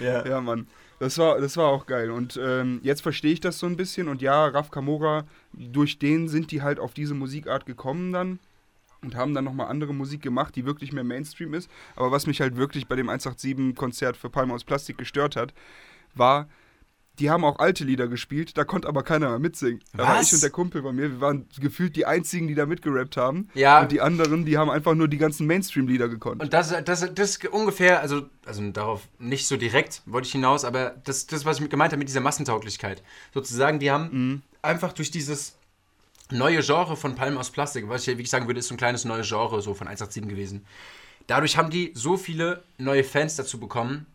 ja. 0.00 0.24
ja, 0.26 0.40
Mann. 0.40 0.68
Das 1.00 1.16
war, 1.18 1.40
das 1.40 1.56
war 1.56 1.68
auch 1.68 1.86
geil. 1.86 2.10
Und 2.10 2.38
ähm, 2.42 2.80
jetzt 2.82 3.02
verstehe 3.02 3.32
ich 3.32 3.40
das 3.40 3.58
so 3.58 3.66
ein 3.66 3.76
bisschen. 3.76 4.08
Und 4.08 4.20
ja, 4.20 4.46
Raf 4.48 4.70
Kamora, 4.70 5.24
durch 5.52 5.98
den 5.98 6.28
sind 6.28 6.50
die 6.50 6.62
halt 6.62 6.80
auf 6.80 6.92
diese 6.92 7.14
Musikart 7.14 7.66
gekommen 7.66 8.12
dann 8.12 8.38
und 9.02 9.14
haben 9.14 9.34
dann 9.34 9.44
nochmal 9.44 9.68
andere 9.68 9.94
Musik 9.94 10.22
gemacht, 10.22 10.56
die 10.56 10.64
wirklich 10.64 10.92
mehr 10.92 11.04
Mainstream 11.04 11.54
ist. 11.54 11.70
Aber 11.96 12.10
was 12.10 12.26
mich 12.26 12.40
halt 12.40 12.56
wirklich 12.56 12.86
bei 12.88 12.96
dem 12.96 13.08
187-Konzert 13.10 14.16
für 14.16 14.30
Palme 14.30 14.54
aus 14.54 14.64
Plastik 14.64 14.98
gestört 14.98 15.36
hat, 15.36 15.54
war, 16.14 16.48
die 17.18 17.30
haben 17.30 17.44
auch 17.44 17.58
alte 17.58 17.82
Lieder 17.84 18.06
gespielt, 18.06 18.56
da 18.56 18.62
konnte 18.64 18.86
aber 18.86 19.02
keiner 19.02 19.28
mehr 19.30 19.38
mitsingen. 19.40 19.82
Da 19.92 20.04
war 20.04 20.16
Was? 20.18 20.28
ich 20.28 20.34
und 20.34 20.42
der 20.42 20.50
Kumpel 20.50 20.82
bei 20.82 20.92
mir, 20.92 21.10
wir 21.10 21.20
waren 21.20 21.46
gefühlt 21.60 21.96
die 21.96 22.06
einzigen, 22.06 22.46
die 22.46 22.54
da 22.54 22.64
mitgerappt 22.64 23.16
haben. 23.16 23.48
Ja. 23.54 23.80
Und 23.82 23.90
die 23.90 24.00
anderen, 24.00 24.44
die 24.44 24.56
haben 24.56 24.70
einfach 24.70 24.94
nur 24.94 25.08
die 25.08 25.18
ganzen 25.18 25.46
Mainstream-Lieder 25.48 26.08
gekonnt. 26.08 26.40
Und 26.40 26.52
das, 26.52 26.72
das, 26.84 27.12
das 27.14 27.38
ungefähr, 27.50 28.00
also, 28.00 28.28
also 28.46 28.70
darauf 28.70 29.08
nicht 29.18 29.48
so 29.48 29.56
direkt 29.56 30.02
wollte 30.06 30.26
ich 30.26 30.32
hinaus, 30.32 30.64
aber 30.64 30.90
das, 31.04 31.26
das 31.26 31.44
was 31.44 31.58
ich 31.60 31.68
gemeint 31.68 31.92
habe 31.92 31.98
mit 31.98 32.08
dieser 32.08 32.20
Massentauglichkeit. 32.20 33.02
Sozusagen, 33.34 33.80
die 33.80 33.90
haben 33.90 34.08
Mhm. 34.12 34.42
einfach 34.62 34.92
durch 34.92 35.10
dieses 35.10 35.57
neue 36.30 36.62
Genre 36.62 36.96
von 36.96 37.14
Palmen 37.14 37.38
aus 37.38 37.50
Plastik, 37.50 37.88
was 37.88 38.02
ich 38.02 38.08
ja 38.08 38.12
wirklich 38.14 38.30
sagen 38.30 38.46
würde, 38.46 38.60
ist 38.60 38.68
so 38.68 38.74
ein 38.74 38.78
kleines 38.78 39.04
neues 39.04 39.28
Genre 39.28 39.60
so 39.62 39.74
von 39.74 39.86
187 39.86 40.28
gewesen. 40.28 40.64
Dadurch 41.26 41.56
haben 41.56 41.70
die 41.70 41.92
so 41.94 42.16
viele 42.16 42.62
neue 42.78 43.04
Fans 43.04 43.36
dazu 43.36 43.60
bekommen, 43.60 44.06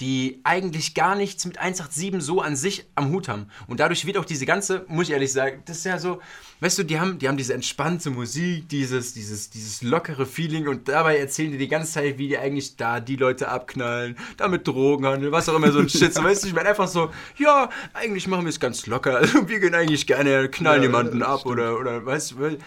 die 0.00 0.40
eigentlich 0.44 0.94
gar 0.94 1.14
nichts 1.14 1.44
mit 1.44 1.58
187 1.58 2.22
so 2.24 2.40
an 2.40 2.56
sich 2.56 2.86
am 2.94 3.10
Hut 3.10 3.28
haben. 3.28 3.46
Und 3.66 3.80
dadurch 3.80 4.06
wird 4.06 4.16
auch 4.16 4.24
diese 4.24 4.46
ganze, 4.46 4.84
muss 4.88 5.08
ich 5.08 5.12
ehrlich 5.12 5.32
sagen, 5.32 5.62
das 5.66 5.78
ist 5.78 5.84
ja 5.84 5.98
so, 5.98 6.20
weißt 6.60 6.78
du, 6.78 6.82
die 6.84 6.98
haben, 6.98 7.18
die 7.18 7.28
haben 7.28 7.36
diese 7.36 7.52
entspannte 7.52 8.10
Musik, 8.10 8.68
dieses, 8.70 9.12
dieses, 9.12 9.50
dieses 9.50 9.82
lockere 9.82 10.24
Feeling 10.24 10.68
und 10.68 10.88
dabei 10.88 11.18
erzählen 11.18 11.52
die 11.52 11.58
die 11.58 11.68
ganze 11.68 11.92
Zeit, 11.92 12.16
wie 12.16 12.28
die 12.28 12.38
eigentlich 12.38 12.76
da 12.76 13.00
die 13.00 13.16
Leute 13.16 13.48
abknallen, 13.48 14.16
da 14.38 14.48
mit 14.48 14.66
Drogenhandel, 14.66 15.32
was 15.32 15.48
auch 15.50 15.56
immer 15.56 15.70
so 15.70 15.80
ein 15.80 15.88
Shit. 15.90 16.14
So, 16.14 16.24
weißt 16.24 16.44
du, 16.44 16.48
ich 16.48 16.54
meine 16.54 16.70
einfach 16.70 16.88
so, 16.88 17.10
ja, 17.36 17.68
eigentlich 17.92 18.26
machen 18.26 18.44
wir 18.44 18.50
es 18.50 18.60
ganz 18.60 18.86
locker. 18.86 19.18
Also 19.18 19.48
wir 19.48 19.60
gehen 19.60 19.74
eigentlich 19.74 20.06
gerne, 20.06 20.48
knallen 20.48 20.82
Ja, 20.82 20.88
jemanden 20.88 21.20
das 21.20 21.28
ab 21.28 21.40
stimmt. 21.40 21.52
oder, 21.52 21.78
oder 21.78 22.06
weißt 22.06 22.32
du, 22.32 22.58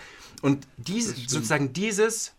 und 0.44 0.68
dies, 0.78 1.12
stimmt. 1.12 1.30
sozusagen 1.32 1.74
dieses, 1.74 2.34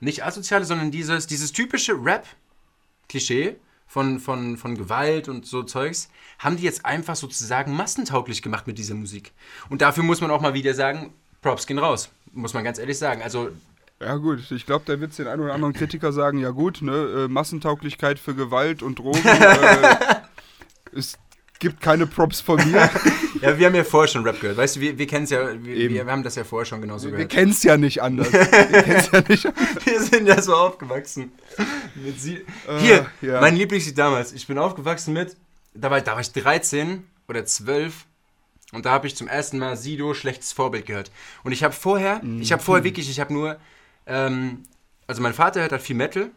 nicht 0.00 0.24
asoziale, 0.24 0.64
sondern 0.64 0.90
dieses, 0.90 1.26
dieses 1.26 1.52
typische 1.52 1.92
Rap-Klischee 1.92 3.56
von, 3.86 4.18
von, 4.20 4.56
von 4.56 4.76
Gewalt 4.76 5.28
und 5.28 5.46
so 5.46 5.62
Zeugs, 5.62 6.10
haben 6.38 6.56
die 6.56 6.64
jetzt 6.64 6.84
einfach 6.84 7.16
sozusagen 7.16 7.74
massentauglich 7.74 8.42
gemacht 8.42 8.66
mit 8.66 8.78
dieser 8.78 8.94
Musik. 8.94 9.32
Und 9.70 9.82
dafür 9.82 10.02
muss 10.02 10.20
man 10.20 10.30
auch 10.30 10.40
mal 10.40 10.54
wieder 10.54 10.74
sagen, 10.74 11.12
Props 11.40 11.66
gehen 11.66 11.78
raus. 11.78 12.10
Muss 12.32 12.54
man 12.54 12.64
ganz 12.64 12.78
ehrlich 12.78 12.98
sagen. 12.98 13.22
Also, 13.22 13.50
Ja 14.00 14.16
gut, 14.16 14.50
ich 14.50 14.66
glaube, 14.66 14.84
da 14.86 15.00
wird 15.00 15.12
es 15.12 15.16
den 15.16 15.28
einen 15.28 15.42
oder 15.42 15.54
anderen 15.54 15.72
Kritiker 15.72 16.12
sagen, 16.12 16.38
ja 16.38 16.50
gut, 16.50 16.82
ne, 16.82 17.24
äh, 17.24 17.28
Massentauglichkeit 17.28 18.18
für 18.18 18.34
Gewalt 18.34 18.82
und 18.82 18.98
Drogen, 18.98 19.24
äh, 19.24 19.96
es 20.92 21.18
gibt 21.58 21.80
keine 21.80 22.06
Props 22.06 22.40
von 22.40 22.56
mir. 22.70 22.90
ja, 23.40 23.58
wir 23.58 23.66
haben 23.66 23.74
ja 23.74 23.84
vorher 23.84 24.08
schon 24.08 24.22
Rap 24.24 24.40
gehört. 24.40 24.56
Weißt 24.56 24.76
du, 24.76 24.80
wir, 24.80 24.98
wir 24.98 25.06
kennen 25.06 25.24
es 25.24 25.30
ja, 25.30 25.48
wir, 25.62 25.90
wir 25.90 26.06
haben 26.06 26.22
das 26.22 26.34
ja 26.34 26.44
vorher 26.44 26.66
schon 26.66 26.80
genauso 26.80 27.06
Wir 27.06 27.12
gehört. 27.12 27.30
kennen 27.30 27.50
es 27.50 27.62
ja 27.62 27.76
nicht 27.76 28.02
anders. 28.02 28.32
Wir 28.32 28.46
kennen's 28.46 29.10
ja 29.12 29.22
nicht. 29.26 29.44
Wir 29.84 30.00
sind 30.00 30.26
ja 30.26 30.40
so 30.40 30.54
aufgewachsen. 30.54 31.32
Äh, 31.58 32.78
Hier, 32.78 33.06
ja. 33.22 33.40
mein 33.40 33.56
Lieblingslied 33.56 33.96
damals. 33.96 34.32
Ich 34.32 34.46
bin 34.46 34.58
aufgewachsen 34.58 35.12
mit, 35.14 35.36
da 35.74 35.90
war, 35.90 36.00
da 36.00 36.12
war 36.12 36.20
ich 36.20 36.32
13 36.32 37.04
oder 37.28 37.44
12 37.44 38.04
und 38.72 38.84
da 38.84 38.90
habe 38.90 39.06
ich 39.06 39.16
zum 39.16 39.28
ersten 39.28 39.58
Mal 39.58 39.76
Sido, 39.76 40.12
schlechtes 40.14 40.52
Vorbild 40.52 40.86
gehört. 40.86 41.10
Und 41.44 41.52
ich 41.52 41.62
habe 41.62 41.74
vorher, 41.74 42.20
ich 42.40 42.52
habe 42.52 42.62
vorher 42.62 42.84
wirklich, 42.84 43.08
ich 43.08 43.20
habe 43.20 43.32
nur, 43.32 43.58
ähm, 44.06 44.62
also 45.06 45.22
mein 45.22 45.34
Vater 45.34 45.60
hört 45.60 45.72
halt 45.72 45.82
viel 45.82 45.96
Metal 45.96 46.30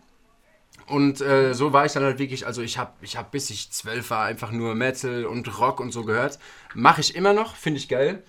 und 0.89 1.21
äh, 1.21 1.53
so 1.53 1.71
war 1.71 1.85
ich 1.85 1.93
dann 1.93 2.03
halt 2.03 2.17
wirklich, 2.17 2.47
also 2.47 2.61
ich 2.63 2.77
habe, 2.79 2.93
ich 3.01 3.15
hab, 3.15 3.31
bis 3.31 3.49
ich 3.51 3.71
12 3.71 4.09
war, 4.09 4.25
einfach 4.25 4.51
nur 4.51 4.73
Metal 4.73 5.25
und 5.25 5.59
Rock 5.59 5.79
und 5.79 5.91
so 5.91 6.03
gehört. 6.03 6.39
Mache 6.73 7.01
ich 7.01 7.15
immer 7.15 7.33
noch, 7.33 7.55
finde 7.55 7.79
ich 7.79 7.87
geil. 7.87 8.23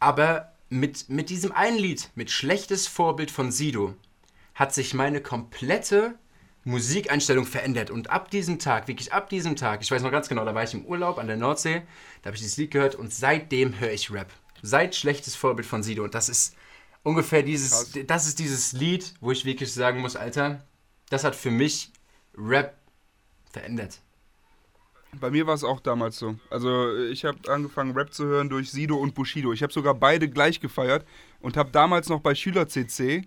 Aber 0.00 0.52
mit, 0.68 1.08
mit 1.08 1.30
diesem 1.30 1.52
einen 1.52 1.78
Lied, 1.78 2.10
mit 2.16 2.30
schlechtes 2.30 2.88
Vorbild 2.88 3.30
von 3.30 3.52
Sido, 3.52 3.94
hat 4.54 4.74
sich 4.74 4.94
meine 4.94 5.20
komplette 5.20 6.16
Musikeinstellung 6.64 7.46
verändert. 7.46 7.90
Und 7.90 8.10
ab 8.10 8.30
diesem 8.30 8.58
Tag, 8.58 8.88
wirklich 8.88 9.12
ab 9.12 9.28
diesem 9.28 9.54
Tag, 9.54 9.80
ich 9.82 9.90
weiß 9.90 10.02
noch 10.02 10.10
ganz 10.10 10.28
genau, 10.28 10.44
da 10.44 10.56
war 10.56 10.64
ich 10.64 10.74
im 10.74 10.84
Urlaub 10.84 11.18
an 11.18 11.28
der 11.28 11.36
Nordsee, 11.36 11.82
da 12.22 12.28
habe 12.28 12.36
ich 12.36 12.42
dieses 12.42 12.56
Lied 12.56 12.72
gehört 12.72 12.96
und 12.96 13.14
seitdem 13.14 13.78
höre 13.78 13.92
ich 13.92 14.10
Rap. 14.10 14.32
Seit 14.60 14.96
schlechtes 14.96 15.36
Vorbild 15.36 15.66
von 15.66 15.84
Sido. 15.84 16.02
Und 16.02 16.14
das 16.16 16.28
ist 16.28 16.56
ungefähr 17.04 17.44
dieses, 17.44 17.92
Krass. 17.92 18.06
das 18.08 18.26
ist 18.26 18.40
dieses 18.40 18.72
Lied, 18.72 19.14
wo 19.20 19.30
ich 19.30 19.44
wirklich 19.44 19.72
sagen 19.72 20.00
muss, 20.00 20.16
Alter, 20.16 20.64
das 21.10 21.24
hat 21.24 21.36
für 21.36 21.50
mich 21.50 21.91
Rap 22.36 22.76
verändert. 23.50 24.00
Bei 25.20 25.30
mir 25.30 25.46
war 25.46 25.54
es 25.54 25.62
auch 25.64 25.80
damals 25.80 26.18
so. 26.18 26.36
Also 26.48 26.96
ich 26.96 27.24
habe 27.26 27.38
angefangen 27.52 27.92
Rap 27.92 28.14
zu 28.14 28.24
hören 28.24 28.48
durch 28.48 28.70
Sido 28.70 28.96
und 28.96 29.14
Bushido. 29.14 29.52
Ich 29.52 29.62
habe 29.62 29.72
sogar 29.72 29.94
beide 29.94 30.28
gleich 30.28 30.58
gefeiert 30.60 31.04
und 31.40 31.56
habe 31.58 31.70
damals 31.70 32.08
noch 32.08 32.20
bei 32.20 32.34
Schüler-CC 32.34 33.26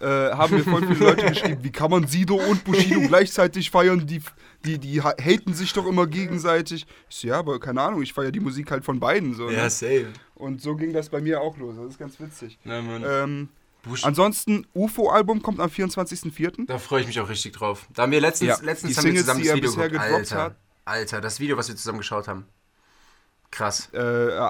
äh, 0.00 0.06
haben 0.06 0.56
mir 0.56 0.64
voll 0.64 0.80
viele 0.86 1.10
Leute 1.10 1.26
geschrieben, 1.28 1.62
wie 1.62 1.70
kann 1.70 1.90
man 1.90 2.06
Sido 2.06 2.36
und 2.36 2.64
Bushido 2.64 3.00
gleichzeitig 3.06 3.70
feiern? 3.70 4.06
Die, 4.06 4.22
die, 4.64 4.78
die 4.78 5.02
ha- 5.02 5.14
haten 5.20 5.52
sich 5.52 5.72
doch 5.74 5.86
immer 5.86 6.06
gegenseitig. 6.06 6.86
Ich 7.10 7.16
so, 7.16 7.28
ja, 7.28 7.38
aber 7.38 7.60
keine 7.60 7.82
Ahnung, 7.82 8.02
ich 8.02 8.12
feiere 8.14 8.32
die 8.32 8.40
Musik 8.40 8.70
halt 8.70 8.82
von 8.84 8.98
beiden 8.98 9.34
so. 9.34 9.50
Ne? 9.50 9.68
safe. 9.68 10.06
Und 10.36 10.62
so 10.62 10.74
ging 10.74 10.94
das 10.94 11.10
bei 11.10 11.20
mir 11.20 11.42
auch 11.42 11.56
los. 11.58 11.76
Das 11.76 11.86
ist 11.90 11.98
ganz 11.98 12.18
witzig. 12.18 12.58
Ja, 12.64 12.80
Mann. 12.80 13.04
Ähm, 13.06 13.48
Bush, 13.82 14.04
ansonsten, 14.04 14.66
UFO-Album 14.74 15.42
kommt 15.42 15.60
am 15.60 15.70
24.04. 15.70 16.66
da 16.66 16.78
freue 16.78 17.00
ich 17.00 17.06
mich 17.06 17.18
auch 17.20 17.28
richtig 17.28 17.52
drauf. 17.52 17.86
Da 17.94 18.02
haben 18.02 18.12
wir 18.12 18.20
letztens, 18.20 18.48
Ja, 18.48 18.58
letztens 18.62 18.96
haben 18.96 19.04
wir 19.04 19.22
Singles, 19.22 19.26
zusammen 19.26 19.42
die 19.42 19.48
das 19.48 19.56
Video 19.56 19.70
bisher 19.70 19.88
geguckt. 19.88 20.08
gedroppt 20.08 20.32
Alter, 20.32 20.42
hat. 20.44 20.56
Alter, 20.84 21.20
das 21.20 21.40
Video, 21.40 21.56
was 21.56 21.68
wir 21.68 21.76
zusammen 21.76 21.98
geschaut 21.98 22.28
haben. 22.28 22.46
Krass. 23.50 23.88
Äh, 23.92 23.98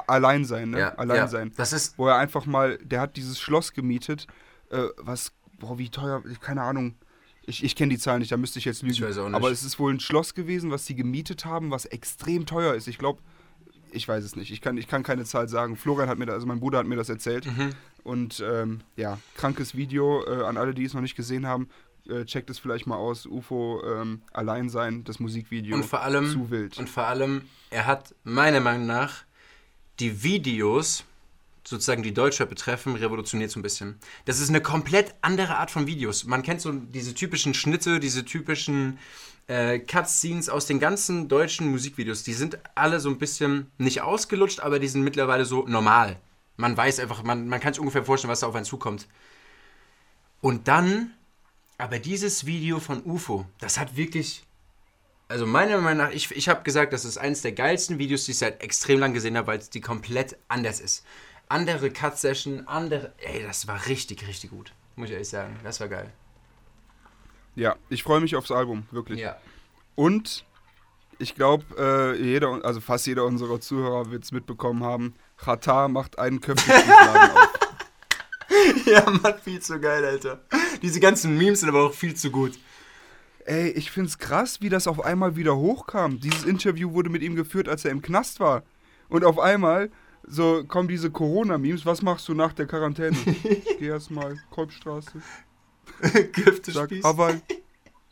allein 0.07 0.45
sein, 0.45 0.71
ne? 0.71 0.79
Ja, 0.79 0.95
allein 0.97 1.17
ja. 1.17 1.29
sein. 1.29 1.53
Das 1.57 1.73
ist, 1.73 1.97
wo 1.99 2.09
er 2.09 2.17
einfach 2.17 2.45
mal, 2.47 2.79
der 2.79 3.01
hat 3.01 3.17
dieses 3.17 3.41
Schloss 3.41 3.73
gemietet, 3.73 4.27
äh, 4.71 4.85
was, 4.99 5.33
boah, 5.59 5.79
wie 5.79 5.89
teuer, 5.89 6.23
keine 6.41 6.63
Ahnung. 6.63 6.97
Ich, 7.43 7.65
ich 7.65 7.75
kenne 7.75 7.95
die 7.95 7.99
Zahlen 7.99 8.21
nicht, 8.21 8.31
da 8.31 8.37
müsste 8.37 8.59
ich 8.59 8.65
jetzt 8.65 8.83
lügen. 8.83 8.95
Ich 8.95 9.03
weiß 9.03 9.19
auch 9.19 9.27
nicht. 9.27 9.35
Aber 9.35 9.51
es 9.51 9.63
ist 9.63 9.79
wohl 9.79 9.93
ein 9.93 10.01
Schloss 10.01 10.35
gewesen, 10.35 10.71
was 10.71 10.87
sie 10.87 10.95
gemietet 10.95 11.45
haben, 11.45 11.71
was 11.71 11.87
extrem 11.87 12.47
teuer 12.47 12.75
ist. 12.75 12.87
Ich 12.87 12.99
glaube, 12.99 13.21
ich 13.93 14.07
weiß 14.07 14.25
es 14.25 14.37
nicht. 14.37 14.51
Ich 14.51 14.61
kann, 14.61 14.77
ich 14.77 14.89
kann 14.89 15.03
keine 15.03 15.25
Zahl 15.25 15.49
sagen. 15.49 15.77
Florian 15.77 16.09
hat 16.09 16.19
mir 16.19 16.27
das, 16.27 16.35
also 16.37 16.47
mein 16.47 16.61
Bruder 16.61 16.79
hat 16.79 16.87
mir 16.87 16.97
das 16.97 17.09
erzählt. 17.09 17.47
Mhm. 17.47 17.71
Und 18.03 18.43
ähm, 18.47 18.81
ja, 18.97 19.19
krankes 19.35 19.75
Video 19.75 20.25
äh, 20.27 20.45
an 20.45 20.57
alle, 20.57 20.75
die 20.75 20.85
es 20.85 20.95
noch 20.95 21.01
nicht 21.03 21.17
gesehen 21.17 21.47
haben. 21.47 21.69
Äh, 22.09 22.25
checkt 22.25 22.51
es 22.51 22.59
vielleicht 22.59 22.87
mal 22.87 22.97
aus. 22.97 23.27
UFO 23.27 23.83
ähm, 23.85 24.23
allein 24.33 24.69
sein, 24.69 25.05
das 25.05 25.21
Musikvideo. 25.21 25.77
Und 25.77 25.85
vor 25.85 26.03
allem, 26.03 26.31
zu 26.31 26.51
wild. 26.51 26.79
Und 26.79 26.89
vor 26.89 27.05
allem, 27.05 27.43
er 27.71 27.87
hat 27.87 28.15
meiner 28.25 28.61
Meinung 28.61 28.87
nach 28.87 29.25
die 30.01 30.23
Videos, 30.23 31.05
sozusagen 31.63 32.03
die 32.03 32.15
Deutschrap 32.15 32.49
betreffen, 32.49 32.97
revolutioniert 32.97 33.51
so 33.51 33.61
ein 33.61 33.63
bisschen. 33.63 33.99
Das 34.25 34.41
ist 34.41 34.49
eine 34.49 34.63
komplett 34.63 35.15
andere 35.21 35.57
Art 35.57 35.71
von 35.71 35.87
Videos. 35.87 36.25
Man 36.25 36.43
kennt 36.43 36.61
so 36.63 36.73
diese 36.73 37.15
typischen 37.15 37.55
Schnitte, 37.55 38.01
diese 38.01 38.25
typischen 38.25 38.99
äh, 39.51 39.81
Cutscenes 39.81 40.49
aus 40.49 40.67
den 40.67 40.79
ganzen 40.79 41.29
deutschen 41.29 41.69
Musikvideos. 41.73 42.23
Die 42.23 42.35
sind 42.35 42.59
alle 42.77 43.01
so 43.01 43.11
ein 43.11 43.19
bisschen 43.19 43.71
nicht 43.79 44.01
ausgelutscht, 44.01 44.61
aber 44.61 44.79
die 44.79 44.87
sind 44.87 45.03
mittlerweile 45.03 45.45
so 45.45 45.67
normal. 45.67 46.21
Man 46.57 46.77
weiß 46.77 47.01
einfach, 47.01 47.25
man, 47.25 47.49
man 47.49 47.59
kann 47.59 47.75
sich 47.75 47.81
ungefähr 47.81 48.05
vorstellen, 48.05 48.31
was 48.31 48.41
da 48.41 48.47
auf 48.47 48.55
einen 48.55 48.65
zukommt. 48.65 49.09
Und 50.41 50.69
dann, 50.69 51.11
aber 51.79 51.99
dieses 51.99 52.47
Video 52.47 52.79
von 52.79 53.03
UFO, 53.05 53.45
das 53.59 53.79
hat 53.79 53.97
wirklich 53.97 54.45
also 55.27 55.47
meiner 55.47 55.81
Meinung 55.81 56.07
nach, 56.07 56.13
ich, 56.13 56.31
ich 56.33 56.49
habe 56.49 56.65
gesagt, 56.65 56.93
das 56.93 57.05
ist 57.05 57.17
eines 57.17 57.43
der 57.43 57.53
geilsten 57.53 57.99
Videos, 57.99 58.25
die 58.25 58.33
ich 58.33 58.39
seit 58.39 58.63
extrem 58.63 58.99
lang 58.99 59.13
gesehen 59.13 59.37
habe, 59.37 59.47
weil 59.47 59.59
es 59.59 59.71
die 59.71 59.81
komplett 59.81 60.37
anders 60.49 60.81
ist. 60.81 61.05
Andere 61.49 61.91
Cut-Session, 61.91 62.67
andere. 62.67 63.13
Ey, 63.19 63.43
das 63.45 63.69
war 63.69 63.87
richtig, 63.87 64.27
richtig 64.27 64.51
gut. 64.51 64.73
Muss 64.97 65.09
ich 65.09 65.13
ehrlich 65.13 65.29
sagen. 65.29 65.57
Das 65.63 65.79
war 65.79 65.89
geil. 65.89 66.13
Ja, 67.55 67.77
ich 67.89 68.03
freue 68.03 68.21
mich 68.21 68.37
aufs 68.37 68.51
Album, 68.51 68.85
wirklich. 68.91 69.21
Ja. 69.21 69.37
Und 69.95 70.45
ich 71.19 71.35
glaube, 71.35 71.65
äh, 71.79 72.23
jeder, 72.23 72.65
also 72.65 72.81
fast 72.81 73.07
jeder 73.07 73.25
unserer 73.25 73.61
Zuhörer 73.61 74.11
wird 74.11 74.25
es 74.25 74.33
mitbekommen 74.33 74.83
haben. 74.83 75.15
Qatar 75.37 75.89
macht 75.89 76.19
einen 76.19 76.41
Köpfchenladen 76.41 77.37
auf. 77.37 77.51
ja, 78.87 79.11
Mann, 79.11 79.35
viel 79.43 79.61
zu 79.61 79.79
geil, 79.79 80.05
Alter. 80.05 80.41
Diese 80.83 81.01
ganzen 81.01 81.37
Memes 81.37 81.61
sind 81.61 81.69
aber 81.69 81.87
auch 81.87 81.95
viel 81.95 82.15
zu 82.15 82.31
gut. 82.31 82.59
Ey, 83.45 83.71
ich 83.71 83.91
find's 83.91 84.19
krass, 84.19 84.61
wie 84.61 84.69
das 84.69 84.87
auf 84.87 85.05
einmal 85.05 85.37
wieder 85.37 85.57
hochkam. 85.57 86.21
Dieses 86.21 86.45
Interview 86.45 86.93
wurde 86.93 87.11
mit 87.11 87.23
ihm 87.23 87.37
geführt, 87.37 87.69
als 87.69 87.85
er 87.85 87.91
im 87.91 88.03
Knast 88.03 88.41
war. 88.41 88.63
Und 89.09 89.25
auf 89.25 89.39
einmal 89.39 89.91
so 90.27 90.65
kommen 90.65 90.89
diese 90.89 91.11
Corona-Memes. 91.11 91.87
Was 91.87 92.03
machst 92.03 92.29
du 92.29 92.35
nach 92.35 92.53
der 92.53 92.67
Quarantäne? 92.67 93.17
Geh 93.79 93.87
erstmal 93.87 94.37
Kolbstraße. 94.51 95.21
Sag, 96.13 96.33
Köftespieß. 96.33 97.05
Hawaii, 97.05 97.41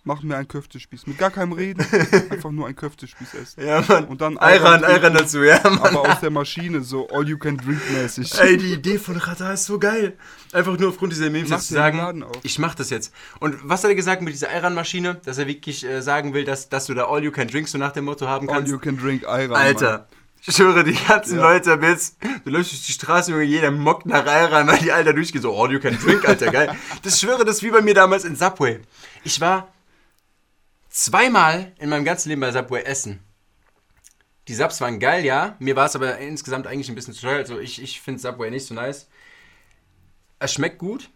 mach 0.04 0.22
mir 0.22 0.36
einen 0.36 0.48
Köftespieß. 0.48 1.06
Mit 1.06 1.18
gar 1.18 1.30
keinem 1.30 1.52
Reden. 1.52 1.84
Einfach 2.30 2.50
nur 2.50 2.66
einen 2.66 2.76
Köftespieß 2.76 3.34
essen. 3.34 3.64
Ja, 3.64 3.84
Mann. 3.86 4.06
Und 4.06 4.20
dann 4.20 4.38
Ayran, 4.38 4.82
Ayran 4.82 5.14
dazu, 5.14 5.42
ja, 5.42 5.60
Mann. 5.62 5.78
Aber 5.78 6.10
aus 6.10 6.20
der 6.20 6.30
Maschine, 6.30 6.82
so 6.82 7.08
all-you-can-drink-mäßig. 7.08 8.38
Ey, 8.40 8.56
die 8.56 8.72
Idee 8.72 8.98
von 8.98 9.16
Radar 9.16 9.54
ist 9.54 9.66
so 9.66 9.78
geil. 9.78 10.16
Einfach 10.52 10.78
nur 10.78 10.88
aufgrund 10.88 11.12
dieser 11.12 11.30
Memes 11.30 11.50
jetzt 11.50 11.68
zu 11.68 11.74
sagen, 11.74 12.24
ich 12.42 12.58
mach 12.58 12.74
das 12.74 12.90
jetzt. 12.90 13.12
Und 13.38 13.56
was 13.62 13.84
hat 13.84 13.90
er 13.90 13.94
gesagt 13.94 14.22
mit 14.22 14.32
dieser 14.32 14.48
Ayran-Maschine? 14.48 15.20
Dass 15.24 15.38
er 15.38 15.46
wirklich 15.46 15.84
äh, 15.84 16.00
sagen 16.00 16.32
will, 16.34 16.44
dass, 16.44 16.68
dass 16.68 16.86
du 16.86 16.94
da 16.94 17.06
all 17.06 17.22
you 17.22 17.30
can 17.30 17.48
drink 17.48 17.68
so 17.68 17.78
nach 17.78 17.92
dem 17.92 18.06
Motto 18.06 18.26
haben 18.26 18.46
kannst. 18.46 18.62
All-you-can-drink 18.62 19.26
Ayran. 19.26 19.56
Alter, 19.56 20.08
ich 20.46 20.54
schwöre, 20.56 20.84
die 20.84 20.94
ganzen 20.94 21.36
Ja. 21.36 21.42
Leute 21.42 21.72
haben 21.72 21.82
jetzt, 21.82 22.16
du 22.44 22.50
läufst 22.50 22.72
durch 22.72 22.86
die 22.86 22.92
Straße, 22.92 23.30
Junge, 23.32 23.44
jeder 23.44 23.70
mockt 23.70 24.06
nach 24.06 24.26
Ayran, 24.26 24.66
weil 24.66 24.78
die 24.78 24.92
Alter 24.92 25.12
durchgehen, 25.12 25.42
so, 25.42 25.60
all 25.60 25.70
you 25.72 25.80
can 25.80 25.98
drink, 25.98 26.26
Alter, 26.28 26.50
geil. 26.50 26.74
Das 27.02 27.20
schwöre, 27.20 27.44
das 27.44 27.56
ist 27.56 27.62
wie 27.62 27.70
bei 27.70 27.82
mir 27.82 27.94
damals 27.94 28.24
in 28.24 28.36
Subway. 28.36 28.80
Ich 29.24 29.40
war 29.40 29.68
zweimal 30.90 31.72
in 31.78 31.88
meinem 31.90 32.04
ganzen 32.04 32.28
Leben 32.28 32.40
bei 32.40 32.52
Subway 32.52 32.82
essen. 32.82 33.20
Die 34.48 34.54
Subs 34.54 34.80
waren 34.80 34.98
geil, 34.98 35.24
ja. 35.24 35.56
Mir 35.58 35.76
war 35.76 35.86
es 35.86 35.94
aber 35.94 36.18
insgesamt 36.18 36.66
eigentlich 36.66 36.88
ein 36.88 36.94
bisschen 36.94 37.12
zu 37.12 37.22
teuer. 37.22 37.36
Also 37.38 37.58
ich, 37.58 37.82
ich 37.82 38.00
finde 38.00 38.20
Subway 38.20 38.50
nicht 38.50 38.66
so 38.66 38.74
nice. 38.74 39.08
Es 40.38 40.54
schmeckt 40.54 40.78
gut, 40.78 41.10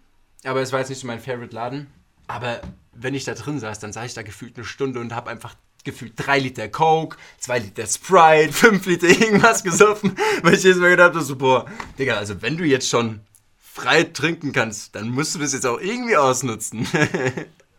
aber 0.44 0.60
es 0.60 0.72
war 0.72 0.80
jetzt 0.80 0.90
nicht 0.90 1.00
so 1.00 1.06
mein 1.06 1.20
Favorite-Laden. 1.20 1.86
Aber 2.26 2.60
wenn 2.92 3.14
ich 3.14 3.24
da 3.24 3.34
drin 3.34 3.58
saß, 3.58 3.78
dann 3.78 3.92
saß 3.92 4.04
ich 4.04 4.14
da 4.14 4.22
gefühlt 4.22 4.56
eine 4.56 4.66
Stunde 4.66 5.00
und 5.00 5.14
habe 5.14 5.30
einfach 5.30 5.54
gefühlt 5.84 6.12
drei 6.16 6.38
Liter 6.38 6.68
Coke, 6.68 7.16
zwei 7.38 7.58
Liter 7.58 7.86
Sprite, 7.86 8.52
fünf 8.52 8.86
Liter 8.86 9.08
irgendwas 9.08 9.62
gesoffen, 9.64 10.16
weil 10.42 10.54
ich 10.54 10.62
jedes 10.62 10.78
Mal 10.78 10.90
gedacht 10.90 11.14
habe, 11.14 11.24
so, 11.24 11.36
boah, 11.36 11.66
Digga, 11.98 12.16
also 12.16 12.40
wenn 12.42 12.56
du 12.56 12.64
jetzt 12.64 12.88
schon 12.88 13.20
frei 13.58 14.04
trinken 14.04 14.52
kannst, 14.52 14.94
dann 14.94 15.08
musst 15.08 15.34
du 15.34 15.38
das 15.38 15.52
jetzt 15.52 15.66
auch 15.66 15.80
irgendwie 15.80 16.16
ausnutzen. 16.16 16.86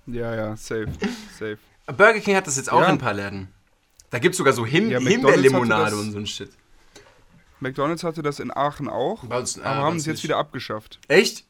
Ja, 0.06 0.36
ja, 0.36 0.58
safe. 0.58 0.88
Safe. 1.40 1.58
Burger 1.88 2.20
King 2.20 2.36
hat 2.36 2.46
das 2.46 2.58
jetzt 2.58 2.70
auch 2.70 2.82
Ja. 2.82 2.88
in 2.88 2.92
ein 2.96 2.98
paar 2.98 3.14
Läden. 3.14 3.48
Da 4.10 4.20
gibt 4.20 4.34
es 4.34 4.38
sogar 4.38 4.52
so 4.52 4.66
Him 4.66 4.90
Ja, 4.90 5.00
Himbeerlimonade 5.00 5.96
und 5.96 6.12
so 6.12 6.18
ein 6.18 6.28
Shit. 6.28 6.50
McDonalds 7.62 8.04
hatte 8.04 8.22
das 8.22 8.42
in 8.42 8.52
Aachen 8.52 8.90
auch, 8.90 9.24
aber 9.24 9.46
haben 9.64 9.96
es 9.96 10.06
jetzt 10.06 10.22
wieder 10.24 10.36
abgeschafft. 10.38 11.00
Echt? 11.08 11.46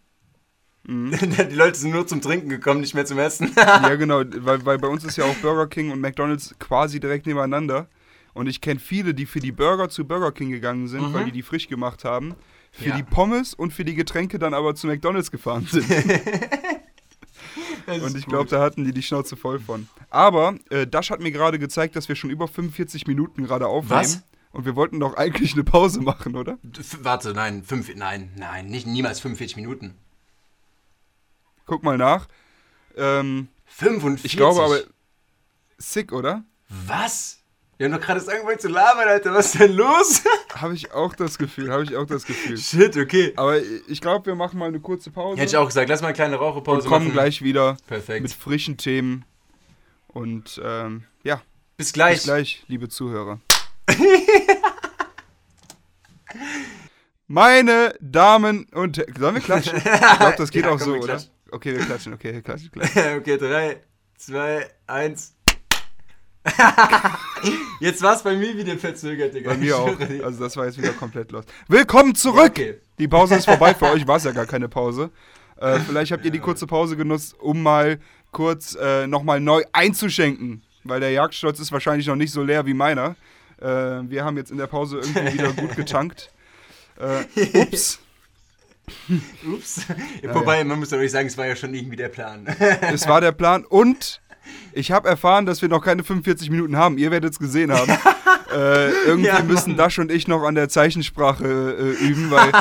Mhm. 0.86 1.12
Die 1.50 1.56
Leute 1.56 1.80
sind 1.80 1.92
nur 1.92 2.06
zum 2.08 2.22
Trinken 2.22 2.50
gekommen, 2.50 2.82
nicht 2.82 2.94
mehr 2.94 3.06
zum 3.06 3.18
Essen. 3.20 3.52
ja, 3.58 3.96
genau, 3.96 4.24
weil, 4.38 4.66
weil 4.66 4.78
bei 4.78 4.88
uns 4.88 5.04
ist 5.04 5.18
ja 5.18 5.26
auch 5.26 5.36
Burger 5.36 5.68
King 5.68 5.92
und 5.92 6.00
McDonalds 6.02 6.56
quasi 6.60 7.00
direkt 7.00 7.26
nebeneinander. 7.26 7.88
Und 8.34 8.48
ich 8.48 8.62
kenne 8.62 8.80
viele, 8.80 9.14
die 9.14 9.26
für 9.28 9.40
die 9.40 9.52
Burger 9.52 9.90
zu 9.90 10.06
Burger 10.06 10.32
King 10.32 10.50
gegangen 10.50 10.88
sind, 10.88 11.10
Mhm. 11.10 11.14
weil 11.14 11.26
die 11.26 11.32
die 11.32 11.44
frisch 11.44 11.68
gemacht 11.68 12.04
haben. 12.04 12.36
Für 12.72 12.90
Ja. 12.90 12.96
die 12.98 13.04
Pommes 13.04 13.54
und 13.54 13.72
für 13.72 13.86
die 13.86 13.94
Getränke 13.94 14.40
dann 14.40 14.56
aber 14.56 14.74
zu 14.74 14.88
McDonalds 14.88 15.30
gefahren 15.30 15.68
sind. 15.70 15.86
Und 18.02 18.18
ich 18.18 18.26
glaube, 18.26 18.50
da 18.50 18.62
hatten 18.62 18.84
die 18.86 18.94
die 18.94 19.04
Schnauze 19.04 19.36
voll 19.36 19.60
von. 19.60 19.88
Aber 20.10 20.56
äh, 20.70 20.88
Dash 20.88 21.12
hat 21.12 21.20
mir 21.20 21.32
gerade 21.32 21.60
gezeigt, 21.60 21.96
dass 21.96 22.08
wir 22.10 22.16
schon 22.16 22.30
über 22.30 22.48
45 22.48 23.06
Minuten 23.08 23.44
gerade 23.44 23.68
aufnehmen. 23.68 24.00
Was? 24.02 24.24
Und 24.52 24.66
wir 24.66 24.76
wollten 24.76 25.00
doch 25.00 25.16
eigentlich 25.18 25.54
eine 25.54 25.64
Pause 25.64 26.02
machen, 26.02 26.36
oder? 26.36 26.58
F- 26.78 27.00
Warte, 27.02 27.34
nein, 27.34 27.64
fünf, 27.64 27.94
nein, 27.96 28.32
nein, 28.38 28.68
nicht 28.68 28.88
niemals 28.88 29.20
45 29.20 29.56
Minuten. 29.58 29.96
Guck 31.66 31.84
mal 31.84 31.98
nach. 31.98 32.28
Ähm, 32.96 33.48
45? 33.66 34.26
ich 34.32 34.38
glaube 34.38 34.62
aber, 34.62 34.80
sick, 35.78 36.12
oder? 36.12 36.44
Was? 36.70 37.40
Wir 37.78 37.86
haben 37.88 37.94
doch 37.94 38.02
gerade 38.06 38.20
erst 38.20 38.30
angefangen 38.30 38.60
zu 38.60 38.68
labern, 38.70 39.08
Alter. 39.08 39.34
Was 39.34 39.48
ist 39.48 39.60
denn 39.60 39.74
los? 39.74 40.24
Habe 40.54 40.76
ich 40.76 40.92
auch 40.92 41.16
das 41.16 41.38
Gefühl, 41.40 41.72
habe 41.72 41.84
ich 41.84 41.96
auch 41.98 42.06
das 42.06 42.26
Gefühl. 42.26 42.56
Shit, 42.58 42.96
okay. 42.96 43.34
Aber 43.36 43.60
ich 43.60 44.00
glaube, 44.00 44.28
wir 44.28 44.36
machen 44.36 44.60
mal 44.60 44.68
eine 44.68 44.80
kurze 44.80 45.10
Pause. 45.10 45.38
Hätte 45.42 45.50
ich 45.50 45.58
auch 45.58 45.66
gesagt, 45.66 45.90
lass 45.90 46.02
mal 46.02 46.10
eine 46.10 46.14
kleine 46.16 46.38
und 46.38 46.44
Raucherpause 46.46 46.88
kommen 46.88 47.06
machen. 47.08 47.14
gleich 47.14 47.42
wieder 47.42 47.76
Perfekt. 47.88 48.22
mit 48.22 48.32
frischen 48.32 48.78
Themen. 48.78 49.26
Und 50.08 50.62
ähm, 50.64 51.06
ja, 51.24 51.42
Bis 51.76 51.92
gleich. 51.92 52.18
bis 52.18 52.24
gleich, 52.26 52.64
liebe 52.68 52.88
Zuhörer. 52.88 53.40
Meine 57.28 57.96
Damen 58.00 58.66
und 58.74 58.98
Herren, 58.98 59.16
sollen 59.18 59.36
wir 59.36 59.42
klatschen? 59.42 59.78
Ich 59.78 59.84
glaube, 59.84 60.36
das 60.38 60.52
geht 60.52 60.66
Ja, 60.66 60.70
auch 60.72 60.78
komm, 60.78 60.86
so, 60.86 60.94
wir 60.94 61.00
oder? 61.00 61.08
klatschen. 61.14 61.32
Okay, 61.54 61.78
wir 61.78 61.86
klatschen, 61.86 62.14
okay, 62.16 62.34
wir 62.34 62.42
klatschen. 62.42 62.72
klatschen. 62.72 63.18
okay, 63.20 63.38
drei, 63.38 63.78
zwei, 64.18 64.68
eins. 64.88 65.36
Jetzt 67.80 68.02
war 68.02 68.16
es 68.16 68.24
bei 68.24 68.36
mir 68.36 68.58
wieder 68.58 68.76
verzögert, 68.76 69.36
Digga. 69.36 69.52
Bei 69.52 69.58
mir 69.58 69.78
auch. 69.78 69.96
Also 70.24 70.44
das 70.44 70.58
war 70.58 70.66
jetzt 70.66 70.80
wieder 70.80 70.94
komplett 70.94 71.32
los. 71.32 71.46
Willkommen 71.68 72.16
zurück! 72.16 72.50
Okay. 72.50 72.80
Die 72.98 73.08
Pause 73.08 73.36
ist 73.36 73.46
vorbei, 73.46 73.76
für 73.76 73.86
euch 73.92 74.06
war 74.08 74.18
es 74.18 74.24
ja 74.24 74.32
gar 74.32 74.48
keine 74.48 74.68
Pause. 74.68 75.12
Äh, 75.58 75.80
vielleicht 75.80 76.12
habt 76.12 76.26
ihr 76.26 76.32
die 76.32 76.40
kurze 76.40 76.66
Pause 76.66 76.98
genutzt, 76.98 77.36
um 77.40 77.62
mal 77.62 78.00
kurz 78.32 78.76
äh, 78.76 79.06
nochmal 79.06 79.40
neu 79.40 79.62
einzuschenken. 79.74 80.64
Weil 80.84 81.02
der 81.02 81.12
Jagdstolz 81.12 81.60
ist 81.60 81.72
wahrscheinlich 81.72 82.08
noch 82.08 82.16
nicht 82.16 82.34
so 82.34 82.42
leer 82.42 82.66
wie 82.66 82.74
meiner. 82.74 83.16
Äh, 83.62 83.66
wir 84.10 84.26
haben 84.26 84.38
jetzt 84.38 84.50
in 84.50 84.58
der 84.58 84.68
Pause 84.68 85.02
irgendwie 85.02 85.34
wieder 85.34 85.54
gut 85.54 85.76
getankt. 85.76 86.32
Äh, 87.00 87.60
ups, 87.60 88.00
Ups. 89.48 89.82
Wobei, 90.24 90.64
man 90.64 90.80
muss 90.80 90.92
nicht 90.92 91.12
sagen, 91.12 91.28
es 91.28 91.38
war 91.38 91.48
ja 91.48 91.56
schon 91.56 91.74
irgendwie 91.74 91.96
der 91.96 92.10
Plan. 92.10 92.46
es 92.94 93.08
war 93.08 93.22
der 93.22 93.32
Plan. 93.32 93.66
Und 93.66 94.22
ich 94.74 94.92
habe 94.92 95.08
erfahren, 95.08 95.46
dass 95.46 95.62
wir 95.62 95.70
noch 95.70 95.84
keine 95.84 96.04
45 96.04 96.50
Minuten 96.50 96.76
haben. 96.76 96.98
Ihr 96.98 97.12
werdet 97.12 97.32
es 97.32 97.40
gesehen 97.40 97.72
haben. 97.72 97.90
äh, 98.54 98.90
irgendwie 99.06 99.28
Ja, 99.28 99.42
müssen 99.42 99.78
Dash 99.78 100.00
und 100.00 100.12
ich 100.12 100.28
noch 100.28 100.44
an 100.44 100.56
der 100.56 100.68
Zeichensprache 100.70 101.46
äh, 101.46 102.04
üben, 102.04 102.30
weil 102.30 102.52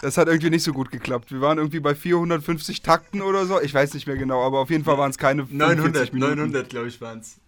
das 0.00 0.16
hat 0.16 0.28
irgendwie 0.28 0.50
nicht 0.50 0.62
so 0.62 0.72
gut 0.72 0.90
geklappt. 0.90 1.30
Wir 1.30 1.40
waren 1.40 1.58
irgendwie 1.58 1.80
bei 1.80 1.94
450 1.94 2.82
Takten 2.82 3.20
oder 3.20 3.44
so. 3.46 3.60
Ich 3.60 3.74
weiß 3.74 3.94
nicht 3.94 4.06
mehr 4.06 4.16
genau, 4.16 4.44
aber 4.44 4.60
auf 4.60 4.70
jeden 4.70 4.84
Fall 4.84 4.96
waren 4.96 5.10
es 5.10 5.18
keine 5.18 5.46
45 5.46 5.76
900, 5.76 6.12
Minuten. 6.14 6.36
900, 6.36 6.68
glaube 6.70 6.88
ich, 6.88 7.00
waren 7.00 7.20
es. 7.20 7.38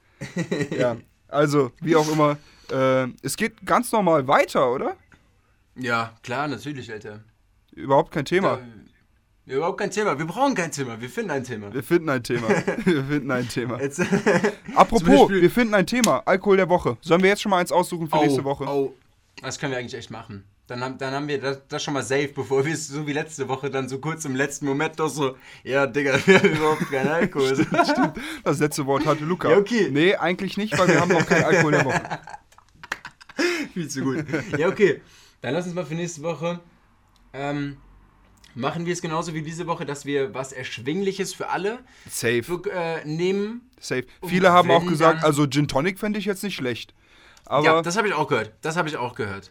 Ja, 0.76 0.96
also 1.28 1.72
wie 1.80 1.96
auch 1.96 2.10
immer. 2.10 2.36
Äh, 2.70 3.08
es 3.22 3.36
geht 3.36 3.64
ganz 3.64 3.90
normal 3.92 4.28
weiter, 4.28 4.70
oder? 4.72 4.96
Ja, 5.76 6.12
klar, 6.22 6.48
natürlich, 6.48 6.90
Alter. 6.92 7.20
Überhaupt 7.78 8.10
kein 8.10 8.24
Thema. 8.24 8.58
Ja, 9.46 9.56
überhaupt 9.56 9.78
kein 9.78 9.90
Thema. 9.90 10.18
Wir 10.18 10.26
brauchen 10.26 10.54
kein 10.54 10.70
Thema. 10.70 11.00
Wir 11.00 11.08
finden 11.08 11.30
ein 11.30 11.44
Thema. 11.44 11.72
Wir 11.72 11.82
finden 11.82 12.08
ein 12.10 12.22
Thema. 12.22 12.48
Wir 12.84 13.04
finden 13.04 13.30
ein 13.30 13.48
Thema. 13.48 13.80
Jetzt, 13.80 14.00
Apropos, 14.74 15.30
wir 15.30 15.50
finden 15.50 15.74
ein 15.74 15.86
Thema. 15.86 16.22
Alkohol 16.26 16.58
der 16.58 16.68
Woche. 16.68 16.98
Sollen 17.00 17.22
wir 17.22 17.30
jetzt 17.30 17.40
schon 17.40 17.50
mal 17.50 17.58
eins 17.58 17.72
aussuchen 17.72 18.08
für 18.10 18.18
nächste 18.18 18.44
Woche? 18.44 18.64
Oh, 18.64 18.94
das 19.40 19.58
können 19.58 19.72
wir 19.72 19.78
eigentlich 19.78 19.94
echt 19.94 20.10
machen. 20.10 20.44
Dann 20.66 20.84
haben, 20.84 20.98
dann 20.98 21.14
haben 21.14 21.28
wir 21.28 21.40
das, 21.40 21.62
das 21.66 21.82
schon 21.82 21.94
mal 21.94 22.02
safe, 22.02 22.28
bevor 22.28 22.66
wir 22.66 22.74
es 22.74 22.88
so 22.88 23.06
wie 23.06 23.14
letzte 23.14 23.48
Woche 23.48 23.70
dann 23.70 23.88
so 23.88 24.00
kurz 24.00 24.26
im 24.26 24.36
letzten 24.36 24.66
Moment 24.66 25.00
doch 25.00 25.08
so, 25.08 25.36
ja, 25.64 25.86
Digga, 25.86 26.18
wir 26.26 26.38
haben 26.38 26.50
überhaupt 26.50 26.90
keinen 26.90 27.08
Alkohol. 27.08 27.66
Das 28.44 28.58
letzte 28.58 28.84
Wort 28.84 29.06
hatte 29.06 29.24
Luca. 29.24 29.50
Ja, 29.50 29.56
okay. 29.56 29.88
Nee, 29.90 30.14
eigentlich 30.14 30.58
nicht, 30.58 30.78
weil 30.78 30.88
wir 30.88 31.00
haben 31.00 31.12
noch 31.12 31.24
keinen 31.24 31.44
Alkohol 31.44 31.72
der 31.72 31.84
Woche. 31.86 32.18
Viel 33.72 33.88
zu 33.88 34.02
gut. 34.02 34.26
Ja, 34.58 34.68
okay. 34.68 35.00
Dann 35.40 35.54
lass 35.54 35.64
uns 35.64 35.74
mal 35.74 35.86
für 35.86 35.94
nächste 35.94 36.22
Woche. 36.22 36.60
Ähm, 37.32 37.76
machen 38.54 38.86
wir 38.86 38.92
es 38.92 39.02
genauso 39.02 39.34
wie 39.34 39.42
diese 39.42 39.66
Woche, 39.66 39.84
dass 39.86 40.04
wir 40.04 40.34
was 40.34 40.52
Erschwingliches 40.52 41.34
für 41.34 41.48
alle 41.48 41.80
Safe, 42.10 42.62
äh, 42.72 43.04
nehmen. 43.04 43.70
safe. 43.80 44.06
Viele 44.26 44.52
haben 44.52 44.70
auch 44.70 44.86
gesagt, 44.86 45.24
also 45.24 45.46
Gin 45.46 45.68
Tonic 45.68 45.98
fände 45.98 46.18
ich 46.18 46.24
jetzt 46.24 46.42
nicht 46.42 46.56
schlecht. 46.56 46.94
Aber 47.46 47.64
ja, 47.64 47.74
ja, 47.76 47.82
das 47.82 47.96
habe 47.96 48.08
ich 48.08 48.14
auch 48.14 48.28
gehört. 48.28 48.52
Das 48.60 48.76
habe 48.76 48.88
ich 48.88 48.96
auch 48.96 49.14
gehört. 49.14 49.50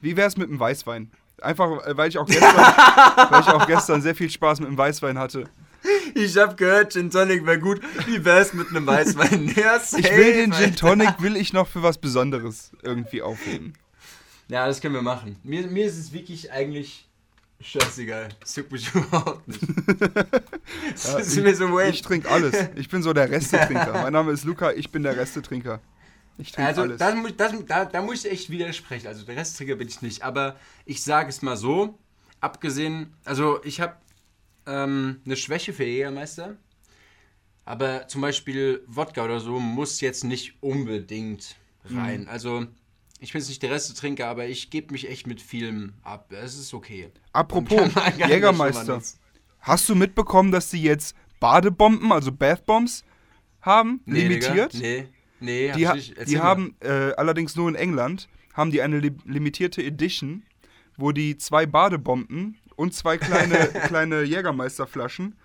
wie 0.00 0.16
wäre 0.16 0.28
es 0.28 0.36
mit 0.36 0.48
dem 0.48 0.58
Weißwein? 0.58 1.10
Einfach, 1.40 1.86
äh, 1.86 1.96
weil 1.96 2.08
ich, 2.08 2.18
auch 2.18 2.26
gestern, 2.26 2.56
weil 3.30 3.40
ich 3.42 3.48
auch 3.48 3.66
gestern 3.66 4.02
sehr 4.02 4.14
viel 4.14 4.28
Spaß 4.30 4.60
mit 4.60 4.68
dem 4.68 4.78
Weißwein 4.78 5.18
hatte. 5.18 5.44
Ich 6.14 6.36
habe 6.36 6.56
gehört, 6.56 6.92
Gin 6.92 7.10
Tonic 7.10 7.46
wäre 7.46 7.60
gut. 7.60 7.80
Wie 8.06 8.24
wär's 8.24 8.52
mit 8.54 8.70
einem 8.70 8.86
Weißwein? 8.86 9.52
Ja, 9.56 9.76
Ich 9.76 10.10
will 10.10 10.32
den 10.32 10.52
safe, 10.52 10.64
Gin 10.64 10.76
Tonic, 10.76 11.20
will 11.22 11.36
ich 11.36 11.52
noch 11.52 11.68
für 11.68 11.82
was 11.82 11.98
Besonderes 11.98 12.72
irgendwie 12.82 13.22
aufheben. 13.22 13.74
Ja, 14.48 14.66
das 14.66 14.80
können 14.80 14.94
wir 14.94 15.02
machen. 15.02 15.36
Mir, 15.44 15.66
mir 15.68 15.86
ist 15.86 15.98
es 15.98 16.12
wirklich 16.12 16.50
eigentlich 16.50 17.07
scheißegal. 17.60 18.28
Juckt 18.54 18.72
mich 18.72 18.94
überhaupt 18.94 19.48
nicht. 19.48 19.60
Das 20.92 21.04
Ja, 21.04 21.18
ist 21.18 21.36
mir 21.36 21.54
so 21.54 21.66
Ich 21.82 22.02
waste. 22.02 22.02
trinke 22.02 22.28
alles. 22.30 22.68
Ich 22.76 22.88
bin 22.88 23.02
so 23.02 23.12
der 23.12 23.30
Restetrinker. 23.30 23.92
Mein 24.02 24.12
Name 24.12 24.32
ist 24.32 24.44
Luca, 24.44 24.72
ich 24.72 24.90
bin 24.92 25.02
der 25.02 25.16
Restetrinker. 25.16 25.80
Ich 26.38 26.52
trinke 26.52 26.68
Also, 26.68 26.82
alles. 26.82 26.98
das, 26.98 27.14
das, 27.36 27.52
da, 27.66 27.84
da 27.84 28.02
muss 28.02 28.24
ich 28.24 28.32
echt 28.32 28.50
widersprechen. 28.50 29.06
Also, 29.08 29.24
der 29.24 29.36
Restträger 29.36 29.76
bin 29.76 29.88
ich 29.88 30.02
nicht. 30.02 30.22
Aber 30.22 30.56
ich 30.84 31.02
sage 31.02 31.30
es 31.30 31.42
mal 31.42 31.56
so: 31.56 31.98
abgesehen, 32.40 33.14
also, 33.24 33.62
ich 33.64 33.80
habe 33.80 33.96
ähm, 34.66 35.20
eine 35.24 35.36
Schwäche 35.36 35.72
für 35.72 35.84
Jägermeister. 35.84 36.56
Aber 37.64 38.08
zum 38.08 38.22
Beispiel 38.22 38.82
Wodka 38.86 39.24
oder 39.24 39.40
so 39.40 39.60
muss 39.60 40.00
jetzt 40.00 40.24
nicht 40.24 40.54
unbedingt 40.62 41.56
rein. 41.84 42.22
Mhm. 42.22 42.28
Also, 42.28 42.66
ich 43.20 43.32
bin 43.32 43.40
jetzt 43.40 43.48
nicht 43.48 43.62
der 43.62 43.70
Restetrinker, 43.70 44.26
aber 44.28 44.46
ich 44.46 44.70
gebe 44.70 44.92
mich 44.92 45.08
echt 45.08 45.26
mit 45.26 45.40
vielem 45.40 45.94
ab. 46.02 46.32
Es 46.32 46.56
ist 46.58 46.72
okay. 46.74 47.10
Apropos, 47.32 47.90
Jägermeister. 48.16 49.02
Hast 49.60 49.88
du 49.88 49.94
mitbekommen, 49.94 50.52
dass 50.52 50.70
sie 50.70 50.82
jetzt 50.82 51.16
Badebomben, 51.40 52.12
also 52.12 52.30
Bathbombs, 52.32 53.04
haben? 53.60 54.00
Nee, 54.06 54.22
limitiert? 54.22 54.72
Digga. 54.72 54.86
Nee, 54.86 55.08
nee, 55.40 55.72
Die, 55.72 55.88
hab 55.88 55.96
ich 55.96 56.08
nicht. 56.08 56.18
Erzähl 56.18 56.32
die 56.32 56.38
mal. 56.38 56.44
haben 56.44 56.76
äh, 56.80 57.12
allerdings 57.16 57.56
nur 57.56 57.68
in 57.68 57.74
England, 57.74 58.28
haben 58.54 58.70
die 58.70 58.82
eine 58.82 58.98
li 58.98 59.12
limitierte 59.24 59.82
Edition, 59.82 60.44
wo 60.96 61.12
die 61.12 61.36
zwei 61.38 61.66
Badebomben 61.66 62.58
und 62.76 62.94
zwei 62.94 63.18
kleine, 63.18 63.56
kleine 63.86 64.22
Jägermeisterflaschen 64.22 65.36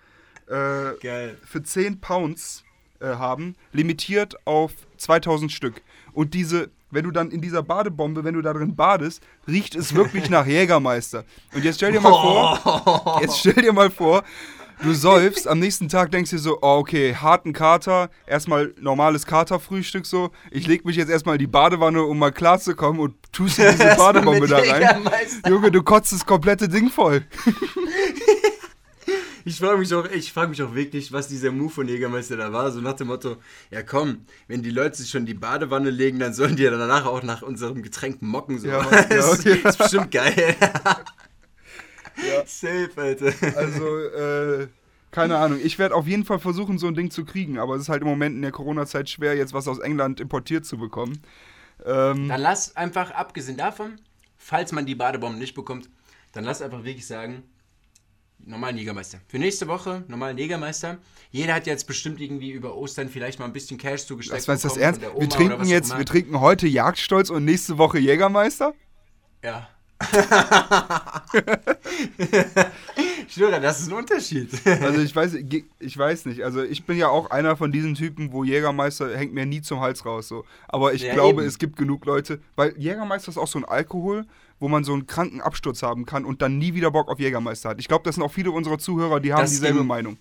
äh, 0.46 1.34
für 1.44 1.62
10 1.62 2.00
Pounds 2.00 2.64
äh, 3.00 3.06
haben, 3.06 3.56
limitiert 3.72 4.36
auf 4.46 4.72
2000 4.98 5.50
Stück. 5.50 5.82
Und 6.12 6.34
diese, 6.34 6.70
wenn 6.90 7.04
du 7.04 7.10
dann 7.10 7.30
in 7.30 7.40
dieser 7.40 7.62
Badebombe, 7.62 8.24
wenn 8.24 8.34
du 8.34 8.42
da 8.42 8.52
drin 8.52 8.76
badest, 8.76 9.22
riecht 9.48 9.74
es 9.74 9.94
wirklich 9.94 10.30
nach 10.30 10.46
Jägermeister. 10.46 11.24
Und 11.54 11.64
jetzt 11.64 11.76
stell 11.76 11.92
dir 11.92 12.00
mal 12.00 12.10
vor, 12.10 13.18
jetzt 13.22 13.38
stell 13.38 13.54
dir 13.54 13.72
mal 13.72 13.90
vor, 13.90 14.22
du 14.82 14.92
säufst, 14.92 15.48
am 15.48 15.58
nächsten 15.58 15.88
Tag 15.88 16.10
denkst 16.10 16.30
du 16.30 16.36
dir 16.36 16.42
so, 16.42 16.58
oh, 16.62 16.78
okay, 16.78 17.14
harten 17.14 17.52
Kater, 17.52 18.10
erstmal 18.26 18.74
normales 18.80 19.26
Katerfrühstück 19.26 20.06
so, 20.06 20.30
ich 20.50 20.66
leg 20.66 20.84
mich 20.84 20.96
jetzt 20.96 21.10
erstmal 21.10 21.36
in 21.36 21.40
die 21.40 21.46
Badewanne, 21.46 22.02
um 22.02 22.18
mal 22.18 22.32
klarzukommen 22.32 23.00
und 23.00 23.14
tust 23.32 23.58
dir 23.58 23.72
diese 23.72 23.94
Badebombe 23.96 24.46
da 24.46 24.58
rein. 24.58 25.08
Junge, 25.48 25.70
du 25.70 25.82
kotzt 25.82 26.12
das 26.12 26.24
komplette 26.24 26.68
Ding 26.68 26.90
voll. 26.90 27.24
Ich 29.44 29.58
frage 29.58 29.78
mich, 29.78 29.92
auch- 29.94 30.06
ich 30.10 30.32
frag 30.32 30.48
mich 30.48 30.62
auch 30.62 30.74
wirklich, 30.74 31.12
was 31.12 31.28
dieser 31.28 31.52
Move 31.52 31.70
von 31.70 31.86
Jägermeister 31.88 32.36
da 32.36 32.52
war. 32.52 32.70
So 32.72 32.80
nach 32.80 32.94
dem 32.94 33.08
Motto, 33.08 33.36
ja 33.70 33.82
komm, 33.82 34.24
wenn 34.48 34.62
die 34.62 34.70
Leute 34.70 34.96
sich 34.96 35.10
schon 35.10 35.20
in 35.22 35.26
die 35.26 35.34
Badewanne 35.34 35.90
legen, 35.90 36.18
dann 36.18 36.32
sollen 36.32 36.56
die 36.56 36.62
ja 36.62 36.70
danach 36.70 37.04
auch 37.06 37.22
nach 37.22 37.42
unserem 37.42 37.82
Getränk 37.82 38.22
mocken. 38.22 38.58
So. 38.58 38.68
Ja, 38.68 38.82
ja, 38.90 39.02
das 39.04 39.38
okay. 39.40 39.60
ist 39.62 39.78
bestimmt 39.78 40.10
geil. 40.10 40.56
Safe, 42.46 42.90
Alter. 42.96 43.32
Also, 43.56 43.98
äh, 43.98 44.68
keine 45.10 45.36
Ahnung. 45.38 45.58
Ich 45.62 45.78
werde 45.78 45.94
auf 45.94 46.06
jeden 46.06 46.24
Fall 46.24 46.38
versuchen, 46.38 46.78
so 46.78 46.86
ein 46.86 46.94
Ding 46.94 47.10
zu 47.10 47.24
kriegen, 47.24 47.58
aber 47.58 47.74
es 47.74 47.82
ist 47.82 47.88
halt 47.88 48.02
im 48.02 48.08
Moment 48.08 48.36
in 48.36 48.42
der 48.42 48.52
Corona-Zeit 48.52 49.08
schwer, 49.10 49.34
jetzt 49.36 49.52
was 49.52 49.68
aus 49.68 49.78
England 49.78 50.20
importiert 50.20 50.64
zu 50.64 50.78
bekommen. 50.78 51.20
Ähm, 51.84 52.28
Dann 52.28 52.40
lass 52.40 52.76
einfach, 52.76 53.10
abgesehen 53.10 53.56
davon, 53.56 54.00
falls 54.38 54.72
man 54.72 54.86
die 54.86 54.94
Badebomben 54.94 55.38
nicht 55.38 55.54
bekommt, 55.54 55.88
dann 56.32 56.44
lass 56.44 56.62
einfach 56.62 56.84
wirklich 56.84 57.06
sagen, 57.06 57.42
normalen 58.46 58.76
Jägermeister. 58.76 59.18
Für 59.28 59.38
nächste 59.38 59.66
Woche 59.68 60.04
normalen 60.08 60.36
Jägermeister. 60.38 60.98
Jeder 61.30 61.54
hat 61.54 61.66
jetzt 61.66 61.86
bestimmt 61.86 62.20
irgendwie 62.20 62.50
über 62.52 62.76
Ostern 62.76 63.08
vielleicht 63.08 63.38
mal 63.38 63.46
ein 63.46 63.52
bisschen 63.52 63.78
Cash 63.78 64.06
zugesteckt. 64.06 64.46
was 64.46 64.62
du 64.62 64.68
das 64.68 64.76
ernst? 64.76 65.00
Wir 65.00 65.28
trinken 65.28 65.60
was 65.60 65.68
jetzt, 65.68 65.96
wir 65.96 66.04
trinken 66.04 66.40
heute 66.40 66.66
Jagdstolz 66.66 67.30
und 67.30 67.44
nächste 67.44 67.78
Woche 67.78 67.98
Jägermeister? 67.98 68.74
Ja. 69.42 69.68
ich 73.26 73.32
schwöre, 73.32 73.60
das 73.60 73.80
ist 73.80 73.88
ein 73.88 73.94
Unterschied. 73.94 74.50
Also 74.66 75.00
ich 75.00 75.14
weiß, 75.14 75.34
ich 75.78 75.98
weiß 75.98 76.26
nicht. 76.26 76.42
Also 76.42 76.62
ich 76.62 76.84
bin 76.84 76.98
ja 76.98 77.08
auch 77.08 77.30
einer 77.30 77.56
von 77.56 77.72
diesen 77.72 77.94
Typen, 77.94 78.32
wo 78.32 78.44
Jägermeister 78.44 79.16
hängt 79.16 79.32
mir 79.34 79.46
nie 79.46 79.62
zum 79.62 79.80
Hals 79.80 80.04
raus. 80.04 80.28
So. 80.28 80.44
Aber 80.68 80.92
ich 80.94 81.02
Ja, 81.02 81.14
glaube, 81.14 81.40
eben. 81.42 81.48
es 81.48 81.58
gibt 81.58 81.76
genug 81.76 82.04
Leute, 82.04 82.40
weil 82.56 82.74
Jägermeister 82.78 83.30
ist 83.30 83.38
auch 83.38 83.46
so 83.46 83.58
ein 83.58 83.64
Alkohol, 83.64 84.26
wo 84.60 84.68
man 84.68 84.84
so 84.84 84.92
einen 84.92 85.06
kranken 85.06 85.40
Absturz 85.40 85.82
haben 85.82 86.06
kann 86.06 86.24
und 86.24 86.42
dann 86.42 86.58
nie 86.58 86.74
wieder 86.74 86.90
Bock 86.90 87.08
auf 87.08 87.18
Jägermeister 87.18 87.70
hat. 87.70 87.80
Ich 87.80 87.88
glaube, 87.88 88.04
das 88.04 88.14
sind 88.14 88.24
auch 88.24 88.32
viele 88.32 88.50
unserer 88.50 88.78
Zuhörer, 88.78 89.20
die 89.20 89.32
haben 89.32 89.42
Das 89.42 89.50
dieselbe 89.50 89.78
ging- 89.78 89.86
Meinung. 89.86 90.18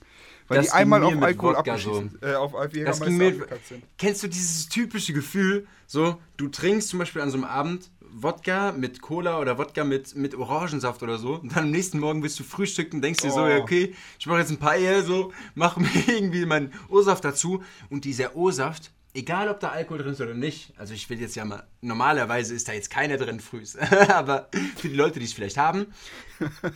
Weil 0.49 0.61
die 0.61 0.71
einmal 0.71 1.01
auf 1.03 1.13
Alkohol 1.21 1.55
abgeschissen, 1.55 2.17
äh, 2.21 2.33
auf, 2.33 2.53
Jägermeister 2.73 3.09
mir, 3.09 3.31
sind. 3.63 3.83
Kennst 3.97 4.23
du 4.23 4.27
dieses 4.27 4.67
typische 4.67 5.13
Gefühl, 5.13 5.65
so, 5.87 6.17
du 6.35 6.49
trinkst 6.49 6.89
zum 6.89 6.99
Beispiel 6.99 7.21
an 7.21 7.29
so 7.31 7.37
einem 7.37 7.45
Abend 7.45 7.89
Wodka 8.15 8.73
mit 8.73 9.01
Cola 9.01 9.39
oder 9.39 9.57
Wodka 9.57 9.83
mit, 9.85 10.15
mit 10.15 10.35
Orangensaft 10.35 11.01
oder 11.01 11.17
so 11.17 11.35
und 11.35 11.55
dann 11.55 11.63
am 11.65 11.71
nächsten 11.71 11.97
Morgen 11.99 12.21
willst 12.21 12.39
du 12.39 12.43
frühstücken, 12.43 13.01
denkst 13.01 13.21
dir 13.23 13.31
so, 13.31 13.41
Oh. 13.43 13.47
ja, 13.47 13.57
okay, 13.57 13.95
ich 14.19 14.25
mache 14.27 14.39
jetzt 14.39 14.51
ein 14.51 14.57
paar 14.57 14.71
Eier, 14.73 15.01
so, 15.03 15.31
mach 15.55 15.77
mir 15.77 15.87
irgendwie 16.07 16.45
meinen 16.45 16.73
O-Saft 16.89 17.23
dazu 17.23 17.63
und 17.89 18.03
dieser 18.05 18.35
O-Saft, 18.35 18.91
egal 19.13 19.47
ob 19.49 19.59
da 19.59 19.69
Alkohol 19.69 19.99
drin 19.99 20.13
ist 20.13 20.21
oder 20.21 20.33
nicht, 20.33 20.73
also 20.77 20.93
ich 20.93 21.09
will 21.09 21.19
jetzt 21.19 21.35
ja 21.35 21.45
mal, 21.45 21.67
normalerweise 21.81 22.53
ist 22.55 22.67
da 22.67 22.73
jetzt 22.73 22.89
keiner 22.89 23.17
drin 23.17 23.39
frühs, 23.39 23.75
aber 24.09 24.49
für 24.77 24.89
die 24.89 24.95
Leute, 24.95 25.19
die 25.19 25.25
es 25.25 25.33
vielleicht 25.33 25.57
haben, 25.57 25.87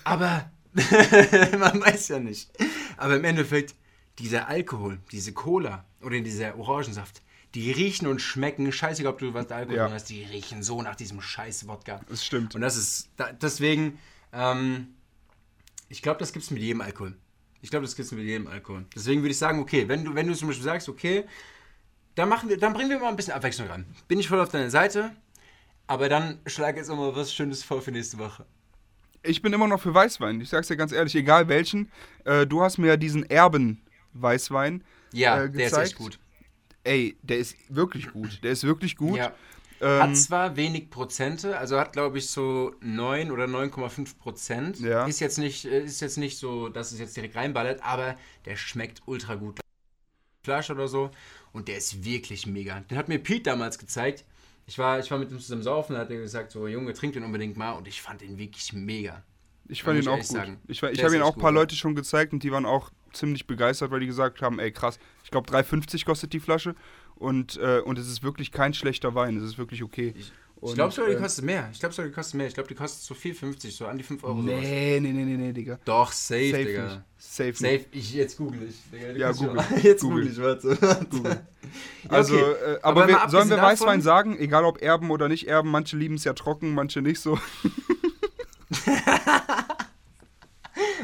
aber 0.04 0.50
man 1.58 1.82
weiß 1.82 2.10
ja 2.10 2.20
nicht. 2.20 2.50
Aber 2.98 3.16
im 3.16 3.24
Endeffekt, 3.24 3.74
dieser 4.20 4.48
Alkohol, 4.48 5.00
diese 5.12 5.34
Cola 5.34 5.86
oder 6.02 6.20
dieser 6.20 6.58
Orangensaft, 6.58 7.22
die 7.56 7.72
riechen 7.72 8.08
und 8.08 8.20
schmecken, 8.22 8.72
scheißegal, 8.72 9.14
ob 9.14 9.20
du 9.20 9.34
was 9.34 9.50
Alkohol 9.52 9.76
Ja. 9.78 9.86
drin 9.86 9.94
hast, 9.96 10.10
die 10.10 10.24
riechen 10.24 10.62
so 10.62 10.82
nach 10.82 10.96
diesem 10.96 11.22
scheiß 11.22 11.68
Wodka. 11.68 12.02
Das 12.10 12.24
stimmt. 12.26 12.54
Und 12.54 12.62
das 12.62 12.78
ist, 12.78 13.10
da, 13.16 13.32
deswegen, 13.32 13.98
ähm, 14.34 14.90
ich 15.90 16.02
glaube, 16.02 16.20
das 16.20 16.34
gibt's 16.34 16.52
mit 16.52 16.62
jedem 16.62 16.82
Alkohol. 16.82 17.16
Ich 17.62 17.72
glaube, 17.72 17.86
das 17.86 17.96
gibt's 17.96 18.12
mit 18.12 18.24
jedem 18.26 18.48
Alkohol. 18.48 18.86
Deswegen 18.96 19.22
würde 19.22 19.32
ich 19.32 19.38
sagen, 19.38 19.60
okay, 19.60 19.88
wenn 19.88 20.04
du, 20.06 20.14
wenn 20.14 20.28
du 20.28 20.36
zum 20.36 20.50
Beispiel 20.50 20.66
sagst, 20.66 20.90
okay, 20.90 21.24
dann 22.18 22.30
machen 22.30 22.50
wir, 22.50 22.58
dann 22.58 22.74
bringen 22.74 22.90
wir 22.90 23.00
mal 23.00 23.10
ein 23.10 23.16
bisschen 23.16 23.34
Abwechslung 23.34 23.68
ran. 23.68 23.86
Bin 24.08 24.20
ich 24.20 24.28
voll 24.28 24.40
auf 24.40 24.50
deiner 24.50 24.72
Seite, 24.72 25.12
aber 25.86 26.10
dann 26.10 26.40
schlag 26.48 26.76
jetzt 26.76 26.90
mal 26.90 27.16
was 27.16 27.32
Schönes 27.32 27.64
vor 27.64 27.82
für 27.82 27.92
nächste 27.92 28.18
Woche. 28.18 28.46
Ich 29.22 29.42
bin 29.42 29.54
immer 29.54 29.68
noch 29.68 29.80
für 29.80 29.94
Weißwein. 29.94 30.42
Ich 30.42 30.50
sag's 30.50 30.68
dir 30.68 30.78
ganz 30.78 30.92
ehrlich, 30.92 31.16
egal 31.16 31.48
welchen. 31.48 31.92
Äh, 32.26 32.48
du 32.48 32.64
hast 32.64 32.80
mir 32.80 32.88
ja 32.88 32.98
diesen 32.98 33.30
Erben-Weißwein. 33.30 34.84
Ja, 35.14 35.44
äh, 35.44 35.50
der 35.52 35.68
ist 35.68 35.78
echt 35.78 35.96
gut. 35.96 36.18
Ey, 36.84 37.18
der 37.22 37.38
ist 37.38 37.56
wirklich 37.70 38.12
gut. 38.12 38.44
Der 38.44 38.52
ist 38.52 38.64
wirklich 38.64 38.96
gut. 38.96 39.18
Ja. 39.18 39.34
Ähm, 39.80 40.02
Hat 40.02 40.18
zwar 40.18 40.56
wenig 40.56 40.90
Prozente, 40.90 41.56
also 41.56 41.80
hat 41.80 41.94
glaube 41.94 42.18
ich 42.18 42.32
so 42.32 42.74
9 42.82 43.30
oder 43.30 43.46
9,5 43.46 44.18
Prozent. 44.18 44.80
Ja. 44.80 45.06
Ist, 45.06 45.20
jetzt 45.20 45.38
nicht, 45.38 45.66
äh, 45.66 45.84
ist 45.84 46.02
jetzt 46.02 46.18
nicht 46.18 46.40
so, 46.40 46.70
dass 46.70 46.92
es 46.92 47.00
jetzt 47.00 47.16
direkt 47.16 47.36
reinballert, 47.36 47.84
aber 47.84 48.16
der 48.46 48.56
schmeckt 48.56 49.04
ultra 49.06 49.36
gut. 49.36 49.60
Flasche 50.48 50.74
oder 50.74 50.88
so. 50.88 51.12
Und 51.54 51.68
der 51.68 51.78
ist 51.78 52.04
wirklich 52.06 52.46
mega. 52.48 52.80
Den 52.82 52.98
hat 52.98 53.08
mir 53.08 53.20
Pete 53.20 53.44
damals 53.44 53.78
gezeigt. 53.80 54.26
Ich 54.66 54.78
war, 54.78 55.00
ich 55.00 55.10
war 55.10 55.18
mit 55.18 55.32
ihm 55.32 55.40
zusammen 55.40 55.64
saufen, 55.64 55.94
da 55.94 56.00
hat 56.00 56.12
er 56.12 56.18
gesagt, 56.18 56.52
so 56.52 56.68
Junge, 56.68 56.94
trink 56.94 57.14
den 57.14 57.24
unbedingt 57.24 57.56
mal. 57.58 57.72
Und 57.72 57.88
ich 57.88 58.02
fand 58.02 58.22
den 58.22 58.38
wirklich 58.38 58.74
mega. 58.74 59.24
Ich 59.70 59.84
fand 59.84 60.02
ihn 60.02 60.08
auch 60.10 60.18
gut. 60.18 60.26
sagen. 60.26 60.60
Ich, 60.68 60.82
war- 60.82 60.92
ich 60.92 61.04
habe 61.04 61.16
ihn 61.16 61.22
auch 61.22 61.36
ein 61.36 61.42
paar 61.42 61.52
gut. 61.52 61.60
Leute 61.62 61.76
schon 61.76 61.96
gezeigt 61.96 62.34
und 62.34 62.44
die 62.44 62.52
waren 62.52 62.66
auch 62.66 62.90
ziemlich 63.14 63.48
begeistert, 63.48 63.92
weil 63.92 64.02
die 64.02 64.06
gesagt 64.08 64.42
haben, 64.42 64.60
ey 64.60 64.72
krass, 64.72 65.00
ich 65.24 65.32
glaube 65.32 65.50
3,50 65.50 66.06
kostet 66.06 66.34
die 66.34 66.40
Flasche 66.40 66.76
und, 67.16 67.58
äh, 67.58 67.80
und 67.80 67.98
es 67.98 68.08
ist 68.10 68.24
wirklich 68.24 68.52
kein 68.52 68.74
schlechter 68.74 69.16
Wein, 69.16 69.38
es 69.38 69.44
ist 69.44 69.58
wirklich 69.58 69.84
okay. 69.84 70.14
Ich 70.18 70.32
Und, 70.60 70.74
glaube 70.74 70.92
sogar, 70.94 71.10
die 71.12 71.16
äh, 71.16 71.20
kostet 71.20 71.46
mehr. 71.46 71.70
Ich 71.72 71.80
glaube 71.80 71.94
sogar, 71.94 72.10
die 72.10 72.14
kostet 72.16 72.34
mehr. 72.36 72.48
Ich 72.48 72.54
glaube, 72.56 72.68
die 72.68 72.74
kostet 72.76 73.04
so 73.04 73.14
4,50, 73.14 73.72
so 73.72 73.86
an 73.86 73.98
die 73.98 74.04
5 74.04 74.24
Euro 74.24 74.42
sowas. 74.42 74.56
Nee, 74.60 75.00
nee, 75.00 75.12
nee, 75.12 75.24
nee, 75.26 75.38
nee, 75.38 75.54
Digga. 75.54 75.80
Doch, 75.86 76.12
safe, 76.12 76.50
Safe 76.52 76.66
Digga. 76.66 76.84
nicht. 76.86 77.02
Safe, 77.20 77.48
nicht. 77.50 77.58
Safe, 77.60 77.86
ich, 77.92 78.14
jetzt 78.14 78.38
google 78.38 78.68
ich. 78.68 78.76
Digga, 78.92 79.12
Ja, 79.18 79.32
google. 79.32 79.54
mal- 79.54 79.66
Jetzt 79.84 80.02
Google. 80.02 80.26
google 80.28 80.32
ich, 80.34 80.42
warte. 80.42 81.06
Google. 81.10 81.42
Ja, 82.06 82.10
Also, 82.12 82.36
okay. 82.36 82.44
äh, 82.44 82.80
Aber 82.82 83.02
aber, 83.04 83.08
wir, 83.10 83.30
sollen 83.30 83.50
wir 83.50 83.58
davon- 83.58 83.72
Weißwein 83.72 84.02
sagen? 84.02 84.38
Egal 84.40 84.64
ob 84.66 84.82
Erben 84.82 85.12
oder 85.12 85.28
nicht 85.28 85.48
Erben, 85.48 85.70
manche 85.70 85.98
lieben 85.98 86.16
es 86.16 86.24
ja 86.24 86.34
trocken, 86.34 86.74
manche 86.74 87.02
nicht 87.02 87.20
so. 87.20 87.38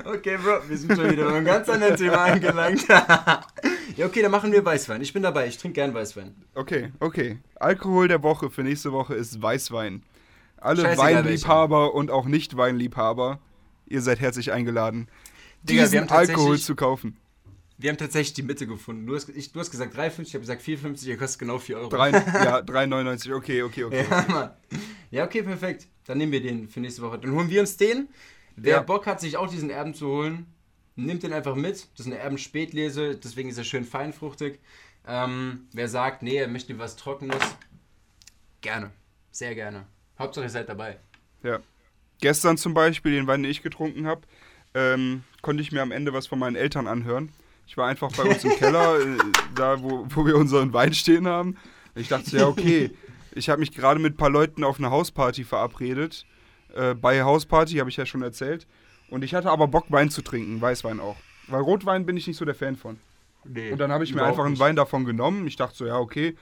Okay, 0.06 0.38
Bro, 0.38 0.68
wir 0.68 0.78
sind 0.78 0.96
schon 0.96 1.12
wieder 1.12 1.26
bei 1.26 1.38
einem 1.38 1.46
ganz 1.46 1.70
anderen 1.70 1.96
Thema 1.96 2.26
angelangt. 2.26 2.88
ja, 2.88 4.06
okay, 4.06 4.22
dann 4.22 4.32
machen 4.32 4.52
wir 4.52 4.64
Weißwein. 4.64 5.02
Ich 5.02 5.14
bin 5.14 5.24
dabei, 5.24 5.48
ich 5.48 5.58
trinke 5.58 5.76
gern 5.76 5.94
Weißwein. 5.94 6.36
Okay, 6.56 6.92
okay. 7.00 7.40
Alkohol 7.56 8.08
der 8.08 8.24
Woche 8.24 8.50
für 8.50 8.64
nächste 8.64 8.92
Woche 8.92 9.16
ist 9.16 9.42
Weißwein. 9.42 10.04
Alle 10.58 10.82
Scheißegal 10.82 11.26
Weinliebhaber 11.26 11.94
und 11.94 12.10
auch 12.10 12.26
Nicht-Weinliebhaber, 12.26 13.40
ihr 13.86 14.02
seid 14.02 14.20
herzlich 14.22 14.52
eingeladen, 14.52 15.10
Digga, 15.64 15.84
diesen 15.84 16.10
Alkohol 16.10 16.58
zu 16.58 16.76
kaufen. 16.76 17.18
Wir 17.78 17.90
haben 17.90 17.98
tatsächlich 17.98 18.34
die 18.34 18.44
Mitte 18.44 18.66
gefunden. 18.66 19.06
Du 19.06 19.16
hast, 19.16 19.28
ich, 19.30 19.52
du 19.52 19.60
hast 19.60 19.72
gesagt 19.72 19.96
3,50, 19.96 20.22
ich 20.22 20.34
habe 20.36 20.40
gesagt 20.42 20.62
4,50, 20.62 21.08
ihr 21.08 21.18
kostet 21.18 21.40
genau 21.40 21.58
4 21.60 21.78
Euro. 21.78 21.90
Drei, 21.90 22.12
ja, 22.12 22.60
3,99, 22.60 23.36
okay, 23.36 23.64
okay, 23.64 23.84
okay. 23.84 24.06
Ja, 24.10 24.26
Mann. 24.30 24.52
Ja, 25.12 25.26
okay, 25.26 25.44
perfekt. 25.44 25.88
Dann 26.06 26.18
nehmen 26.18 26.32
wir 26.32 26.42
den 26.42 26.70
für 26.70 26.80
nächste 26.80 27.02
Woche. 27.02 27.20
Dann 27.20 27.32
holen 27.34 27.50
wir 27.50 27.60
uns 27.62 27.76
den. 27.78 28.08
Wer 28.56 28.78
Ja. 28.78 28.82
Bock 28.82 29.06
hat, 29.06 29.20
sich 29.20 29.38
auch 29.38 29.50
diesen 29.50 29.70
Erben 29.70 29.94
zu 29.94 30.08
holen, 30.08 30.46
nimmt 30.96 31.24
den 31.24 31.34
einfach 31.34 31.56
mit. 31.56 31.88
Das 31.96 32.06
ist 32.06 32.08
eine 32.08 32.18
Erben-Spätlese, 32.18 33.16
deswegen 33.16 33.50
ist 33.50 33.58
er 33.58 33.64
schön 33.64 33.84
feinfruchtig. 33.86 34.60
Ähm, 35.08 35.68
wer 35.74 35.88
sagt, 35.88 36.24
nee, 36.24 36.38
er 36.38 36.48
möchte 36.48 36.78
was 36.80 36.96
Trockenes, 36.96 37.42
gerne. 38.62 38.92
Sehr 39.32 39.56
gerne. 39.56 39.86
Hauptsache, 40.18 40.46
ihr 40.46 40.50
seid 40.50 40.70
dabei. 40.70 40.98
Ja. 41.42 41.60
Gestern 42.22 42.58
zum 42.58 42.74
Beispiel, 42.74 43.12
den 43.12 43.28
Wein, 43.28 43.44
den 43.44 43.52
ich 43.52 43.64
getrunken 43.64 44.08
habe, 44.08 44.22
ähm, 44.74 45.24
konnte 45.42 45.62
ich 45.62 45.72
mir 45.72 45.82
am 45.82 45.92
Ende 45.92 46.14
was 46.14 46.28
von 46.28 46.40
meinen 46.40 46.56
Eltern 46.56 46.88
anhören. 46.88 47.32
Ich 47.68 47.76
war 47.76 47.88
einfach 47.88 48.12
bei 48.12 48.24
uns 48.24 48.44
im 48.44 48.52
Keller, 48.58 49.00
äh, 49.00 49.18
da 49.56 49.82
wo, 49.82 50.06
wo 50.10 50.26
wir 50.26 50.36
unseren 50.38 50.72
Wein 50.74 50.94
stehen 50.94 51.28
haben. 51.28 51.58
Ich 51.96 52.08
dachte, 52.08 52.38
ja, 52.38 52.48
okay. 52.48 52.92
Ich 53.36 53.50
habe 53.50 53.60
mich 53.60 53.72
gerade 53.72 54.00
mit 54.00 54.14
ein 54.14 54.18
paar 54.18 54.30
Leuten 54.30 54.64
auf 54.64 54.78
eine 54.78 54.92
Hausparty 54.92 55.44
verabredet. 55.44 56.26
Äh, 56.74 56.96
bei 56.96 57.24
Hausparty, 57.24 57.76
habe 57.76 57.90
ich 57.90 57.98
ja 57.98 58.06
schon 58.06 58.22
erzählt. 58.22 58.68
Und 59.10 59.24
ich 59.24 59.36
hatte 59.36 59.52
aber 59.52 59.68
Bock, 59.68 59.86
Wein 59.90 60.10
zu 60.10 60.22
trinken, 60.22 60.60
Weißwein 60.60 61.00
auch. 61.00 61.18
Weil 61.48 61.62
Rotwein 61.62 62.06
bin 62.06 62.18
ich 62.18 62.28
nicht 62.28 62.38
so 62.38 62.46
der 62.46 62.56
Fan 62.56 62.76
von. 62.76 63.00
Nee, 63.46 63.72
Und 63.72 63.78
dann 63.78 63.92
habe 63.92 64.04
ich 64.04 64.16
mir 64.16 64.24
einfach 64.24 64.44
einen 64.44 64.54
nicht. 64.54 64.60
Wein 64.60 64.76
davon 64.76 65.06
genommen. 65.06 65.46
Ich 65.48 65.56
dachte 65.56 65.76
so, 65.76 65.86
ja, 65.86 65.98
okay. 65.98 66.36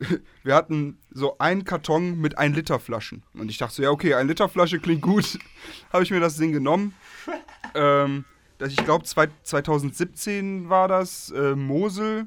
Wir 0.42 0.54
hatten 0.54 0.98
so 1.12 1.38
einen 1.38 1.64
Karton 1.64 2.20
mit 2.20 2.36
1 2.36 2.56
Liter 2.56 2.80
Flaschen. 2.80 3.22
Und 3.32 3.50
ich 3.50 3.58
dachte 3.58 3.74
so, 3.76 3.82
ja, 3.82 3.90
okay, 3.90 4.14
1 4.14 4.28
Liter 4.28 4.48
Flasche 4.48 4.80
klingt 4.80 5.02
gut. 5.02 5.38
habe 5.92 6.02
ich 6.02 6.10
mir 6.10 6.20
das 6.20 6.36
Ding 6.36 6.52
genommen. 6.52 6.94
ähm, 7.74 8.24
das, 8.58 8.72
ich 8.72 8.84
glaube, 8.84 9.04
2017 9.04 10.68
war 10.68 10.88
das. 10.88 11.30
Äh, 11.30 11.54
Mosel. 11.54 12.26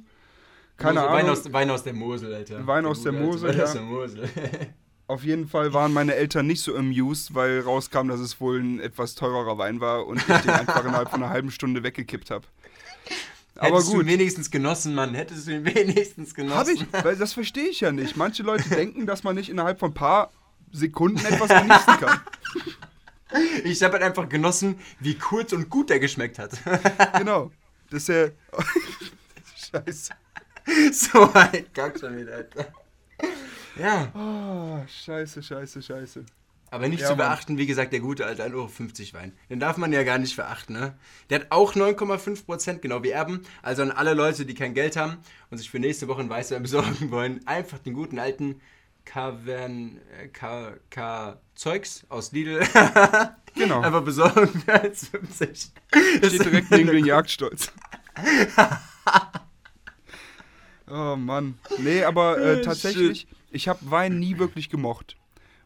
Keine 0.78 1.02
Mosel, 1.02 1.08
Ahnung. 1.08 1.22
Wein 1.22 1.30
aus, 1.30 1.54
Wein 1.54 1.70
aus 1.70 1.84
der 1.84 1.94
Mosel, 1.94 2.34
Alter. 2.34 2.66
Wein 2.66 2.86
aus 2.86 3.04
der 3.04 3.12
alte 3.12 3.24
Mosel, 3.26 3.50
Wein 3.50 3.58
ja. 3.58 3.64
aus 3.64 3.74
der 3.74 3.82
Mosel. 3.82 4.30
Auf 5.08 5.24
jeden 5.24 5.48
Fall 5.48 5.74
waren 5.74 5.94
meine 5.94 6.16
Eltern 6.16 6.48
nicht 6.48 6.62
so 6.62 6.76
amused, 6.76 7.34
weil 7.34 7.62
rauskam, 7.62 8.10
dass 8.10 8.20
es 8.20 8.42
wohl 8.42 8.60
ein 8.60 8.80
etwas 8.82 9.16
teurerer 9.16 9.58
Wein 9.58 9.80
war 9.80 10.06
und 10.06 10.18
ich 10.18 10.26
den 10.26 10.50
einfach 10.50 10.84
innerhalb 10.84 11.10
von 11.10 11.24
einer 11.24 11.32
halben 11.32 11.50
Stunde 11.50 11.82
weggekippt 11.84 12.30
habe. 12.30 12.46
Aber 13.56 13.78
Hättest 13.78 13.88
du 13.88 13.94
ihn 13.94 13.98
gut. 14.00 14.08
wenigstens 14.08 14.52
genossen, 14.52 14.94
Mann. 14.94 15.16
Hättest 15.16 15.48
du 15.48 15.52
ihn 15.56 15.66
wenigstens 15.66 16.36
genossen. 16.36 16.58
Habe 16.58 16.72
ich, 16.74 16.86
weil 16.92 17.16
das 17.16 17.34
verstehe 17.34 17.70
ich 17.70 17.80
ja 17.80 17.92
nicht. 17.92 18.18
Manche 18.18 18.44
Leute 18.44 18.70
denken, 18.70 19.06
dass 19.08 19.24
man 19.24 19.36
nicht 19.36 19.50
innerhalb 19.50 19.80
von 19.80 19.92
ein 19.92 19.96
paar 19.96 20.32
Sekunden 20.72 21.26
etwas 21.26 21.48
genießen 21.48 21.98
kann. 22.00 22.22
Ich 23.64 23.82
habe 23.84 23.94
halt 23.94 24.04
einfach 24.04 24.30
genossen, 24.30 24.80
wie 25.00 25.16
kurz 25.16 25.54
und 25.54 25.70
gut 25.70 25.90
der 25.90 26.00
geschmeckt 26.00 26.38
hat. 26.38 26.52
Genau. 27.18 27.52
Das 27.90 28.04
ist 28.04 28.10
ja. 28.10 28.28
Scheiße. 29.86 30.14
so 30.92 31.32
ein 31.34 31.66
Kack 31.74 31.98
schon 32.00 32.18
wieder, 32.18 32.36
Alter. 32.36 32.68
Ja. 33.80 34.12
Oh, 34.16 34.86
scheiße, 34.88 35.44
scheiße, 35.44 35.82
scheiße. 35.82 36.26
Aber 36.70 36.90
nicht 36.90 37.00
Ja, 37.02 37.08
zu 37.08 37.16
Mann. 37.16 37.30
beachten, 37.30 37.58
wie 37.58 37.66
gesagt, 37.66 37.94
der 37.94 38.02
gute 38.02 38.26
alte 38.26 38.44
1,50 38.44 38.54
Euro 38.54 38.70
Wein. 39.22 39.32
Den 39.50 39.60
darf 39.62 39.78
man 39.78 39.94
ja 39.94 40.04
gar 40.04 40.18
nicht 40.18 40.36
verachten, 40.36 40.74
ne? 40.76 40.98
Der 41.30 41.40
hat 41.40 41.48
auch 41.52 41.76
9,5%, 41.76 42.80
genau 42.80 43.04
wie 43.04 43.12
Erben. 43.12 43.44
Also 43.62 43.84
an 43.84 43.92
alle 43.92 44.14
Leute, 44.14 44.46
die 44.46 44.54
kein 44.54 44.74
Geld 44.74 44.98
haben 44.98 45.18
und 45.50 45.60
sich 45.60 45.70
für 45.70 45.80
nächste 45.80 46.10
Woche 46.10 46.20
einen 46.20 46.30
Weißwein 46.30 46.62
besorgen 46.64 47.10
wollen, 47.12 47.46
einfach 47.48 47.80
den 47.80 47.94
guten 47.94 48.20
alten 48.20 48.60
Cavern, 49.06 50.02
äh, 50.22 50.28
K, 50.28 50.74
K 50.90 51.38
Zeugs 51.56 52.06
aus 52.10 52.34
Lidl 52.34 52.62
Genau. 53.56 53.80
einfach 53.82 54.04
besorgen 54.04 54.48
für 54.50 54.74
1,50. 54.84 55.70
Das 56.22 56.34
Steht 56.34 56.46
direkt 56.46 56.70
neben 56.72 56.92
den 56.92 57.06
Jagdstolz. 57.06 57.72
oh 60.90 61.16
Mann. 61.16 61.58
Nee, 61.80 62.04
aber 62.04 62.38
äh, 62.38 62.60
Äh, 62.60 62.62
tatsächlich, 62.62 63.28
ich 63.52 63.68
habe 63.68 63.80
Wein 63.90 64.20
nie 64.20 64.38
wirklich 64.40 64.70
gemocht. 64.70 65.16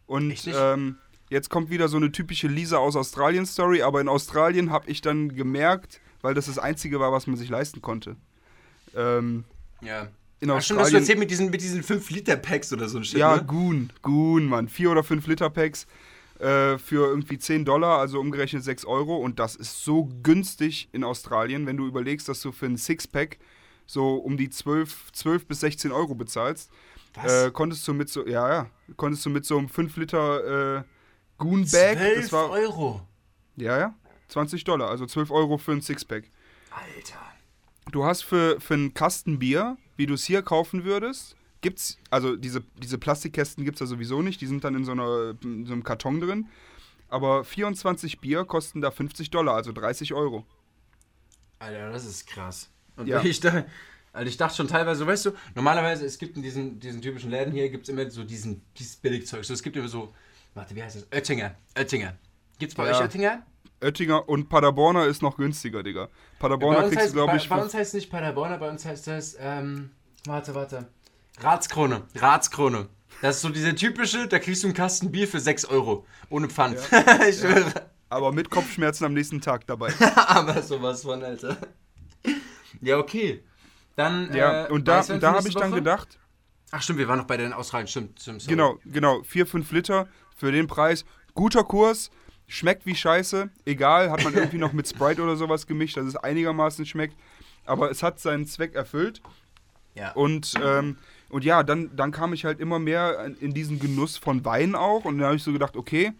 Und 0.08 0.36
ähm, 0.48 0.98
jetzt 1.30 1.50
kommt 1.50 1.70
wieder 1.70 1.88
so 1.88 1.98
eine 1.98 2.12
typische 2.12 2.48
Lisa 2.48 2.78
aus 2.78 2.96
Australien 2.96 3.46
Story, 3.46 3.82
aber 3.82 4.02
in 4.02 4.08
Australien 4.10 4.72
habe 4.72 4.90
ich 4.90 5.02
dann 5.02 5.36
gemerkt, 5.36 6.02
weil 6.22 6.34
das 6.34 6.48
das 6.48 6.60
Einzige 6.60 7.00
war, 7.00 7.12
was 7.12 7.28
man 7.28 7.38
sich 7.38 7.50
leisten 7.50 7.82
konnte. 7.82 8.16
Ähm, 8.96 9.46
Ja. 9.82 10.08
in 10.42 10.50
Ach, 10.52 10.62
stimmt, 10.62 10.62
hast 10.62 10.70
du 10.70 10.76
Australien. 10.76 10.96
erzählt 10.98 11.20
mit 11.20 11.32
diesen, 11.32 11.50
mit 11.50 11.62
diesen 11.62 11.84
5-Liter-Packs 11.84 12.74
oder 12.74 12.90
so 12.90 12.98
ein 12.98 13.04
Shit, 13.06 13.20
Ja, 13.20 13.38
ne? 13.38 13.44
Goon, 13.46 13.90
Goon, 14.02 14.46
Mann. 14.48 14.68
4 14.68 14.92
oder 14.92 15.04
5 15.04 15.26
Liter 15.28 15.50
Packs 15.50 15.88
äh, 16.40 16.78
für 16.78 17.08
irgendwie 17.08 17.38
10 17.40 17.64
Dollar, 17.66 18.00
also 18.00 18.20
umgerechnet 18.20 18.64
6 18.64 18.86
Euro. 18.86 19.16
Und 19.18 19.40
das 19.40 19.56
ist 19.56 19.84
so 19.84 20.10
günstig 20.24 20.90
in 20.92 21.04
Australien, 21.04 21.66
wenn 21.68 21.78
du 21.78 21.88
überlegst, 21.88 22.28
dass 22.28 22.42
du 22.42 22.52
für 22.52 22.66
ein 22.66 22.78
Sixpack 22.78 23.38
so 23.86 24.16
um 24.16 24.36
die 24.38 24.50
12, 24.50 25.12
12 25.14 25.46
bis 25.48 25.60
16 25.62 25.92
Euro 25.92 26.16
bezahlst. 26.16 26.70
Was? 27.14 27.32
Äh, 27.47 27.51
konntest 27.51 27.88
du 27.88 27.93
mit 27.93 28.09
so, 28.09 28.26
ja, 28.26 28.49
ja, 28.53 28.70
konntest 28.95 29.26
du 29.26 29.30
mit 29.30 29.45
so 29.45 29.57
einem 29.57 29.68
5 29.70 29.97
Liter 29.97 30.78
äh, 30.80 30.84
Goon 31.38 31.62
Bag, 31.64 31.97
12 31.97 32.22
das 32.22 32.32
war, 32.32 32.49
Euro. 32.51 33.05
ja, 33.57 33.78
ja, 33.78 33.95
20 34.30 34.64
Dollar, 34.64 34.89
also 34.89 35.05
12 35.05 35.30
Euro 35.32 35.57
für 35.57 35.72
ein 35.74 35.82
Sixpack. 35.82 36.26
Alter. 36.70 37.20
Du 37.91 38.05
hast 38.05 38.22
für, 38.24 38.62
für 38.62 38.76
einen 38.76 38.93
Kasten 38.93 39.39
Bier, 39.39 39.78
wie 39.97 40.05
du 40.05 40.14
es 40.14 40.24
hier 40.24 40.41
kaufen 40.41 40.86
würdest, 40.86 41.36
gibt's, 41.62 41.97
also 42.09 42.36
diese, 42.38 42.62
diese 42.82 42.97
Plastikkästen 42.97 43.66
gibt 43.66 43.76
es 43.76 43.80
ja 43.82 43.86
sowieso 43.88 44.22
nicht, 44.22 44.39
die 44.39 44.47
sind 44.47 44.64
dann 44.64 44.76
in 44.76 44.86
so, 44.86 44.93
einer, 44.93 45.36
in 45.43 45.66
so 45.66 45.74
einem 45.74 45.84
Karton 45.84 46.22
drin. 46.22 46.47
Aber 47.09 47.43
24 47.43 48.22
Bier 48.22 48.45
kosten 48.45 48.80
da 48.80 48.89
50 48.89 49.32
Dollar, 49.32 49.55
also 49.55 49.74
30 49.74 50.14
Euro. 50.14 50.45
Alter, 51.59 51.91
das 51.91 52.05
ist 52.05 52.26
krass. 52.26 52.70
Und 52.95 53.07
Ja. 53.07 53.22
ich, 53.24 53.39
da, 53.41 53.66
also 54.14 54.28
ich 54.28 54.38
dachte 54.38 54.55
schon 54.57 54.68
teilweise, 54.68 55.05
weißt 55.07 55.28
du, 55.28 55.32
normalerweise, 55.55 56.05
es 56.05 56.18
gibt 56.18 56.36
in 56.36 56.43
diesen, 56.43 56.80
diesen 56.80 57.01
typischen 57.01 57.32
Läden 57.32 57.53
hier, 57.53 57.70
gibt 57.70 57.84
es 57.84 57.89
immer 57.89 58.09
so 58.09 58.24
diesen, 58.24 58.62
dieses 58.78 58.95
Billigzeug. 58.97 59.45
So, 59.45 59.53
es 59.53 59.64
gibt 59.64 59.76
immer 59.78 59.88
so, 59.88 60.14
warte, 60.53 60.76
wie 60.76 60.84
heißt 60.84 60.97
das? 60.97 61.07
Oettinger. 61.12 61.55
Oettinger. 61.78 62.16
Gibt's 62.59 62.76
bei 62.76 62.86
Ja. 62.88 62.95
euch 62.95 63.01
Oettinger? 63.01 63.43
Oettinger 63.82 64.28
und 64.30 64.49
Paderborner 64.49 65.05
ist 65.05 65.22
noch 65.22 65.38
günstiger, 65.38 65.82
Digga. 65.82 66.09
Paderborner 66.39 66.84
kriegst 66.84 66.97
heißt, 66.97 67.09
du, 67.09 67.14
glaube 67.14 67.38
ich, 67.38 67.49
bei 67.49 67.62
uns 67.62 67.74
heißt 67.74 67.89
es 67.89 67.93
nicht 67.93 68.12
Paderborner, 68.12 68.57
bei 68.57 68.70
uns 68.70 68.86
heißt 68.86 69.07
das, 69.07 69.36
ähm, 69.39 69.91
warte, 70.26 70.53
warte. 70.53 70.88
Ratskrone. 71.39 72.03
Ratskrone. 72.16 72.89
Das 73.22 73.38
ist 73.38 73.41
so 73.41 73.49
diese 73.49 73.74
typische, 73.76 74.28
da 74.28 74.39
kriegst 74.39 74.64
du 74.64 74.68
einen 74.68 74.76
Kasten 74.76 75.12
Bier 75.12 75.28
für 75.28 75.39
6 75.39 75.66
Euro. 75.66 76.05
Ohne 76.30 76.49
Pfand. 76.49 76.76
ich 77.30 77.39
schwöre. 77.39 77.89
aber 78.09 78.32
mit 78.32 78.49
Kopfschmerzen 78.49 79.05
am 79.05 79.14
nächsten 79.14 79.41
Tag 79.41 79.66
dabei. 79.68 79.93
Aber 80.16 80.62
sowas 80.62 81.03
von, 81.03 81.24
Alter. 81.24 81.57
Ja, 82.82 82.97
okay. 82.97 83.43
Dann, 83.96 84.34
ja, 84.34 84.68
äh, 84.68 84.72
und 84.72 84.88
da, 84.88 85.02
und 85.02 85.22
da 85.22 85.34
habe 85.34 85.48
ich 85.48 85.56
dann 85.56 85.72
gedacht, 85.72 86.18
Ach 86.74 86.82
stimmt, 86.82 87.00
wir 87.00 87.08
waren 87.10 87.18
noch 87.20 87.28
bei 87.28 87.36
den 87.38 87.52
Australien, 87.52 87.88
stimmt. 87.88 88.22
stimmt 88.22 88.42
sorry. 88.44 88.56
genau, 88.56 88.78
genau, 88.86 89.22
4, 89.24 89.46
5 89.46 89.72
Liter 89.74 90.08
für 90.36 90.52
den 90.54 90.68
Preis. 90.68 91.04
Guter 91.34 91.64
Kurs, 91.66 92.10
schmeckt 92.48 92.86
wie 92.86 92.96
Scheiße, 92.96 93.50
egal, 93.66 94.10
hat 94.10 94.24
man 94.24 94.34
irgendwie 94.34 94.58
noch 94.58 94.72
mit 94.72 94.88
Sprite 94.88 95.22
oder 95.22 95.36
sowas 95.36 95.68
gemischt, 95.68 95.98
dass 95.98 96.06
es 96.06 96.16
einigermaßen 96.16 96.86
schmeckt. 96.86 97.16
Aber 97.66 97.92
es 97.92 98.02
hat 98.04 98.20
seinen 98.20 98.46
Zweck 98.46 98.74
erfüllt. 98.74 99.22
Ja. 99.96 100.14
Und, 100.14 100.54
ähm, 100.64 100.98
und 101.30 101.44
ja, 101.44 101.64
dann, 101.64 101.94
dann 101.96 102.12
kam 102.12 102.32
ich 102.34 102.46
halt 102.46 102.60
immer 102.62 102.80
mehr 102.80 103.26
in- 103.26 103.36
in 103.36 103.54
diesen 103.54 103.78
Genuss 103.80 104.16
von 104.18 104.46
Wein 104.46 104.74
auch. 104.74 105.04
Und 105.04 105.18
dann 105.18 105.28
habe 105.28 105.36
ich 105.36 105.44
so 105.44 105.52
gedacht, 105.52 105.76
okay, 105.76 106.14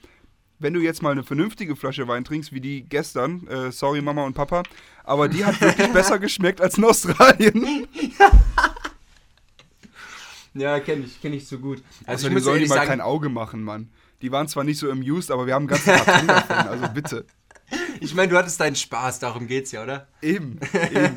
wenn 0.62 0.74
du 0.74 0.80
jetzt 0.80 1.02
mal 1.02 1.12
eine 1.12 1.24
vernünftige 1.24 1.76
Flasche 1.76 2.08
Wein 2.08 2.24
trinkst, 2.24 2.54
wie 2.54 2.62
die 2.62 2.84
gestern, 2.84 3.48
äh, 3.48 3.72
sorry 3.72 4.02
Mama 4.02 4.24
und 4.24 4.34
Papa, 4.34 4.64
aber 5.04 5.28
die 5.28 5.44
hat 5.44 5.60
wirklich 5.60 5.88
besser 5.94 6.20
geschmeckt 6.20 6.62
als 6.62 6.78
in 6.78 6.84
Australien. 6.84 7.88
ja, 10.54 10.80
kenne 10.80 11.06
ich, 11.06 11.22
kenne 11.22 11.36
ich 11.36 11.48
so 11.48 11.58
gut. 11.58 11.84
Also 12.06 12.28
Also 12.28 12.28
ich 12.28 12.36
die 12.36 12.42
sollen 12.42 12.62
die 12.64 12.70
mal 12.70 12.76
sagen, 12.76 12.88
kein 12.90 13.02
Auge 13.02 13.30
machen, 13.30 13.64
Mann. 13.64 13.90
Die 14.22 14.32
waren 14.32 14.48
zwar 14.48 14.64
nicht 14.64 14.78
so 14.78 14.90
amused, 14.92 15.32
aber 15.32 15.48
wir 15.48 15.56
haben 15.56 15.66
ganzen 15.68 15.96
Karton 15.96 16.28
davon, 16.28 16.56
also 16.56 16.88
bitte. 16.94 17.26
ich 18.00 18.14
meine, 18.14 18.30
du 18.30 18.38
hattest 18.38 18.60
deinen 18.60 18.76
Spaß, 18.76 19.20
darum 19.20 19.48
geht's 19.48 19.72
ja, 19.72 19.84
oder? 19.84 20.08
Eben, 20.22 20.60
eben. 20.74 21.16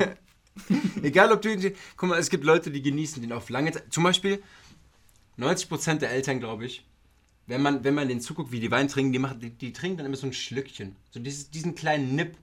Egal, 1.03 1.31
ob 1.31 1.41
du 1.41 1.51
ihn, 1.51 1.73
guck 1.97 2.09
mal, 2.09 2.17
es 2.17 2.29
gibt 2.29 2.43
Leute, 2.45 2.71
die 2.71 2.81
genießen 2.81 3.21
den 3.21 3.31
auf 3.31 3.49
lange 3.49 3.71
Zeit. 3.73 3.83
Zum 3.91 4.03
Beispiel 4.03 4.41
90% 5.37 5.99
der 5.99 6.11
Eltern, 6.11 6.39
glaube 6.39 6.65
ich, 6.65 6.85
wenn 7.47 7.61
man, 7.61 7.83
wenn 7.83 7.93
man 7.93 8.07
den 8.07 8.21
zuguckt, 8.21 8.51
wie 8.51 8.59
die 8.59 8.71
Wein 8.71 8.87
trinken, 8.87 9.13
die, 9.13 9.19
machen, 9.19 9.39
die, 9.39 9.51
die 9.51 9.73
trinken 9.73 9.97
dann 9.97 10.05
immer 10.07 10.15
so 10.15 10.27
ein 10.27 10.33
Schlückchen. 10.33 10.95
So 11.11 11.19
dieses, 11.19 11.49
diesen 11.51 11.75
kleinen 11.75 12.15
Nipp. 12.15 12.37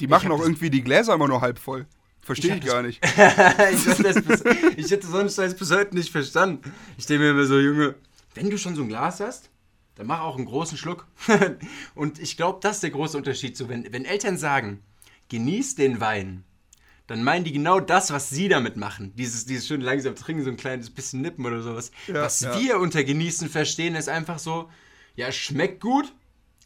Die 0.00 0.06
machen 0.06 0.30
auch 0.30 0.38
das- 0.38 0.46
irgendwie 0.46 0.70
die 0.70 0.82
Gläser 0.82 1.14
immer 1.14 1.28
nur 1.28 1.40
halb 1.40 1.58
voll. 1.58 1.86
Verstehe 2.20 2.56
Ich 2.56 2.64
ich, 2.64 2.66
gar 2.66 2.82
nicht. 2.82 3.02
ich, 3.72 3.86
hätte 3.86 4.02
das 4.02 4.22
bis, 4.22 4.44
ich 4.76 4.90
hätte 4.90 5.06
so 5.06 5.16
einen 5.16 5.30
Scheiß 5.30 5.56
bis 5.56 5.70
heute 5.72 5.94
nicht 5.96 6.10
verstanden. 6.10 6.72
Ich 6.98 7.06
denke 7.06 7.24
mir 7.24 7.30
immer 7.30 7.46
so, 7.46 7.58
Junge, 7.58 7.94
wenn 8.34 8.50
du 8.50 8.58
schon 8.58 8.74
so 8.76 8.82
ein 8.82 8.88
Glas 8.88 9.20
hast, 9.20 9.48
dann 9.94 10.06
mach 10.06 10.20
auch 10.20 10.36
einen 10.36 10.44
großen 10.44 10.76
Schluck. 10.78 11.06
Und 11.94 12.18
ich 12.20 12.36
glaube, 12.36 12.58
das 12.62 12.76
ist 12.76 12.82
der 12.82 12.90
große 12.90 13.16
Unterschied. 13.16 13.56
So, 13.56 13.68
wenn, 13.68 13.90
wenn 13.92 14.04
Eltern 14.04 14.36
sagen, 14.36 14.80
genieß 15.30 15.74
den 15.76 16.00
Wein, 16.00 16.44
dann 17.08 17.24
meinen 17.24 17.44
die 17.44 17.52
genau 17.52 17.80
das, 17.80 18.12
was 18.12 18.28
sie 18.30 18.48
damit 18.48 18.76
machen. 18.76 19.12
Dieses, 19.16 19.46
dieses 19.46 19.66
schön 19.66 19.80
langsam 19.80 20.14
trinken, 20.14 20.44
so 20.44 20.50
ein 20.50 20.58
kleines 20.58 20.90
bisschen 20.90 21.22
nippen 21.22 21.44
oder 21.44 21.62
sowas. 21.62 21.90
Ja, 22.06 22.22
was 22.22 22.40
ja. 22.40 22.60
wir 22.60 22.78
unter 22.78 23.02
genießen 23.02 23.48
verstehen, 23.48 23.96
ist 23.96 24.10
einfach 24.10 24.38
so, 24.38 24.70
ja, 25.16 25.32
schmeckt 25.32 25.80
gut, 25.80 26.12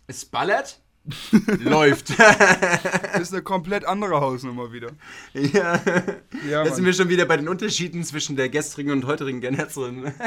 es 0.09 0.25
ballert, 0.25 0.81
läuft. 1.61 2.11
ist 3.21 3.33
eine 3.33 3.43
komplett 3.43 3.85
andere 3.85 4.21
Hausnummer 4.21 4.73
wieder. 4.73 4.91
ja. 5.33 5.81
Ja, 6.49 6.65
Da 6.65 6.75
sind 6.75 6.85
wir 6.85 6.93
schon 6.93 7.09
wieder 7.09 7.25
bei 7.25 7.37
den 7.37 7.49
Unterschieden 7.49 8.03
zwischen 8.03 8.35
der 8.35 8.49
gestrigen 8.49 8.91
und 8.91 9.07
heutigen 9.07 9.41
Generation. 9.41 10.13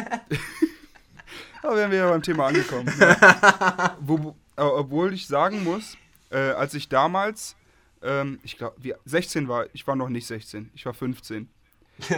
Da 1.62 1.76
wären 1.76 1.90
wir 1.90 1.98
ja 1.98 2.10
beim 2.12 2.22
Thema 2.22 2.46
angekommen. 2.46 2.94
Ja. 3.00 3.98
Wo, 4.00 4.36
äh, 4.56 4.62
obwohl 4.62 5.16
ich 5.16 5.26
sagen 5.26 5.64
muss, 5.64 5.98
äh, 6.30 6.38
als 6.52 6.76
ich 6.76 6.90
damals, 6.90 7.56
ähm, 8.06 8.40
ich 8.44 8.58
glaube, 8.58 8.76
16 9.06 9.48
war, 9.48 9.66
ich 9.74 9.86
war 9.88 9.96
noch 9.96 10.10
nicht 10.10 10.28
16, 10.28 10.72
ich 10.76 10.86
war 10.86 10.94
15. 10.94 11.50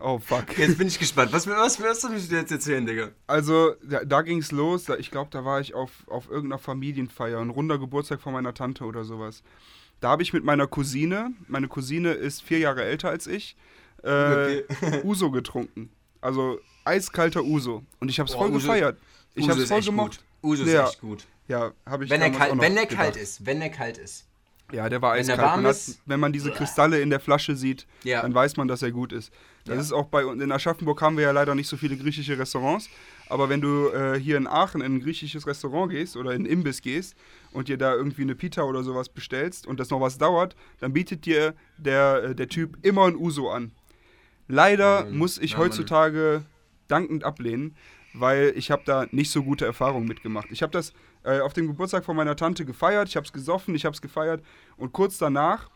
Oh 0.00 0.18
fuck. 0.18 0.56
Jetzt 0.58 0.78
bin 0.78 0.88
ich 0.88 0.98
gespannt. 0.98 1.32
Was, 1.32 1.46
was 1.46 1.80
wirst 1.80 2.04
du 2.04 2.08
mir 2.08 2.18
jetzt 2.18 2.50
erzählen, 2.52 2.84
Digga? 2.86 3.10
Also, 3.26 3.74
da, 3.82 4.04
da 4.04 4.22
ging 4.22 4.38
es 4.38 4.50
los. 4.52 4.84
Da, 4.84 4.96
ich 4.96 5.10
glaube, 5.10 5.30
da 5.30 5.44
war 5.44 5.60
ich 5.60 5.74
auf, 5.74 5.90
auf 6.08 6.28
irgendeiner 6.28 6.58
Familienfeier, 6.58 7.38
ein 7.40 7.50
runder 7.50 7.78
Geburtstag 7.78 8.20
von 8.20 8.32
meiner 8.32 8.54
Tante 8.54 8.84
oder 8.84 9.04
sowas. 9.04 9.42
Da 10.00 10.10
habe 10.10 10.22
ich 10.22 10.32
mit 10.32 10.44
meiner 10.44 10.66
Cousine, 10.66 11.32
meine 11.48 11.68
Cousine 11.68 12.12
ist 12.12 12.42
vier 12.42 12.58
Jahre 12.58 12.84
älter 12.84 13.08
als 13.08 13.26
ich, 13.26 13.56
äh, 14.04 14.62
Uso 15.04 15.30
getrunken. 15.30 15.90
Also 16.20 16.60
eiskalter 16.84 17.42
Uso. 17.44 17.84
Und 18.00 18.08
ich 18.08 18.18
habe 18.20 18.28
es 18.28 18.34
voll 18.34 18.50
Uso- 18.50 18.60
gefeiert. 18.68 18.98
Ich 19.34 19.42
Uso 19.44 19.50
habe 19.50 19.58
es 19.60 19.64
ist 19.64 19.72
voll 19.72 19.82
gemocht. 19.82 20.20
Gut. 20.42 20.50
Uso 20.52 20.64
ist 20.64 20.72
Ja. 20.72 20.86
echt 20.88 21.00
gut. 21.00 21.26
Ja, 21.48 21.72
habe 21.86 22.04
ich 22.04 22.10
Wenn 22.10 22.20
er, 22.20 22.30
kalt, 22.30 22.52
wenn 22.60 22.76
er 22.76 22.86
gedacht. 22.86 22.96
kalt 22.96 23.16
ist. 23.16 23.44
Wenn 23.46 23.60
er 23.62 23.70
kalt 23.70 23.98
ist. 23.98 24.26
Ja, 24.70 24.88
der 24.88 25.00
war 25.00 25.14
Wenn 25.14 25.20
eiskalt. 25.20 25.56
Man 25.56 25.66
hat, 25.66 25.76
wenn 26.06 26.20
man 26.20 26.32
diese 26.32 26.50
Kristalle 26.50 27.00
in 27.00 27.08
der 27.10 27.20
Flasche 27.20 27.56
sieht, 27.56 27.86
Ja. 28.04 28.20
dann 28.22 28.34
weiß 28.34 28.56
man, 28.58 28.68
dass 28.68 28.82
er 28.82 28.90
gut 28.90 29.12
ist. 29.12 29.32
Das 29.64 29.76
Ja. 29.76 29.80
ist 29.80 29.92
auch 29.92 30.06
bei 30.06 30.26
uns. 30.26 30.42
In 30.42 30.52
Aschaffenburg 30.52 31.00
haben 31.00 31.16
wir 31.16 31.24
ja 31.24 31.30
leider 31.30 31.54
nicht 31.54 31.68
so 31.68 31.76
viele 31.78 31.96
griechische 31.96 32.38
Restaurants. 32.38 32.90
Aber 33.30 33.48
wenn 33.48 33.60
du 33.62 33.88
äh, 33.88 34.18
hier 34.20 34.36
in 34.36 34.46
Aachen 34.46 34.80
in 34.82 34.96
ein 34.96 35.00
griechisches 35.00 35.46
Restaurant 35.46 35.90
gehst 35.90 36.16
oder 36.16 36.32
in 36.32 36.42
einen 36.42 36.46
Imbiss 36.46 36.82
gehst 36.82 37.14
und 37.52 37.68
dir 37.68 37.78
da 37.78 37.94
irgendwie 37.94 38.22
eine 38.22 38.34
Pita 38.34 38.62
oder 38.62 38.82
sowas 38.82 39.08
bestellst 39.08 39.66
und 39.66 39.80
das 39.80 39.88
noch 39.90 40.00
was 40.00 40.18
dauert, 40.18 40.54
dann 40.80 40.92
bietet 40.92 41.24
dir 41.24 41.54
der, 41.78 42.22
äh, 42.30 42.34
der 42.34 42.48
Typ 42.48 42.76
immer 42.84 43.06
ein 43.06 43.16
Uso 43.16 43.50
an. 43.50 43.72
Leider 44.48 45.04
Mann. 45.04 45.16
muss 45.18 45.38
ich 45.38 45.52
Ja, 45.52 45.58
heutzutage 45.58 46.44
dankend 46.88 47.24
ablehnen, 47.24 47.76
weil 48.14 48.52
ich 48.56 48.70
habe 48.70 48.82
da 48.84 49.06
nicht 49.10 49.30
so 49.30 49.42
gute 49.42 49.66
Erfahrungen 49.66 50.08
mitgemacht. 50.08 50.48
Ich 50.50 50.62
habe 50.62 50.72
das 50.72 50.92
äh, 51.28 51.40
auf 51.40 51.52
dem 51.52 51.66
Geburtstag 51.66 52.04
von 52.04 52.16
meiner 52.16 52.36
Tante 52.36 52.64
gefeiert, 52.64 53.08
ich 53.08 53.16
habe 53.16 53.26
es 53.26 53.32
gesoffen, 53.32 53.74
ich 53.74 53.84
habe 53.84 53.94
es 53.94 54.00
gefeiert 54.00 54.42
und 54.76 54.92
kurz 54.92 55.18
danach, 55.18 55.68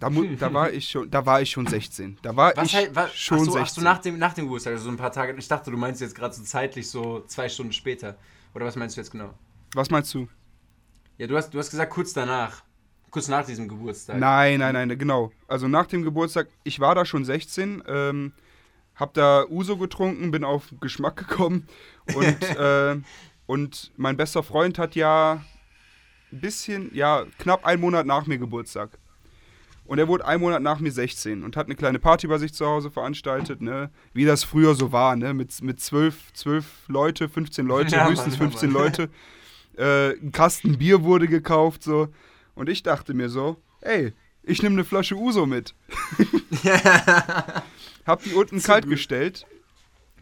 da, 0.00 0.08
da, 0.10 0.52
war 0.52 0.72
ich 0.72 0.88
schon, 0.88 1.10
da 1.10 1.24
war 1.24 1.40
ich 1.40 1.50
schon 1.50 1.66
16. 1.66 2.18
Da 2.22 2.34
war 2.34 2.52
Was 2.56 2.68
ich 2.68 2.74
halt, 2.74 2.94
was, 2.94 3.14
schon 3.14 3.38
ach 3.38 3.44
so, 3.44 3.52
16. 3.52 3.62
ach 3.62 3.68
so, 3.68 3.80
nach 3.82 3.98
dem, 3.98 4.18
nach 4.18 4.34
dem 4.34 4.46
Geburtstag, 4.46 4.72
also 4.72 4.84
so 4.84 4.90
ein 4.90 4.96
paar 4.96 5.12
Tage. 5.12 5.34
Ich 5.38 5.48
dachte, 5.48 5.70
du 5.70 5.76
meinst 5.76 6.00
jetzt 6.00 6.14
gerade 6.14 6.34
so 6.34 6.42
zeitlich 6.42 6.90
so 6.90 7.20
zwei 7.26 7.48
Stunden 7.48 7.72
später. 7.72 8.16
Oder 8.54 8.66
was 8.66 8.76
meinst 8.76 8.96
du 8.96 9.00
jetzt 9.00 9.10
genau? 9.10 9.34
Was 9.74 9.90
meinst 9.90 10.12
du? 10.14 10.28
Ja, 11.16 11.26
du 11.26 11.36
hast, 11.36 11.54
du 11.54 11.58
hast 11.58 11.70
gesagt 11.70 11.92
kurz 11.92 12.12
danach. 12.12 12.62
Kurz 13.10 13.28
nach 13.28 13.46
diesem 13.46 13.68
Geburtstag. 13.68 14.18
Nein, 14.18 14.58
nein, 14.58 14.74
nein, 14.74 14.98
genau. 14.98 15.30
Also 15.46 15.68
nach 15.68 15.86
dem 15.86 16.02
Geburtstag, 16.02 16.48
ich 16.64 16.80
war 16.80 16.94
da 16.94 17.04
schon 17.04 17.24
16, 17.24 17.84
ähm, 17.86 18.32
hab 18.96 19.14
da 19.14 19.44
Uso 19.48 19.76
getrunken, 19.76 20.32
bin 20.32 20.42
auf 20.42 20.74
Geschmack 20.80 21.16
gekommen 21.16 21.68
und, 22.14 22.42
äh, 22.58 22.96
und 23.46 23.92
mein 23.96 24.16
bester 24.16 24.42
Freund 24.42 24.78
hat 24.78 24.94
ja 24.94 25.44
ein 26.32 26.40
bisschen, 26.40 26.90
ja, 26.94 27.24
knapp 27.38 27.64
einen 27.64 27.80
Monat 27.80 28.06
nach 28.06 28.26
mir 28.26 28.38
Geburtstag. 28.38 28.98
Und 29.86 29.98
er 29.98 30.08
wurde 30.08 30.26
einen 30.26 30.40
Monat 30.40 30.62
nach 30.62 30.80
mir 30.80 30.90
16 30.90 31.44
und 31.44 31.56
hat 31.56 31.66
eine 31.66 31.74
kleine 31.74 31.98
Party 31.98 32.26
bei 32.26 32.38
sich 32.38 32.54
zu 32.54 32.64
Hause 32.66 32.90
veranstaltet, 32.90 33.60
ne? 33.60 33.90
Wie 34.14 34.24
das 34.24 34.42
früher 34.42 34.74
so 34.74 34.92
war, 34.92 35.14
ne? 35.14 35.34
Mit, 35.34 35.60
mit 35.60 35.78
12, 35.78 36.32
12 36.32 36.64
Leute, 36.88 37.28
15 37.28 37.66
Leute, 37.66 37.96
Ja, 37.96 38.08
höchstens 38.08 38.38
Mann, 38.38 38.48
ja, 38.48 38.58
15 38.58 38.72
Mann. 38.72 38.82
Leute. 38.82 39.10
Äh, 39.76 40.12
ein 40.22 40.32
Kasten 40.32 40.78
Bier 40.78 41.02
wurde 41.02 41.28
gekauft, 41.28 41.82
so. 41.82 42.08
Und 42.54 42.70
ich 42.70 42.82
dachte 42.82 43.12
mir 43.12 43.28
so, 43.28 43.58
ey, 43.82 44.14
ich 44.42 44.62
nehme 44.62 44.74
eine 44.74 44.84
Flasche 44.84 45.16
Uso 45.16 45.44
mit. 45.44 45.74
Hab 48.06 48.22
die 48.22 48.32
unten 48.32 48.62
kalt 48.62 48.88
gestellt. 48.88 49.46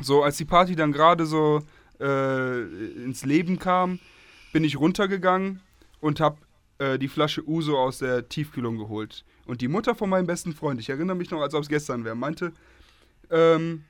So, 0.01 0.23
als 0.25 0.39
die 0.39 0.45
Party 0.45 0.75
dann 0.75 0.91
gerade 0.91 1.25
so 1.27 1.63
äh, 2.03 2.63
ins 3.05 3.25
Leben 3.25 3.59
kam, 3.59 4.01
bin 4.53 4.65
ich 4.65 4.79
runtergegangen 4.79 5.61
und 6.01 6.21
hab 6.21 6.39
äh, 6.79 6.99
die 6.99 7.09
Flasche 7.09 7.49
Uso 7.49 7.79
aus 7.79 7.99
der 7.99 8.29
Tiefkühlung 8.29 8.77
geholt. 8.77 9.25
Und 9.47 9.61
die 9.61 9.69
Mutter 9.69 9.95
von 9.95 10.11
meinem 10.11 10.27
besten 10.27 10.53
Freund, 10.53 10.81
ich 10.81 10.91
erinnere 10.91 11.17
mich 11.17 11.31
noch, 11.31 11.41
als 11.41 11.55
ob 11.55 11.63
es 11.63 11.69
gestern 11.69 12.05
wäre, 12.05 12.17
meinte, 12.17 12.53
ähm, 13.31 13.85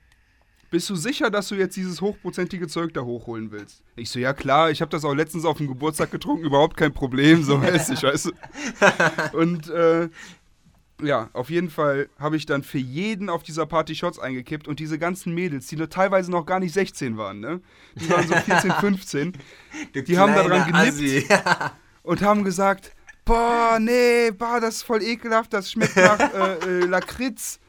bist 0.71 0.89
du 0.89 0.97
sicher, 0.97 1.31
dass 1.31 1.49
du 1.49 1.55
jetzt 1.55 1.77
dieses 1.77 2.01
hochprozentige 2.01 2.67
Zeug 2.67 2.95
da 2.95 3.03
hochholen 3.03 3.51
willst? 3.51 3.83
Ich 3.95 4.09
so, 4.09 4.19
ja 4.19 4.33
klar, 4.33 4.71
ich 4.71 4.81
habe 4.81 4.91
das 4.91 5.05
auch 5.05 5.13
letztens 5.15 5.45
auf 5.45 5.59
dem 5.59 5.69
Geburtstag 5.69 6.11
getrunken, 6.11 6.47
überhaupt 6.47 6.79
kein 6.79 6.95
Problem, 6.95 7.43
so 7.43 7.61
weiß 7.61 7.91
ich, 7.91 8.03
weißt 8.03 8.27
du. 8.27 8.33
Und 9.39 9.69
äh, 9.69 10.09
ja, 11.03 11.31
auf 11.33 11.51
jeden 11.51 11.71
Fall 11.71 12.09
habe 12.19 12.37
ich 12.37 12.47
dann 12.47 12.63
für 12.63 12.79
jeden 12.79 13.29
auf 13.29 13.43
dieser 13.43 13.67
Party 13.67 13.95
Shots 13.95 14.19
eingekippt 14.19 14.69
und 14.69 14.81
diese 14.81 14.99
ganzen 14.99 15.35
Mädels, 15.35 15.67
die 15.67 15.77
nur 15.77 15.89
teilweise 15.89 16.31
noch 16.31 16.47
gar 16.47 16.61
nicht 16.61 16.73
16 16.73 17.17
waren, 17.17 17.41
ne? 17.41 17.61
Die 17.97 18.09
waren 18.09 18.27
so 18.27 18.35
14, 18.35 18.73
15 18.73 19.33
Du 19.93 20.03
die 20.03 20.19
haben 20.19 20.35
da 20.35 20.43
dran 20.45 20.69
kleiner 20.69 20.93
genippt. 20.93 21.33
Und 22.05 22.21
haben 22.21 22.43
gesagt, 22.43 22.93
boah, 23.25 23.79
nee, 23.81 24.33
boah, 24.33 24.61
das 24.61 24.77
ist 24.77 24.83
voll 24.83 25.03
ekelhaft, 25.03 25.53
das 25.53 25.71
schmeckt 25.71 25.97
nach 25.97 26.19
äh, 26.35 26.55
äh, 26.55 26.87
Lakritz. 26.87 27.61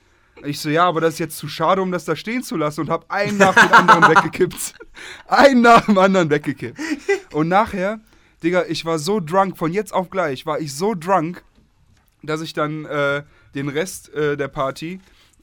Ich 0.43 0.59
so, 0.59 0.69
ja, 0.69 0.86
aber 0.86 1.01
das 1.01 1.13
ist 1.13 1.19
jetzt 1.19 1.38
zu 1.38 1.47
schade, 1.47 1.81
um 1.81 1.91
das 1.91 2.05
da 2.05 2.15
stehen 2.15 2.43
zu 2.43 2.57
lassen 2.57 2.81
und 2.81 2.89
hab 2.89 3.09
einen 3.11 3.38
nach 3.38 3.53
dem 3.53 3.71
anderen 3.71 4.09
weggekippt. 4.09 4.73
Einen 5.27 5.61
nach 5.61 5.86
dem 5.86 5.97
anderen 5.97 6.29
weggekippt. 6.29 6.79
Und 7.31 7.49
nachher, 7.49 7.99
Digga, 8.41 8.63
ich 8.67 8.84
war 8.84 8.97
so 8.97 9.19
drunk, 9.19 9.57
von 9.57 9.71
jetzt 9.71 9.93
auf 9.93 10.09
gleich 10.09 10.45
war 10.45 10.59
ich 10.59 10.73
so 10.73 10.95
drunk, 10.95 11.43
dass 12.24 12.41
ich 12.41 12.53
dann 12.53 12.86
äh, 12.86 13.24
den 13.55 13.69
Rest 13.69 14.13
äh, 14.13 14.38
der 14.38 14.47
Party 14.47 14.99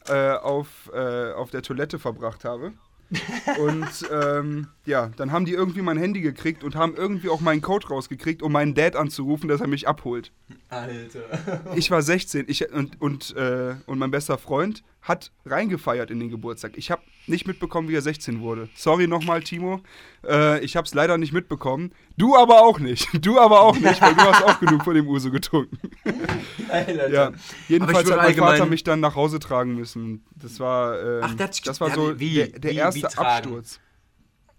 äh, 0.09 0.33
auf, 0.33 0.91
äh, 0.93 1.33
auf 1.33 1.51
der 1.51 1.63
Toilette 1.63 1.99
verbracht 1.99 2.45
habe. 2.45 2.73
Und 3.59 4.09
ähm, 4.13 4.69
ja, 4.87 5.11
dann 5.17 5.33
haben 5.33 5.45
die 5.45 5.53
irgendwie 5.53 5.83
mein 5.83 5.99
Handy 5.99 6.21
gekriegt 6.21 6.63
und 6.63 6.77
haben 6.77 6.95
irgendwie 6.95 7.29
auch 7.29 7.41
meinen 7.41 7.61
Code 7.61 7.89
rausgekriegt, 7.89 8.41
um 8.41 8.53
meinen 8.53 8.73
Dad 8.75 8.95
anzurufen, 8.95 9.49
dass 9.49 9.61
er 9.61 9.67
mich 9.67 9.89
abholt. 9.89 10.31
Alter. 10.69 11.75
Ich 11.75 11.91
war 11.91 12.03
16 12.03 12.45
ich, 12.47 12.71
und, 12.73 13.01
und, 13.01 13.35
äh, 13.35 13.75
und 13.87 13.99
mein 13.99 14.13
bester 14.13 14.39
Freund 14.39 14.85
hat 15.03 15.33
reingefeiert 15.47 16.11
in 16.11 16.21
den 16.21 16.29
Geburtstag. 16.29 16.73
Ich 16.77 16.91
habe 16.91 17.03
nicht 17.27 17.47
mitbekommen, 17.47 17.89
wie 17.89 17.95
er 17.95 18.03
16 18.03 18.41
wurde. 18.41 18.69
Sorry 18.75 19.07
nochmal, 19.07 19.43
Timo. 19.43 19.81
Äh, 20.27 20.61
ich 20.65 20.77
habe 20.77 20.87
es 20.87 20.93
leider 20.95 21.17
nicht 21.17 21.33
mitbekommen. 21.33 21.93
Du 22.19 22.37
aber 22.37 22.61
auch 22.63 22.79
nicht. 22.79 23.09
Du 23.23 23.39
aber 23.39 23.61
auch 23.61 23.77
nicht, 23.79 24.01
weil 24.03 24.15
du 24.15 24.21
hast 24.21 24.43
auch 24.45 24.61
genug 24.61 24.85
von 24.85 24.95
dem 24.95 25.09
Uso 25.09 25.31
getrunken. 25.31 25.79
Alter. 26.69 27.09
Ja, 27.11 27.33
jedenfalls 27.69 28.11
hat 28.11 28.17
mein 28.19 28.35
Vater 28.35 28.67
mich 28.67 28.85
dann 28.85 29.01
nach 29.01 29.15
Hause 29.15 29.39
tragen 29.39 29.75
müssen. 29.75 30.25
Das 30.37 30.61
war, 30.61 31.01
ähm, 31.01 31.21
Ach, 31.23 31.35
dich 31.49 31.63
das 31.63 31.81
war 31.81 31.91
so 31.93 32.19
wie- 32.21 32.35
der, 32.35 32.47
der 32.59 32.71
wie- 32.73 32.77
erste 32.77 33.01
wie? 33.03 33.17
Absturz. 33.17 33.81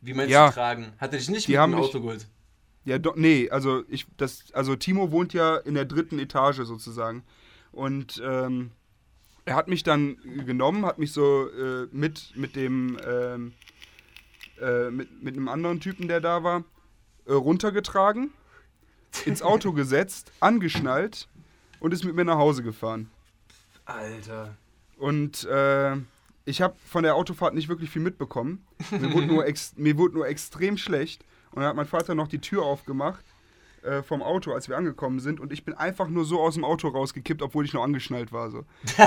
Wie 0.01 0.13
meinst 0.15 0.31
Ja. 0.31 0.47
du 0.47 0.53
tragen? 0.55 0.93
Hat 0.97 1.13
er 1.13 1.19
dich 1.19 1.29
nicht 1.29 1.47
Die 1.47 1.51
mit 1.51 1.59
haben 1.59 1.71
dem 1.73 1.81
Auto 1.81 1.99
geholt? 2.01 2.27
Ja, 2.83 2.97
do, 2.97 3.13
nee, 3.15 3.47
also 3.51 3.83
ich, 3.89 4.07
das, 4.17 4.45
also 4.53 4.75
Timo 4.75 5.11
wohnt 5.11 5.33
ja 5.33 5.57
in 5.57 5.75
der 5.75 5.85
dritten 5.85 6.17
Etage 6.17 6.61
sozusagen. 6.63 7.23
Und 7.71 8.19
ähm, 8.25 8.71
er 9.45 9.55
hat 9.55 9.67
mich 9.67 9.83
dann 9.83 10.17
genommen, 10.45 10.85
hat 10.85 10.99
mich 10.99 11.11
so 11.11 11.49
äh, 11.49 11.87
mit, 11.91 12.33
mit 12.35 12.55
dem, 12.55 12.97
ähm, 13.05 13.53
äh, 14.59 14.89
mit, 14.89 15.23
mit 15.23 15.35
einem 15.35 15.47
anderen 15.47 15.79
Typen, 15.79 16.07
der 16.07 16.21
da 16.21 16.43
war, 16.43 16.63
äh, 17.25 17.33
runtergetragen, 17.33 18.31
ins 19.25 19.41
Auto 19.41 19.71
gesetzt, 19.71 20.31
angeschnallt 20.39 21.27
und 21.79 21.93
ist 21.93 22.03
mit 22.03 22.15
mir 22.15 22.25
nach 22.25 22.37
Hause 22.37 22.63
gefahren. 22.63 23.09
Alter. 23.85 24.55
Und 24.97 25.43
äh, 25.45 25.95
ich 26.45 26.61
habe 26.61 26.75
von 26.85 27.03
der 27.03 27.15
Autofahrt 27.15 27.55
nicht 27.55 27.69
wirklich 27.69 27.89
viel 27.89 28.01
mitbekommen. 28.01 28.65
Mir 28.91 29.11
wurde 29.13 29.27
nur, 29.27 29.45
ex 29.47 29.73
mir 29.75 29.97
wurde 29.97 30.15
nur 30.15 30.27
extrem 30.27 30.77
schlecht. 30.77 31.25
Und 31.51 31.61
dann 31.61 31.69
hat 31.69 31.75
mein 31.75 31.87
Vater 31.87 32.15
noch 32.15 32.27
die 32.27 32.39
Tür 32.39 32.63
aufgemacht 32.63 33.25
äh, 33.83 34.03
vom 34.03 34.21
Auto, 34.21 34.53
als 34.53 34.69
wir 34.69 34.77
angekommen 34.77 35.19
sind. 35.19 35.39
Und 35.39 35.51
ich 35.51 35.65
bin 35.65 35.73
einfach 35.73 36.07
nur 36.07 36.23
so 36.25 36.39
aus 36.39 36.53
dem 36.55 36.63
Auto 36.63 36.87
rausgekippt, 36.89 37.41
obwohl 37.41 37.65
ich 37.65 37.73
noch 37.73 37.83
angeschnallt 37.83 38.31
war. 38.31 38.49
So. 38.51 38.63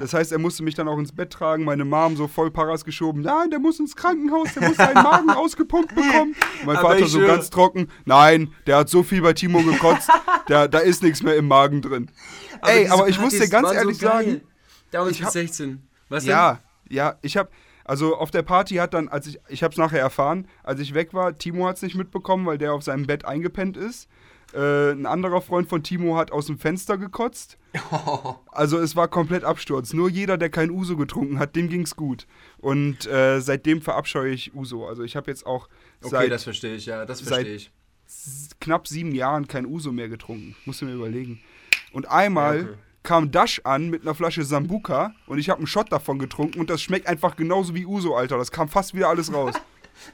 Das 0.00 0.14
heißt, 0.14 0.32
er 0.32 0.38
musste 0.38 0.62
mich 0.62 0.74
dann 0.74 0.88
auch 0.88 0.98
ins 0.98 1.12
Bett 1.12 1.30
tragen. 1.30 1.64
Meine 1.64 1.84
Mom 1.84 2.16
so 2.16 2.28
voll 2.28 2.50
Paras 2.50 2.84
geschoben. 2.84 3.22
Nein, 3.22 3.50
der 3.50 3.58
muss 3.58 3.78
ins 3.80 3.96
Krankenhaus, 3.96 4.54
der 4.54 4.68
muss 4.68 4.76
seinen 4.76 4.94
Magen 5.02 5.30
ausgepumpt 5.30 5.94
bekommen. 5.94 6.34
Und 6.60 6.66
mein 6.66 6.76
Aber 6.76 6.88
Vater 6.90 7.06
so 7.06 7.18
schwöre- 7.18 7.26
ganz 7.26 7.50
trocken. 7.50 7.88
Nein, 8.04 8.52
der 8.66 8.76
hat 8.78 8.88
so 8.88 9.02
viel 9.02 9.20
bei 9.22 9.32
Timo 9.32 9.62
gekotzt, 9.62 10.08
der, 10.48 10.68
da 10.68 10.78
ist 10.78 11.02
nichts 11.02 11.22
mehr 11.22 11.36
im 11.36 11.48
Magen 11.48 11.82
drin. 11.82 12.10
Ey, 12.62 12.82
diese 12.84 12.92
aber 12.94 13.08
ich 13.08 13.20
muss 13.20 13.32
dir 13.32 13.48
ganz 13.48 13.72
ehrlich 13.72 13.98
so 13.98 14.06
sagen, 14.06 14.40
Damals 14.90 15.16
ich 15.16 15.22
hab- 15.24 15.32
16. 15.32 15.82
Was 16.08 16.24
denn? 16.24 16.30
ja, 16.30 16.60
ja, 16.88 17.16
ich 17.20 17.36
habe 17.36 17.50
also 17.88 18.16
auf 18.16 18.30
der 18.30 18.42
Party 18.42 18.74
hat 18.76 18.92
dann, 18.92 19.08
als 19.08 19.26
ich, 19.26 19.40
ich 19.48 19.62
habe 19.62 19.72
es 19.72 19.78
nachher 19.78 20.00
erfahren, 20.00 20.46
als 20.62 20.78
ich 20.78 20.92
weg 20.92 21.14
war, 21.14 21.36
Timo 21.36 21.66
hat 21.66 21.76
es 21.76 21.82
nicht 21.82 21.94
mitbekommen, 21.96 22.44
weil 22.44 22.58
der 22.58 22.74
auf 22.74 22.82
seinem 22.82 23.06
Bett 23.06 23.24
eingepennt 23.24 23.78
ist. 23.78 24.08
Äh, 24.54 24.92
ein 24.92 25.06
anderer 25.06 25.40
Freund 25.40 25.68
von 25.68 25.82
Timo 25.82 26.16
hat 26.16 26.30
aus 26.30 26.46
dem 26.46 26.58
Fenster 26.58 26.98
gekotzt. 26.98 27.58
Also 28.52 28.78
es 28.78 28.96
war 28.96 29.08
komplett 29.08 29.44
Absturz. 29.44 29.92
Nur 29.92 30.10
jeder, 30.10 30.36
der 30.36 30.50
kein 30.50 30.70
Uso 30.70 30.96
getrunken 30.96 31.38
hat, 31.38 31.54
dem 31.54 31.68
ging's 31.68 31.96
gut. 31.96 32.26
Und 32.58 33.06
äh, 33.06 33.40
seitdem 33.40 33.82
verabscheue 33.82 34.32
ich 34.32 34.54
Uso. 34.54 34.86
Also 34.86 35.04
ich 35.04 35.16
habe 35.16 35.30
jetzt 35.30 35.46
auch 35.46 35.68
Okay, 36.00 36.10
seit 36.10 36.30
das 36.30 36.44
verstehe 36.44 36.74
ich, 36.74 36.86
ja, 36.86 37.06
das 37.06 37.20
verstehe 37.20 37.54
ich. 37.54 37.70
knapp 38.60 38.88
sieben 38.88 39.14
Jahren 39.14 39.46
kein 39.46 39.64
Uso 39.64 39.92
mehr 39.92 40.08
getrunken. 40.08 40.56
Musst 40.64 40.80
du 40.80 40.86
mir 40.86 40.94
überlegen. 40.94 41.40
Und 41.92 42.08
einmal 42.08 42.56
Ja, 42.56 42.62
okay. 42.64 42.78
Kam 43.02 43.30
Dash 43.30 43.60
an 43.64 43.88
mit 43.90 44.02
einer 44.02 44.14
Flasche 44.14 44.44
Sambuka 44.44 45.14
und 45.26 45.38
ich 45.38 45.50
habe 45.50 45.58
einen 45.58 45.66
Shot 45.66 45.92
davon 45.92 46.18
getrunken 46.18 46.60
und 46.60 46.70
das 46.70 46.82
schmeckt 46.82 47.06
einfach 47.06 47.36
genauso 47.36 47.74
wie 47.74 47.86
Uso, 47.86 48.14
Alter. 48.14 48.38
Das 48.38 48.52
kam 48.52 48.68
fast 48.68 48.94
wieder 48.94 49.08
alles 49.08 49.32
raus. 49.32 49.54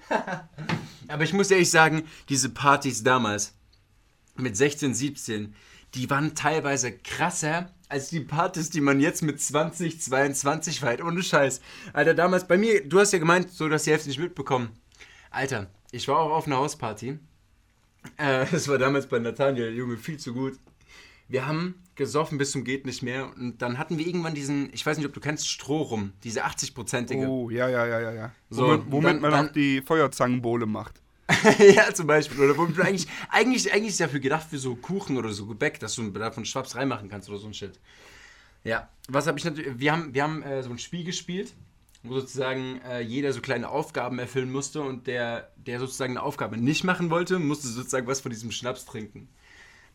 Aber 1.09 1.25
ich 1.25 1.33
muss 1.33 1.51
ehrlich 1.51 1.71
sagen, 1.71 2.05
diese 2.29 2.51
Partys 2.51 3.03
damals 3.03 3.55
mit 4.37 4.57
16, 4.57 4.95
17, 4.95 5.55
die 5.95 6.11
waren 6.11 6.35
teilweise 6.35 6.93
krasser 6.93 7.71
als 7.89 8.09
die 8.09 8.21
Partys, 8.21 8.71
die 8.71 8.81
man 8.81 9.01
jetzt 9.01 9.23
mit 9.23 9.41
20, 9.41 10.01
22 10.01 10.81
feiert. 10.81 11.03
Ohne 11.03 11.23
Scheiß. 11.23 11.61
Alter, 11.93 12.15
damals 12.15 12.47
bei 12.47 12.59
mir, 12.59 12.87
du 12.87 12.99
hast 12.99 13.13
ja 13.13 13.19
gemeint, 13.19 13.51
so 13.51 13.69
dass 13.69 13.85
die 13.85 13.91
Hälfte 13.91 14.09
nicht 14.09 14.19
mitbekommen. 14.19 14.71
Alter, 15.31 15.69
ich 15.93 16.09
war 16.09 16.19
auch 16.19 16.31
auf 16.31 16.47
einer 16.47 16.57
Hausparty. 16.57 17.19
Äh, 18.17 18.47
das 18.51 18.69
war 18.69 18.79
damals 18.79 19.07
bei 19.07 19.19
Nathaniel, 19.19 19.73
Junge, 19.75 19.97
viel 19.97 20.19
zu 20.19 20.33
gut. 20.33 20.59
Wir 21.29 21.47
haben 21.47 21.75
gesoffen 21.95 22.39
bis 22.39 22.51
zum 22.51 22.65
geht 22.65 22.87
nicht 22.87 23.03
mehr 23.03 23.33
und 23.37 23.63
dann 23.63 23.79
hatten 23.79 23.99
wir 23.99 24.07
irgendwann 24.07 24.35
diesen, 24.35 24.73
ich 24.73 24.85
weiß 24.85 24.99
nicht, 24.99 25.07
ob 25.07 25.13
du 25.15 25.21
kennst, 25.21 25.49
Strohrum, 25.49 26.13
diese 26.25 26.45
80-prozentige. 26.45 27.27
Oh, 27.29 27.51
ja, 27.51 27.69
ja, 27.69 27.87
ja, 27.87 28.01
ja, 28.01 28.13
ja. 28.13 28.33
So, 28.51 28.67
womit 28.67 28.83
womit 28.91 29.09
dann- 29.09 29.21
man 29.21 29.31
dann- 29.31 29.49
auch 29.49 29.53
die 29.53 29.81
Feuerzangenbowle 29.81 30.67
macht. 30.67 31.01
ja, 31.59 31.95
zum 31.95 32.07
Beispiel. 32.07 32.39
Oder 32.41 32.57
womit 32.59 32.77
du 32.77 32.83
eigentlich, 32.83 33.07
eigentlich, 33.31 33.73
eigentlich 33.73 33.91
ist 33.93 34.01
dafür 34.01 34.21
gedacht 34.21 34.47
für 34.51 34.59
so 34.59 34.75
Kuchen 34.77 35.17
oder 35.17 35.33
so 35.33 35.47
Gebäck, 35.47 35.81
dass 35.81 35.95
du 35.95 36.11
davon 36.11 36.45
Schwaps 36.45 36.77
reinmachen 36.77 37.09
kannst 37.09 37.31
oder 37.31 37.39
so 37.39 37.47
ein 37.47 37.55
Shit. 37.55 37.79
Ja, 38.63 38.89
was 39.09 39.27
habe 39.27 39.39
ich 39.39 39.45
natürlich. 39.45 39.79
Wir 39.79 39.93
haben, 39.93 40.13
wir 40.13 40.23
haben 40.23 40.43
äh, 40.43 40.63
so 40.63 40.71
ein 40.71 40.79
Spiel 40.79 41.05
gespielt, 41.05 41.55
wo 42.03 42.15
sozusagen 42.21 42.81
äh, 42.83 43.01
jeder 43.01 43.33
so 43.33 43.41
kleine 43.41 43.71
Aufgaben 43.71 44.19
erfüllen 44.19 44.53
musste 44.53 44.83
und 44.83 45.07
der, 45.07 45.51
der 45.57 45.79
sozusagen 45.79 46.13
eine 46.13 46.23
Aufgabe 46.23 46.59
nicht 46.59 46.85
machen 46.85 47.09
wollte, 47.09 47.39
musste 47.39 47.69
sozusagen 47.69 48.07
was 48.07 48.21
von 48.21 48.31
diesem 48.31 48.51
Schnaps 48.51 48.85
trinken. 48.85 49.29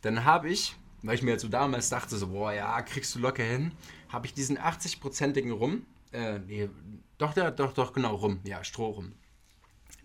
Dann 0.01 0.23
habe 0.25 0.49
ich, 0.49 0.75
weil 1.01 1.15
ich 1.15 1.21
mir 1.21 1.31
halt 1.31 1.41
so 1.41 1.47
damals 1.47 1.89
dachte, 1.89 2.17
so, 2.17 2.27
boah, 2.27 2.53
ja, 2.53 2.81
kriegst 2.81 3.15
du 3.15 3.19
locker 3.19 3.43
hin, 3.43 3.71
habe 4.09 4.25
ich 4.25 4.33
diesen 4.33 4.57
80-prozentigen 4.57 5.51
Rum, 5.51 5.85
äh, 6.11 6.39
nee, 6.39 6.69
Doch, 7.17 7.33
der, 7.33 7.51
doch, 7.51 7.73
doch, 7.73 7.93
genau, 7.93 8.15
rum. 8.15 8.39
Ja, 8.43 8.63
Stroh 8.63 8.89
rum. 8.89 9.13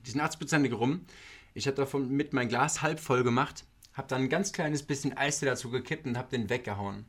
Diesen 0.04 0.20
80%ige 0.20 0.74
rum. 0.74 1.06
Ich 1.54 1.66
habe 1.66 1.76
davon 1.76 2.10
mit 2.10 2.32
mein 2.32 2.48
Glas 2.48 2.82
halb 2.82 3.00
voll 3.00 3.22
gemacht, 3.22 3.64
habe 3.94 4.08
dann 4.08 4.22
ein 4.22 4.28
ganz 4.28 4.52
kleines 4.52 4.82
bisschen 4.82 5.16
Eis 5.16 5.40
dazu 5.40 5.70
gekippt 5.70 6.06
und 6.06 6.18
habe 6.18 6.30
den 6.30 6.50
weggehauen. 6.50 7.06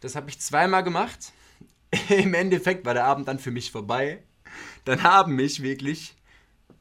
Das 0.00 0.14
habe 0.14 0.30
ich 0.30 0.38
zweimal 0.38 0.84
gemacht. 0.84 1.32
Im 2.10 2.34
Endeffekt 2.34 2.84
war 2.84 2.94
der 2.94 3.06
Abend 3.06 3.26
dann 3.26 3.38
für 3.38 3.50
mich 3.50 3.72
vorbei. 3.72 4.22
Dann 4.84 5.02
haben 5.02 5.34
mich 5.34 5.62
wirklich 5.62 6.14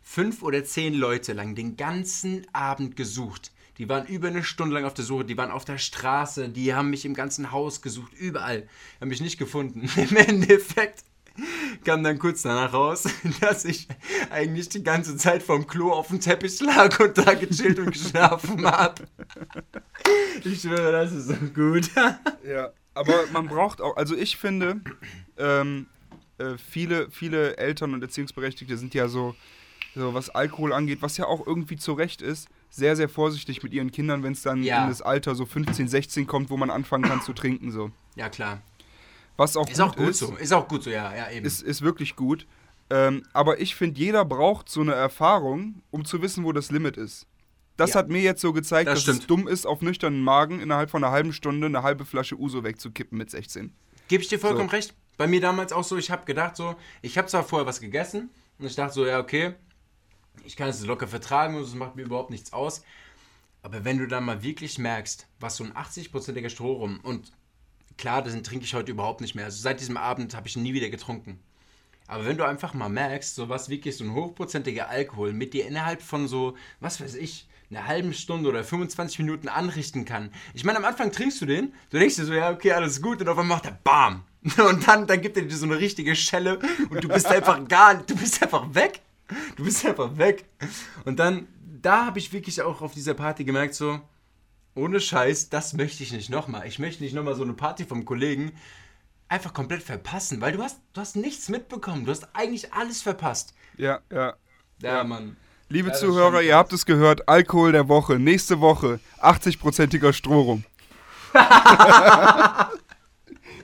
fünf 0.01 0.43
oder 0.43 0.63
zehn 0.63 0.93
Leute 0.93 1.33
lang 1.33 1.55
den 1.55 1.77
ganzen 1.77 2.45
Abend 2.53 2.95
gesucht. 2.95 3.51
Die 3.77 3.87
waren 3.87 4.07
über 4.07 4.27
eine 4.27 4.43
Stunde 4.43 4.73
lang 4.75 4.85
auf 4.85 4.93
der 4.93 5.05
Suche, 5.05 5.25
die 5.25 5.37
waren 5.37 5.51
auf 5.51 5.65
der 5.65 5.77
Straße, 5.77 6.49
die 6.49 6.73
haben 6.73 6.89
mich 6.89 7.05
im 7.05 7.13
ganzen 7.13 7.51
Haus 7.51 7.81
gesucht, 7.81 8.13
überall. 8.13 8.67
Haben 8.99 9.09
mich 9.09 9.21
nicht 9.21 9.37
gefunden. 9.37 9.89
Im 9.95 10.15
Endeffekt 10.15 11.03
kam 11.83 12.03
dann 12.03 12.17
kurz 12.17 12.41
danach 12.41 12.73
raus, 12.73 13.07
dass 13.41 13.65
ich 13.65 13.87
eigentlich 14.31 14.69
die 14.69 14.83
ganze 14.83 15.17
Zeit 15.17 15.43
vom 15.43 15.67
Klo 15.67 15.91
auf 15.91 16.07
dem 16.07 16.19
Teppich 16.19 16.59
lag 16.61 16.99
und 16.99 17.17
da 17.17 17.33
gechillt 17.35 17.79
und 17.79 17.91
geschlafen 17.91 18.65
habe. 18.71 19.07
Ich 20.43 20.61
schwöre, 20.61 20.91
das 20.91 21.11
ist 21.11 21.27
so 21.27 21.35
gut. 21.53 21.91
Ja, 22.43 22.71
aber 22.93 23.25
man 23.31 23.47
braucht 23.47 23.81
auch, 23.81 23.95
also 23.95 24.15
ich 24.15 24.37
finde, 24.37 24.81
ähm, 25.37 25.85
äh, 26.39 26.57
viele, 26.57 27.11
viele 27.11 27.57
Eltern 27.57 27.93
und 27.93 28.01
Erziehungsberechtigte 28.01 28.77
sind 28.77 28.93
ja 28.93 29.07
so, 29.07 29.35
so, 29.95 30.13
was 30.13 30.29
Alkohol 30.29 30.73
angeht, 30.73 31.01
was 31.01 31.17
ja 31.17 31.25
auch 31.25 31.45
irgendwie 31.45 31.77
zu 31.77 31.93
Recht 31.93 32.21
ist, 32.21 32.47
sehr, 32.69 32.95
sehr 32.95 33.09
vorsichtig 33.09 33.63
mit 33.63 33.73
ihren 33.73 33.91
Kindern, 33.91 34.23
wenn 34.23 34.33
es 34.33 34.41
dann 34.41 34.63
Ja. 34.63 34.83
in 34.83 34.89
das 34.89 35.01
Alter 35.01 35.35
so 35.35 35.45
15, 35.45 35.87
16 35.87 36.27
kommt, 36.27 36.49
wo 36.49 36.57
man 36.57 36.69
anfangen 36.69 37.03
kann 37.05 37.21
zu 37.21 37.33
trinken. 37.33 37.71
So. 37.71 37.91
Ja, 38.15 38.29
klar. 38.29 38.61
Was 39.37 39.55
auch 39.55 39.69
Ist 39.69 39.79
auch 39.81 39.95
gut 39.95 40.15
so. 40.15 40.35
Ist 40.35 40.51
auch 40.53 40.67
gut 40.67 40.83
so, 40.83 40.89
ja, 40.89 41.15
ja, 41.15 41.29
eben. 41.31 41.45
Ist, 41.45 41.61
ist 41.61 41.81
wirklich 41.81 42.15
gut. 42.15 42.47
Ähm, 42.89 43.23
aber 43.33 43.59
ich 43.59 43.75
finde, 43.75 43.99
jeder 43.99 44.25
braucht 44.25 44.69
so 44.69 44.81
eine 44.81 44.93
Erfahrung, 44.93 45.81
um 45.91 46.05
zu 46.05 46.21
wissen, 46.21 46.43
wo 46.43 46.51
das 46.53 46.71
Limit 46.71 46.97
ist. 46.97 47.27
Das 47.75 47.91
Ja. 47.91 47.97
hat 47.97 48.09
mir 48.09 48.21
jetzt 48.21 48.41
so 48.41 48.53
gezeigt, 48.53 48.87
Das 48.89 48.99
dass 49.05 49.07
es 49.07 49.23
stimmt. 49.23 49.29
dumm 49.29 49.47
ist, 49.47 49.67
auf 49.67 49.81
nüchternen 49.81 50.21
Magen 50.23 50.59
innerhalb 50.59 50.89
von 50.89 51.03
einer 51.03 51.11
halben 51.13 51.33
Stunde 51.33 51.67
eine 51.67 51.83
halbe 51.83 52.05
Flasche 52.05 52.39
Uso 52.39 52.63
wegzukippen 52.63 53.17
mit 53.17 53.29
16. 53.29 53.73
Gebe 54.07 54.23
ich 54.23 54.29
dir 54.29 54.39
vollkommen 54.39 54.69
So. 54.69 54.75
recht. 54.75 54.95
Bei 55.17 55.27
mir 55.27 55.41
damals 55.41 55.71
auch 55.73 55.83
so, 55.83 55.97
ich 55.97 56.09
habe 56.11 56.25
gedacht 56.25 56.55
so, 56.55 56.75
ich 57.01 57.17
habe 57.17 57.27
zwar 57.27 57.43
vorher 57.43 57.67
was 57.67 57.81
gegessen 57.81 58.29
und 58.57 58.65
ich 58.65 58.75
dachte 58.75 58.93
so, 58.93 59.05
ja, 59.05 59.19
okay, 59.19 59.53
ich 60.45 60.55
kann 60.55 60.69
es 60.69 60.85
locker 60.85 61.07
vertragen 61.07 61.55
und 61.55 61.63
es 61.63 61.75
macht 61.75 61.95
mir 61.95 62.03
überhaupt 62.03 62.29
nichts 62.29 62.53
aus. 62.53 62.83
Aber 63.61 63.83
wenn 63.83 63.97
du 63.97 64.07
dann 64.07 64.25
mal 64.25 64.43
wirklich 64.43 64.77
merkst, 64.77 65.27
was 65.39 65.57
so 65.57 65.63
ein 65.63 65.73
80-prozentiger 65.73 66.49
Strohrum 66.49 66.99
und 67.01 67.31
klar, 67.97 68.21
das 68.21 68.39
trinke 68.43 68.65
ich 68.65 68.73
heute 68.73 68.91
überhaupt 68.91 69.21
nicht 69.21 69.35
mehr. 69.35 69.45
Also 69.45 69.61
seit 69.61 69.79
diesem 69.79 69.97
Abend 69.97 70.35
habe 70.35 70.47
ich 70.47 70.55
nie 70.55 70.73
wieder 70.73 70.89
getrunken. 70.89 71.39
Aber 72.07 72.25
wenn 72.25 72.37
du 72.37 72.45
einfach 72.45 72.73
mal 72.73 72.89
merkst, 72.89 73.35
so 73.35 73.49
was 73.49 73.69
wirklich 73.69 73.97
so 73.97 74.05
ein 74.05 74.13
hochprozentiger 74.13 74.89
Alkohol 74.89 75.33
mit 75.33 75.53
dir 75.53 75.67
innerhalb 75.67 76.01
von 76.01 76.27
so, 76.27 76.55
was 76.79 77.01
weiß 77.01 77.15
ich, 77.15 77.47
einer 77.69 77.85
halben 77.85 78.13
Stunde 78.13 78.47
oder 78.47 78.63
25 78.63 79.19
Minuten 79.19 79.49
anrichten 79.49 80.05
kann. 80.05 80.31
Ich 80.53 80.63
meine, 80.63 80.77
am 80.77 80.85
Anfang 80.85 81.11
trinkst 81.11 81.41
du 81.41 81.45
den, 81.45 81.73
du 81.89 81.99
denkst 81.99 82.15
dir 82.15 82.23
so, 82.23 82.33
ja, 82.33 82.51
okay, 82.51 82.71
alles 82.71 83.01
gut, 83.01 83.19
und 83.19 83.27
auf 83.27 83.37
einmal 83.37 83.57
macht 83.57 83.65
er 83.65 83.77
BAM! 83.83 84.23
Und 84.57 84.87
dann, 84.87 85.07
dann 85.07 85.19
gibt 85.19 85.35
er 85.35 85.43
dir 85.43 85.57
so 85.57 85.65
eine 85.65 85.77
richtige 85.77 86.15
Schelle 86.15 86.59
und 86.89 87.03
du 87.03 87.09
bist 87.09 87.25
einfach 87.27 87.67
gar, 87.67 87.95
du 87.95 88.15
bist 88.15 88.41
einfach 88.41 88.73
weg. 88.73 89.01
Du 89.55 89.63
bist 89.63 89.85
einfach 89.85 90.17
weg. 90.17 90.45
Und 91.05 91.19
dann, 91.19 91.47
da 91.81 92.05
habe 92.05 92.19
ich 92.19 92.31
wirklich 92.33 92.61
auch 92.61 92.81
auf 92.81 92.93
dieser 92.93 93.13
Party 93.13 93.43
gemerkt, 93.43 93.73
so, 93.73 93.99
ohne 94.75 94.99
Scheiß, 94.99 95.49
das 95.49 95.73
möchte 95.73 96.03
ich 96.03 96.11
nicht 96.11 96.29
nochmal. 96.29 96.67
Ich 96.67 96.79
möchte 96.79 97.03
nicht 97.03 97.13
nochmal 97.13 97.35
so 97.35 97.43
eine 97.43 97.53
Party 97.53 97.85
vom 97.85 98.05
Kollegen 98.05 98.53
einfach 99.29 99.53
komplett 99.53 99.83
verpassen, 99.83 100.39
weil 100.41 100.53
du 100.53 100.63
hast, 100.63 100.79
du 100.93 101.01
hast 101.01 101.15
nichts 101.15 101.49
mitbekommen. 101.49 102.05
Du 102.05 102.11
hast 102.11 102.27
eigentlich 102.33 102.73
alles 102.73 103.01
verpasst. 103.01 103.53
Ja, 103.77 103.99
ja. 104.11 104.35
Ja, 104.81 105.03
Mann. 105.03 105.35
Liebe 105.69 105.87
Ja, 105.89 105.93
das 105.93 106.01
Zuhörer, 106.01 106.41
ihr 106.41 106.55
habt 106.55 106.71
es 106.71 106.85
gehört, 106.85 107.27
Alkohol 107.27 107.73
der 107.73 107.89
Woche, 107.89 108.19
nächste 108.19 108.61
Woche, 108.61 108.99
80-prozentiger 109.19 110.13
Strohrum. 110.13 110.63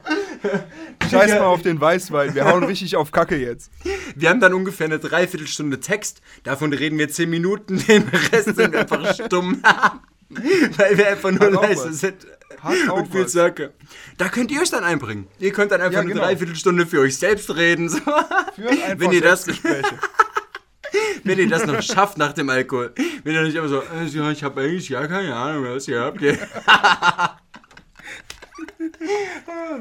Scheiß 1.10 1.32
mal 1.32 1.42
auf 1.46 1.62
den 1.62 1.80
Weißwein, 1.80 2.36
wir 2.36 2.46
hauen 2.46 2.64
richtig 2.64 2.96
auf 2.96 3.12
Kacke 3.12 3.38
jetzt. 3.38 3.72
Wir 4.16 4.30
haben 4.30 4.40
dann 4.40 4.54
ungefähr 4.54 4.86
eine 4.86 5.00
Dreiviertelstunde 5.00 5.80
Text. 5.80 6.22
Davon 6.44 6.74
reden 6.74 6.98
wir 6.98 7.10
zehn 7.10 7.30
Minuten. 7.30 7.78
Den 7.88 8.04
Rest 8.32 8.56
sind 8.56 8.74
wir 8.74 8.80
einfach 8.80 9.14
stumm. 9.14 9.62
weil 10.78 10.98
wir 10.98 11.08
einfach 11.10 11.32
nur 11.32 11.52
leise 11.52 11.94
sind. 11.94 12.26
Hat 12.62 12.90
Und 12.92 13.12
viel. 13.12 13.28
Zirke. 13.28 13.74
Da 14.18 14.30
könnt 14.30 14.52
ihr 14.52 14.62
euch 14.62 14.70
dann 14.70 14.84
einbringen. 14.84 15.28
Ihr 15.40 15.52
könnt 15.52 15.72
dann 15.72 15.82
einfach 15.82 15.94
Ja, 15.96 16.00
eine 16.02 16.10
genau. 16.10 16.24
Dreiviertelstunde 16.24 16.86
für 16.86 17.00
euch 17.02 17.18
selbst 17.18 17.56
reden. 17.56 17.90
So. 17.90 18.00
Wenn 18.98 19.12
ihr 19.12 19.22
das-. 19.22 19.48
Wenn 21.24 21.40
ihr 21.40 21.50
das 21.50 21.66
noch 21.66 21.82
schafft 21.82 22.18
nach 22.18 22.34
dem 22.34 22.50
Alkohol. 22.50 22.94
Wenn 23.24 23.34
ihr 23.34 23.44
nicht 23.44 23.56
immer 23.56 23.68
so, 23.68 23.82
äh, 23.82 24.06
ja, 24.06 24.32
ich 24.32 24.44
habe 24.44 24.62
eigentlich 24.62 24.90
gar 24.90 25.08
keine 25.08 25.36
Ahnung, 25.36 25.66
was 25.66 25.88
ihr 25.88 26.00
habt. 26.00 26.22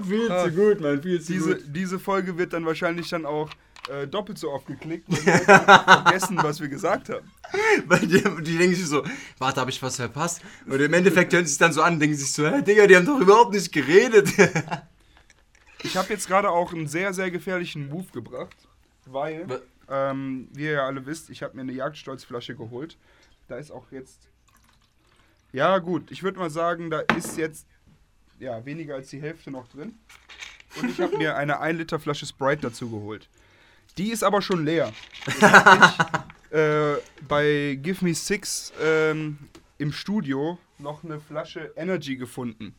Viel 0.07 0.29
zu 0.29 0.53
gut, 0.53 0.81
Mann, 0.81 1.03
viel 1.03 1.21
zu 1.21 1.33
Diese, 1.33 1.55
gut. 1.57 1.65
diese 1.67 1.99
Folge 1.99 2.37
wird 2.39 2.53
dann 2.53 2.65
wahrscheinlich 2.65 3.09
dann 3.09 3.27
auch 3.27 3.51
äh, 3.89 4.07
doppelt 4.07 4.39
so 4.39 4.51
oft 4.51 4.67
geklickt, 4.67 5.09
weil 5.09 5.25
wir 5.25 5.61
vergessen, 5.61 6.39
was 6.41 6.61
wir 6.61 6.69
gesagt 6.69 7.09
haben. 7.09 7.31
Weil 7.87 7.99
die, 8.01 8.23
die 8.43 8.57
denken 8.57 8.75
sich 8.75 8.87
so, 8.87 9.05
warte, 9.39 9.61
habe 9.61 9.71
ich 9.71 9.83
was 9.83 9.97
verpasst? 9.97 10.41
Und 10.67 10.81
im 10.81 10.95
Endeffekt 10.95 11.35
hören 11.35 11.45
sie 11.45 11.51
sich 11.51 11.59
dann 11.59 11.73
so 11.73 11.83
an 11.83 11.95
und 11.95 12.01
denken 12.01 12.17
sich 12.17 12.33
so, 12.33 12.47
hä, 12.47 12.63
Digga, 12.63 12.87
die 12.87 12.97
haben 12.97 13.05
doch 13.05 13.21
überhaupt 13.21 13.53
nicht 13.53 13.73
geredet. 13.73 14.29
Ich 15.85 15.97
habe 15.97 16.13
jetzt 16.13 16.29
gerade 16.29 16.49
auch 16.49 16.73
einen 16.73 16.87
sehr, 16.87 17.13
sehr 17.13 17.31
gefährlichen 17.33 17.89
Move 17.89 18.07
gebracht, 18.13 18.57
weil, 19.05 19.63
ähm, 19.91 20.49
wie 20.53 20.67
ihr 20.67 20.73
ja 20.73 20.87
alle 20.87 21.05
wisst, 21.07 21.29
ich 21.29 21.43
habe 21.43 21.57
mir 21.57 21.63
eine 21.63 21.73
Jagdstolzflasche 21.73 22.55
geholt. 22.55 22.97
Da 23.49 23.57
ist 23.57 23.73
auch 23.73 23.91
jetzt, 23.91 24.29
ja 25.53 25.79
gut, 25.79 26.13
ich 26.13 26.23
würde 26.23 26.39
mal 26.39 26.51
sagen, 26.51 26.89
da 26.89 27.01
ist 27.17 27.37
jetzt 27.37 27.67
ja, 28.43 28.65
weniger 28.65 28.97
als 28.97 29.09
die 29.09 29.23
Hälfte 29.23 29.51
noch 29.51 29.69
drin. 29.69 29.95
Und 30.81 30.91
ich 30.91 31.01
habe 31.01 31.17
mir 31.17 31.37
eine 31.37 31.61
1 31.61 31.79
Liter 31.79 32.01
Flasche 32.01 32.27
Sprite 32.27 32.63
dazu 32.63 32.91
geholt. 32.91 33.29
Die 33.99 34.11
ist 34.11 34.25
aber 34.25 34.43
schon 34.43 34.65
leer. 34.65 34.93
Ich, 35.27 35.43
äh, 36.57 36.97
bei 37.29 37.79
Give 37.81 38.05
Me 38.05 38.15
Six 38.15 38.73
ähm, 38.83 39.39
im 39.79 39.93
Studio 39.93 40.59
noch 40.79 41.05
eine 41.05 41.21
Flasche 41.21 41.73
Energy 41.77 42.17
gefunden. 42.17 42.75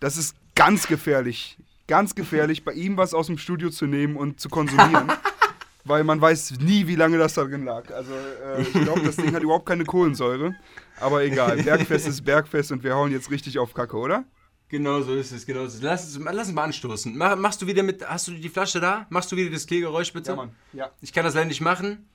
Das 0.00 0.16
ist 0.16 0.34
ganz 0.54 0.86
gefährlich. 0.86 1.58
Ganz 1.86 2.14
gefährlich, 2.14 2.64
bei 2.64 2.72
ihm 2.72 2.96
was 2.96 3.14
aus 3.14 3.26
dem 3.26 3.38
Studio 3.38 3.70
zu 3.70 3.86
nehmen 3.86 4.16
und 4.16 4.40
zu 4.40 4.48
konsumieren. 4.48 5.12
weil 5.84 6.04
man 6.04 6.20
weiß 6.20 6.60
nie, 6.60 6.86
wie 6.86 6.96
lange 6.96 7.18
das 7.18 7.34
da 7.34 7.44
drin 7.44 7.64
lag. 7.64 7.90
Also 7.92 8.12
äh, 8.12 8.62
ich 8.62 8.72
glaube, 8.72 9.00
das 9.00 9.16
Ding 9.16 9.34
hat 9.34 9.42
überhaupt 9.42 9.66
keine 9.66 9.84
Kohlensäure. 9.84 10.54
Aber 11.00 11.24
egal, 11.24 11.62
Bergfest 11.62 12.06
ist 12.06 12.24
Bergfest 12.24 12.72
und 12.72 12.84
wir 12.84 12.94
hauen 12.94 13.10
jetzt 13.10 13.30
richtig 13.30 13.58
auf 13.58 13.72
Kacke, 13.72 13.96
oder? 13.96 14.24
Genau 14.68 15.00
so 15.00 15.14
ist 15.14 15.32
es, 15.32 15.44
genau 15.46 15.66
so. 15.66 15.78
Lass 15.82 16.04
uns, 16.16 16.24
lass 16.24 16.46
uns 16.46 16.54
mal 16.54 16.64
anstoßen. 16.64 17.16
Mach, 17.16 17.36
machst 17.36 17.60
du 17.62 17.66
wieder 17.66 17.82
mit, 17.82 18.06
hast 18.06 18.28
du 18.28 18.32
die 18.32 18.48
Flasche 18.48 18.80
da? 18.80 19.06
Machst 19.10 19.30
du 19.32 19.36
wieder 19.36 19.50
das 19.50 19.66
Klärgeräusch 19.66 20.12
bitte? 20.12 20.50
Ja. 20.72 20.90
Ich 21.00 21.12
kann 21.12 21.24
das 21.24 21.34
leider 21.34 21.46
nicht 21.46 21.60
machen. 21.60 22.08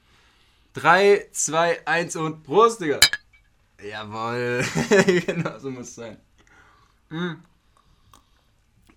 3, 0.73 1.27
2, 1.31 1.87
1 1.87 2.15
und 2.15 2.43
Prost, 2.43 2.81
Digga. 2.81 2.99
Jawohl. 3.81 4.63
genau 5.25 5.59
so 5.59 5.69
muss 5.69 5.89
es 5.89 5.95
sein. 5.95 6.17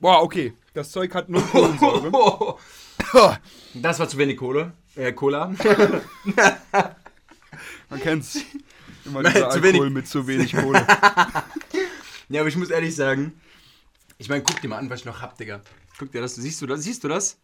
Boah, 0.01 0.23
okay. 0.23 0.55
Das 0.73 0.91
Zeug 0.91 1.15
hat 1.15 1.29
null 1.29 1.43
Kohlensäure. 1.43 2.57
Das 3.75 3.99
war 3.99 4.09
zu 4.09 4.19
wenig 4.19 4.37
Kohle. 4.37 4.73
Äh, 4.95 5.13
Cola. 5.13 5.49
Man 7.89 8.01
kennt's. 8.01 8.41
Immer 9.05 9.23
Nein, 9.23 9.35
dieser 9.35 9.51
zu 9.51 9.57
Alkohol 9.57 9.73
wenig. 9.73 9.93
mit 9.93 10.09
zu 10.09 10.27
wenig 10.27 10.55
Kohle. 10.55 10.87
Ja, 12.29 12.41
aber 12.41 12.49
ich 12.49 12.57
muss 12.57 12.71
ehrlich 12.71 12.97
sagen, 12.97 13.41
ich 14.19 14.29
meine, 14.29 14.43
guck 14.43 14.61
dir 14.61 14.69
mal 14.69 14.79
an, 14.79 14.89
was 14.91 15.01
ich 15.01 15.05
noch 15.07 15.21
hab, 15.21 15.37
Digga. 15.39 15.61
Guck 15.99 16.13
dir 16.13 16.21
das, 16.21 16.35
siehst 16.35 16.61
du 16.63 16.67
das? 16.67 16.83
Siehst 16.83 17.05
du 17.05 17.09
das? 17.09 17.39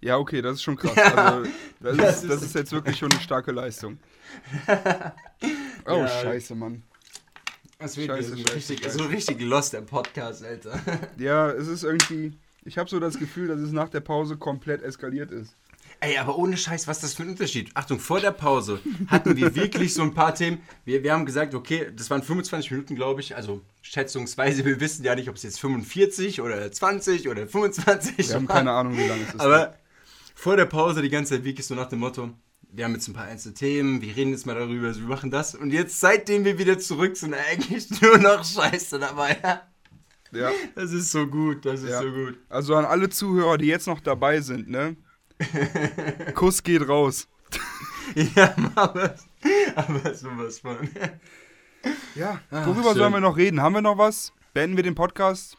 Ja, 0.00 0.18
okay, 0.18 0.42
das 0.42 0.54
ist 0.56 0.62
schon 0.62 0.76
krass. 0.76 0.92
Also, 1.16 1.50
das, 1.80 1.96
Das 1.96 2.22
ist, 2.22 2.30
das 2.30 2.42
ist 2.42 2.54
jetzt 2.54 2.72
wirklich 2.72 2.96
schon 2.98 3.10
eine 3.10 3.20
starke 3.20 3.52
Leistung. 3.52 3.98
Oh, 5.88 5.98
Ja. 5.98 6.08
scheiße, 6.08 6.54
Mann. 6.56 6.82
Das 7.78 7.96
wird 7.96 8.08
Scheiße, 8.08 8.36
so, 8.36 8.52
richtig, 8.54 8.90
so 8.90 9.04
richtig 9.04 9.40
lost, 9.40 9.72
der 9.72 9.82
Podcast, 9.82 10.42
Alter. 10.44 10.80
Ja, 11.18 11.50
es 11.50 11.68
ist 11.68 11.84
irgendwie. 11.84 12.32
Ich 12.64 12.78
habe 12.78 12.90
so 12.90 12.98
das 12.98 13.18
Gefühl, 13.18 13.46
dass 13.48 13.60
es 13.60 13.70
nach 13.70 13.88
der 13.90 14.00
Pause 14.00 14.36
komplett 14.36 14.82
eskaliert 14.82 15.30
ist. 15.30 15.54
Ey, 16.00 16.18
aber 16.18 16.36
ohne 16.36 16.56
Scheiß, 16.56 16.86
was 16.86 16.98
ist 16.98 17.02
das 17.04 17.14
für 17.14 17.22
ein 17.22 17.30
Unterschied? 17.30 17.70
Achtung, 17.74 17.98
vor 17.98 18.20
der 18.20 18.30
Pause 18.30 18.80
hatten 19.08 19.34
wir 19.36 19.54
wirklich 19.54 19.94
so 19.94 20.02
ein 20.02 20.12
paar 20.14 20.34
Themen. 20.34 20.58
Wir, 20.84 21.02
wir 21.02 21.12
haben 21.12 21.24
gesagt, 21.24 21.54
okay, 21.54 21.90
das 21.96 22.10
waren 22.10 22.22
25 22.22 22.70
Minuten, 22.70 22.94
glaube 22.94 23.20
ich. 23.22 23.34
Also 23.34 23.62
schätzungsweise, 23.82 24.64
wir 24.64 24.78
wissen 24.80 25.04
ja 25.04 25.14
nicht, 25.14 25.28
ob 25.30 25.36
es 25.36 25.42
jetzt 25.42 25.58
45 25.58 26.40
oder 26.42 26.70
20 26.70 27.28
oder 27.28 27.46
25 27.48 28.18
Wir 28.28 28.34
haben 28.34 28.48
waren. 28.48 28.56
keine 28.56 28.72
Ahnung, 28.72 28.96
wie 28.96 29.06
lange 29.06 29.22
es 29.22 29.34
ist. 29.34 29.40
Aber 29.40 29.74
vor 30.34 30.56
der 30.56 30.66
Pause 30.66 31.00
die 31.02 31.08
ganze 31.08 31.34
Zeit 31.34 31.44
wirklich 31.44 31.66
so 31.66 31.74
nach 31.74 31.88
dem 31.88 32.00
Motto, 32.00 32.30
wir 32.70 32.84
haben 32.84 32.92
jetzt 32.94 33.08
ein 33.08 33.14
paar 33.14 33.24
einzelne 33.24 33.54
Themen, 33.54 34.02
wir 34.02 34.14
reden 34.14 34.32
jetzt 34.32 34.44
mal 34.44 34.54
darüber, 34.54 34.88
also 34.88 35.00
wir 35.00 35.08
machen 35.08 35.30
das. 35.30 35.54
Und 35.54 35.72
jetzt, 35.72 35.98
seitdem 35.98 36.44
wir 36.44 36.58
wieder 36.58 36.78
zurück 36.78 37.16
sind, 37.16 37.32
eigentlich 37.34 37.88
nur 38.02 38.18
noch 38.18 38.44
Scheiße 38.44 38.98
dabei. 38.98 39.38
ja. 40.32 40.50
Das 40.74 40.92
ist 40.92 41.10
so 41.10 41.26
gut, 41.26 41.64
das 41.64 41.82
ist 41.82 41.88
Ja. 41.90 42.02
so 42.02 42.10
gut. 42.12 42.36
Also 42.50 42.74
an 42.74 42.84
alle 42.84 43.08
Zuhörer, 43.08 43.56
die 43.56 43.66
jetzt 43.66 43.86
noch 43.86 44.00
dabei 44.00 44.42
sind, 44.42 44.68
ne? 44.68 44.94
Kuss 46.34 46.62
geht 46.62 46.88
raus. 46.88 47.28
Ja, 48.36 48.54
aber, 48.76 49.16
aber 49.74 50.14
sowas 50.14 50.60
von. 50.60 50.88
Ja, 52.14 52.40
Ah, 52.52 52.64
worüber 52.66 52.90
schön. 52.90 52.98
sollen 52.98 53.12
wir 53.14 53.20
noch 53.20 53.36
reden? 53.36 53.60
Haben 53.60 53.74
wir 53.74 53.82
noch 53.82 53.98
was? 53.98 54.32
Beenden 54.54 54.76
wir 54.76 54.84
den 54.84 54.94
Podcast? 54.94 55.58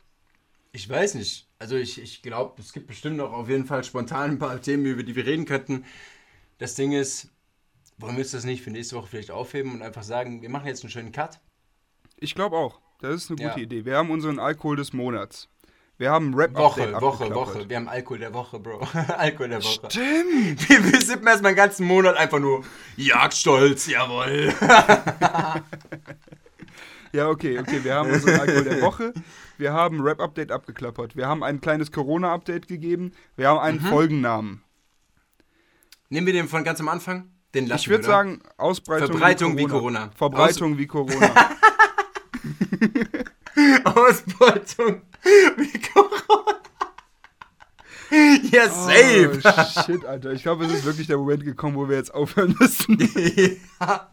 Ich 0.72 0.88
weiß 0.90 1.16
nicht. 1.16 1.50
Also 1.60 1.76
ich, 1.76 2.02
ich 2.02 2.22
glaube, 2.22 2.62
es 2.62 2.72
gibt 2.72 2.88
bestimmt 2.88 3.18
noch 3.18 3.34
auf 3.34 3.50
jeden 3.50 3.66
Fall 3.66 3.84
spontan 3.84 4.32
ein 4.32 4.40
paar 4.40 4.62
Themen, 4.62 4.86
über 4.86 5.04
die 5.04 5.16
wir 5.16 5.26
reden 5.26 5.44
könnten. 5.46 5.84
Das 6.58 6.76
Ding 6.76 6.94
ist, 6.94 7.30
wollen 7.98 8.16
wir 8.16 8.24
uns 8.24 8.32
das 8.32 8.46
nicht 8.46 8.64
für 8.64 8.72
nächste 8.72 8.96
Woche 8.96 9.08
vielleicht 9.08 9.32
aufheben 9.32 9.74
und 9.74 9.82
einfach 9.82 10.04
sagen, 10.04 10.42
wir 10.42 10.50
machen 10.50 10.68
jetzt 10.68 10.84
einen 10.84 10.90
schönen 10.92 11.12
Cut? 11.12 11.42
Ich 12.16 12.34
glaube 12.34 12.56
auch. 12.56 12.80
Das 13.02 13.14
ist 13.14 13.30
eine 13.30 13.36
gute 13.38 13.60
Ja. 13.60 13.64
Idee. 13.66 13.84
Wir 13.86 13.98
haben 13.98 14.10
unseren 14.10 14.40
Alkohol 14.40 14.78
des 14.78 14.94
Monats. 14.94 15.50
Wir 16.00 16.12
haben 16.12 16.28
ein 16.40 16.54
Woche, 16.56 16.94
Woche. 17.02 17.34
Woche. 17.34 17.68
Wir 17.70 17.78
haben 17.78 17.88
Alkohol 17.88 18.20
der 18.20 18.34
Woche, 18.34 18.60
Bro. 18.60 18.82
Alkohol 19.18 19.50
der 19.50 19.64
Woche. 19.64 19.90
Stimmt. 19.90 20.70
Wir, 20.70 20.84
wir 20.92 21.02
sippen 21.02 21.28
erstmal 21.28 21.50
einen 21.50 21.56
ganzen 21.58 21.88
Monat 21.88 22.16
einfach 22.18 22.40
nur 22.40 22.64
Jagdstolz, 22.96 23.88
jawohl. 23.88 24.54
Ja, 27.14 27.30
okay, 27.30 27.58
okay. 27.58 27.84
Wir 27.84 27.96
haben 27.96 28.12
unseren 28.12 28.38
Alkohol 28.40 28.64
der 28.66 28.82
Woche. 28.82 29.14
Wir 29.58 29.72
haben 29.74 30.02
Rap-Update 30.02 30.52
abgeklappert. 30.52 31.16
Wir 31.16 31.26
haben 31.26 31.42
ein 31.42 31.62
kleines 31.62 31.92
Corona-Update 31.92 32.68
gegeben. 32.68 33.14
Wir 33.38 33.48
haben 33.48 33.56
Mhm. 33.58 33.64
einen 33.64 33.80
Folgennamen. 33.80 34.62
Nehmen 36.10 36.28
wir 36.28 36.34
den 36.34 36.50
von 36.50 36.64
ganz 36.66 36.80
am 36.82 36.90
Anfang? 36.90 37.32
Den 37.56 37.66
lassen 37.68 37.80
Ich 37.82 37.88
würde 37.90 38.04
sagen, 38.04 38.42
Ausbreitung 38.58 39.08
Verbreitung 39.08 39.58
wie 39.58 39.66
Corona. 39.66 40.12
Verbreitung 40.16 40.78
wie 40.78 40.86
Corona. 40.86 41.34
Ausbeutung 43.96 45.02
wie 45.58 45.80
Corona. 45.80 46.58
Ja, 48.52 48.70
safe. 48.70 49.42
Oh, 49.44 49.82
shit, 49.86 50.06
Alter. 50.06 50.32
Ich 50.32 50.42
glaube, 50.42 50.66
es 50.66 50.72
ist 50.72 50.86
wirklich 50.86 51.08
der 51.08 51.18
Moment 51.18 51.44
gekommen, 51.44 51.76
wo 51.76 51.90
wir 51.90 51.98
jetzt 51.98 52.14
aufhören 52.14 52.56
müssen. 52.60 52.98
ja. 53.82 54.10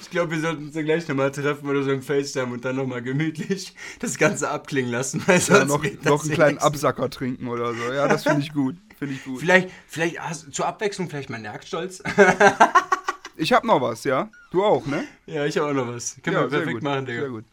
Ich 0.00 0.10
glaube, 0.10 0.32
wir 0.32 0.40
sollten 0.40 0.66
uns 0.66 0.74
dann 0.74 0.84
gleich 0.84 1.08
nochmal 1.08 1.32
treffen 1.32 1.68
oder 1.68 1.82
so 1.82 1.90
im 1.90 2.02
FaceTime 2.02 2.52
und 2.52 2.64
dann 2.64 2.76
nochmal 2.76 3.02
gemütlich 3.02 3.74
das 3.98 4.18
Ganze 4.18 4.48
abklingen 4.50 4.90
lassen. 4.92 5.22
Weil 5.26 5.40
Ja, 5.40 5.64
noch, 5.64 5.82
noch 6.04 6.22
einen 6.22 6.32
kleinen. 6.32 6.58
Absacker 6.58 7.10
trinken 7.10 7.48
oder 7.48 7.74
so. 7.74 7.92
Ja, 7.92 8.06
das 8.06 8.22
finde 8.22 8.42
ich 8.42 8.52
gut. 8.52 8.76
Finde 8.98 9.14
ich 9.14 9.24
gut. 9.24 9.40
Vielleicht, 9.40 9.70
vielleicht 9.88 10.20
hast, 10.20 10.52
zur 10.54 10.66
Abwechslung 10.66 11.08
vielleicht 11.08 11.30
mal 11.30 11.42
Jagdstolz. 11.42 12.02
Ich 13.36 13.52
habe 13.52 13.66
noch 13.66 13.80
was, 13.80 14.04
ja? 14.04 14.30
Du 14.50 14.62
auch, 14.62 14.86
ne? 14.86 15.04
ja, 15.26 15.46
ich 15.46 15.56
habe 15.56 15.70
auch 15.70 15.72
noch 15.72 15.88
was. 15.88 16.16
Können 16.22 16.36
ja, 16.36 16.42
wir 16.42 16.48
perfekt 16.50 16.74
gut. 16.74 16.82
machen, 16.82 17.06
Digga. 17.06 17.20
Sehr 17.20 17.30
gut. 17.30 17.44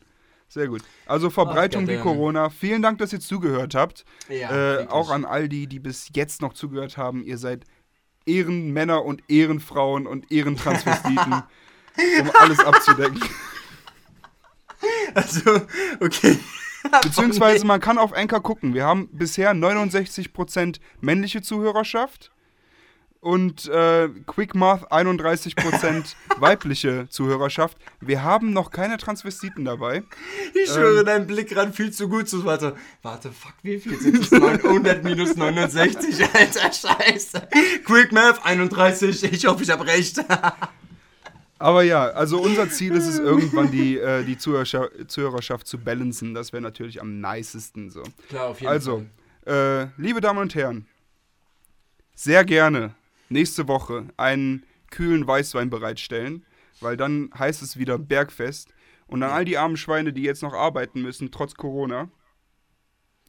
Sehr 0.49 0.67
gut. 0.67 0.81
Also 1.05 1.29
Verbreitung 1.29 1.87
wie. 1.87 1.97
Corona. 1.97 2.49
Vielen 2.49 2.81
Dank, 2.81 2.97
dass 2.97 3.13
ihr 3.13 3.19
zugehört 3.19 3.75
habt. 3.75 4.03
Ja, 4.27 4.81
äh, 4.81 4.87
auch 4.87 5.11
an 5.11 5.23
all 5.23 5.47
die, 5.47 5.67
die 5.67 5.79
bis 5.79 6.09
jetzt 6.15 6.41
noch 6.41 6.53
zugehört 6.53 6.97
haben. 6.97 7.23
Ihr 7.23 7.37
seid 7.37 7.65
Ehrenmänner 8.25 9.05
und 9.05 9.23
Ehrenfrauen 9.27 10.07
und 10.07 10.31
Ehrentransvestiten, 10.31 11.33
um 12.21 12.31
alles 12.39 12.59
abzudecken. 12.59 13.21
Also, 15.13 15.61
okay. 15.99 16.39
Beziehungsweise 17.03 17.65
man 17.65 17.81
kann 17.81 17.97
auf 17.97 18.13
Anchor 18.13 18.41
gucken. 18.41 18.73
Wir 18.73 18.85
haben 18.85 19.09
bisher 19.11 19.53
69% 19.53 20.79
männliche 21.01 21.41
Zuhörerschaft 21.41 22.31
und 23.21 23.67
äh, 23.67 24.09
Quick 24.25 24.55
Math 24.55 24.91
31% 24.91 26.15
weibliche 26.37 27.07
Zuhörerschaft. 27.09 27.77
Wir 27.99 28.23
haben 28.23 28.53
noch 28.53 28.71
keine 28.71 28.97
Transvestiten 28.97 29.65
dabei. 29.65 30.03
Ich 30.53 30.69
schwöre, 30.69 31.03
dein 31.03 31.27
Blick 31.27 31.49
gerade 31.49 31.73
viel 31.73 31.91
zu 31.91 32.07
gut 32.07 32.29
zu. 32.29 32.45
Warte, 32.45 32.75
warte, 33.01 33.31
fuck, 33.31 33.53
wie 33.61 33.79
viel 33.79 33.99
sind 33.99 34.19
das? 34.19 34.31
900 34.31 35.03
minus 35.03 35.35
69, 35.35 36.23
alter 36.33 36.71
Scheiße. 36.71 37.47
Quick 37.85 38.11
Math, 38.11 38.45
31. 38.45 39.23
Ich 39.23 39.45
hoffe, 39.45 39.63
ich 39.63 39.69
habe 39.69 39.85
recht. 39.85 40.23
Aber 41.61 41.83
ja, 41.83 42.05
also 42.11 42.39
unser 42.39 42.69
Ziel 42.69 42.95
ist 42.95 43.05
es 43.05 43.19
irgendwann, 43.19 43.69
die, 43.69 43.97
äh, 43.97 44.23
die 44.23 44.37
Zuhörerschaft, 44.37 44.91
Zuhörerschaft 45.07 45.67
zu 45.67 45.77
balancen. 45.77 46.33
Das 46.33 46.53
wäre 46.53 46.61
natürlich 46.61 47.01
am 47.01 47.19
nicesten 47.19 47.89
so. 47.89 48.01
Klar, 48.29 48.47
auf 48.47 48.61
jeden 48.61 48.71
Also, 48.71 49.05
äh, 49.45 49.87
liebe 49.97 50.21
Damen 50.21 50.39
und 50.39 50.55
Herren, 50.55 50.87
sehr 52.15 52.45
gerne 52.45 52.95
nächste 53.29 53.67
Woche 53.67 54.07
einen 54.17 54.65
kühlen 54.91 55.25
Weißwein 55.25 55.69
bereitstellen, 55.69 56.45
weil 56.81 56.97
dann 56.97 57.29
heißt 57.37 57.61
es 57.61 57.77
wieder 57.77 57.97
Bergfest. 57.97 58.73
Und 59.07 59.23
an 59.23 59.31
all 59.31 59.45
die 59.45 59.57
armen 59.57 59.77
Schweine, 59.77 60.13
die 60.13 60.21
jetzt 60.21 60.43
noch 60.43 60.53
arbeiten 60.53 61.01
müssen, 61.01 61.31
trotz 61.31 61.55
Corona, 61.55 62.09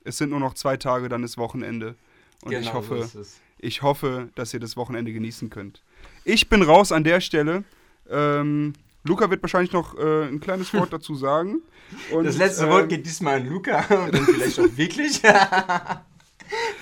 es 0.04 0.18
sind 0.18 0.30
nur 0.30 0.40
noch 0.40 0.54
zwei 0.54 0.76
Tage, 0.76 1.08
dann 1.08 1.22
ist 1.22 1.38
Wochenende. 1.38 1.96
Und 2.42 2.52
ich, 2.52 2.72
hoffe, 2.72 2.94
Genau 2.94 3.06
so 3.06 3.22
ich 3.58 3.82
hoffe, 3.82 4.30
dass 4.34 4.54
ihr 4.54 4.60
das 4.60 4.76
Wochenende 4.76 5.12
genießen 5.12 5.50
könnt. 5.50 5.82
Ich 6.24 6.48
bin 6.48 6.62
raus 6.62 6.92
an 6.92 7.04
der 7.04 7.20
Stelle. 7.20 7.64
Ähm, 8.08 8.72
Luca 9.04 9.30
wird 9.30 9.42
wahrscheinlich 9.42 9.72
noch 9.72 9.96
äh, 9.98 10.28
ein 10.28 10.40
kleines 10.40 10.72
Wort 10.74 10.92
dazu 10.92 11.14
sagen. 11.14 11.62
Und, 12.12 12.24
Das 12.24 12.36
letzte 12.36 12.64
ähm, 12.64 12.70
Wort 12.70 12.88
geht 12.88 13.04
diesmal 13.04 13.40
an 13.40 13.48
Luca 13.48 13.80
und 14.04 14.14
dann 14.14 14.24
vielleicht 14.24 14.60
auch 14.60 14.76
wirklich. 14.76 15.20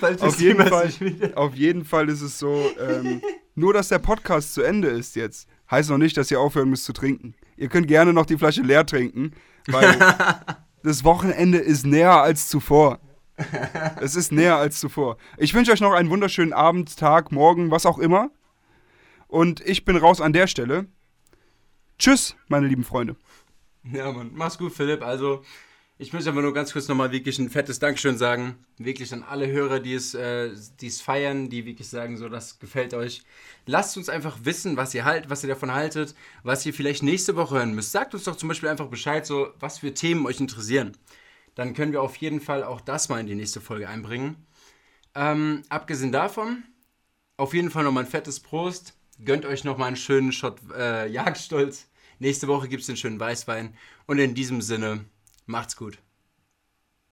Auf 0.01 0.39
jeden, 0.39 0.65
Fall, 0.65 0.91
auf 1.35 1.55
jeden 1.55 1.85
Fall 1.85 2.09
ist 2.09 2.21
es 2.21 2.39
so, 2.39 2.71
ähm, 2.79 3.21
nur 3.55 3.73
dass 3.73 3.89
der 3.89 3.99
Podcast 3.99 4.53
zu 4.53 4.61
Ende 4.61 4.87
ist 4.87 5.15
jetzt, 5.15 5.47
heißt 5.69 5.89
noch 5.89 5.97
nicht, 5.97 6.15
dass 6.15 6.31
ihr 6.31 6.39
aufhören 6.39 6.69
müsst 6.69 6.85
zu 6.85 6.93
trinken. 6.93 7.35
Ihr 7.57 7.67
könnt 7.67 7.87
gerne 7.87 8.13
noch 8.13 8.25
die 8.25 8.37
Flasche 8.37 8.61
leer 8.61 8.85
trinken, 8.85 9.33
weil 9.67 9.97
das 10.83 11.03
Wochenende 11.03 11.57
ist 11.57 11.85
näher 11.85 12.21
als 12.21 12.47
zuvor. 12.47 12.99
Es 14.01 14.15
ist 14.15 14.31
näher 14.31 14.57
als 14.57 14.79
zuvor. 14.79 15.17
Ich 15.37 15.53
wünsche 15.53 15.71
euch 15.71 15.81
noch 15.81 15.93
einen 15.93 16.09
wunderschönen 16.09 16.53
Abend, 16.53 16.97
Tag, 16.97 17.31
Morgen, 17.31 17.71
was 17.71 17.85
auch 17.85 17.99
immer. 17.99 18.31
Und 19.27 19.61
ich 19.61 19.85
bin 19.85 19.95
raus 19.95 20.21
an 20.21 20.33
der 20.33 20.47
Stelle. 20.47 20.87
Tschüss, 21.97 22.35
meine 22.47 22.67
lieben 22.67 22.83
Freunde. 22.83 23.15
Ja, 23.83 24.11
Mann. 24.11 24.31
Mach's 24.33 24.57
gut, 24.57 24.73
Philipp. 24.73 25.03
Also, 25.03 25.43
ich 26.01 26.13
möchte 26.13 26.29
aber 26.29 26.41
nur 26.41 26.53
ganz 26.53 26.71
kurz 26.71 26.87
nochmal 26.87 27.11
wirklich 27.11 27.39
ein 27.39 27.49
fettes 27.49 27.79
Dankeschön 27.79 28.17
sagen. 28.17 28.55
Wirklich 28.77 29.13
an 29.13 29.21
alle 29.21 29.47
Hörer, 29.47 29.81
die 29.81 29.93
es, 29.93 30.13
äh, 30.13 30.51
die 30.79 30.87
es 30.87 31.01
feiern, 31.01 31.49
die 31.49 31.65
wirklich 31.65 31.89
sagen, 31.89 32.15
so, 32.15 32.29
das 32.29 32.57
gefällt 32.57 32.93
euch. 32.93 33.21
Lasst 33.65 33.97
uns 33.97 34.07
einfach 34.07 34.39
wissen, 34.43 34.77
was 34.77 34.93
ihr 34.93 35.03
halt, 35.03 35.29
was 35.29 35.43
ihr 35.43 35.49
davon 35.49 35.73
haltet, 35.73 36.15
was 36.41 36.65
ihr 36.65 36.73
vielleicht 36.73 37.03
nächste 37.03 37.35
Woche 37.35 37.55
hören 37.55 37.75
müsst. 37.75 37.91
Sagt 37.91 38.13
uns 38.13 38.23
doch 38.23 38.37
zum 38.37 38.47
Beispiel 38.47 38.69
einfach 38.69 38.87
Bescheid, 38.87 39.25
so, 39.25 39.49
was 39.59 39.79
für 39.79 39.93
Themen 39.93 40.25
euch 40.25 40.39
interessieren. 40.39 40.95
Dann 41.55 41.73
können 41.73 41.91
wir 41.91 42.01
auf 42.01 42.15
jeden 42.15 42.39
Fall 42.39 42.63
auch 42.63 42.79
das 42.79 43.09
mal 43.09 43.19
in 43.19 43.27
die 43.27 43.35
nächste 43.35 43.59
Folge 43.59 43.89
einbringen. 43.89 44.47
Ähm, 45.15 45.63
abgesehen 45.67 46.13
davon, 46.13 46.63
auf 47.35 47.53
jeden 47.53 47.71
Fall 47.71 47.83
nochmal 47.83 48.05
ein 48.05 48.09
fettes 48.09 48.39
Prost. 48.39 48.93
Gönnt 49.25 49.45
euch 49.45 49.65
nochmal 49.65 49.87
einen 49.87 49.97
schönen 49.97 50.31
Shot 50.31 50.61
äh, 50.77 51.09
Jagdstolz. 51.09 51.89
Nächste 52.19 52.47
Woche 52.47 52.69
gibt 52.69 52.81
es 52.81 52.87
den 52.87 52.95
schönen 52.95 53.19
Weißwein. 53.19 53.75
Und 54.05 54.19
in 54.19 54.33
diesem 54.33 54.61
Sinne, 54.61 55.03
macht's 55.49 55.75
gut. 55.75 55.97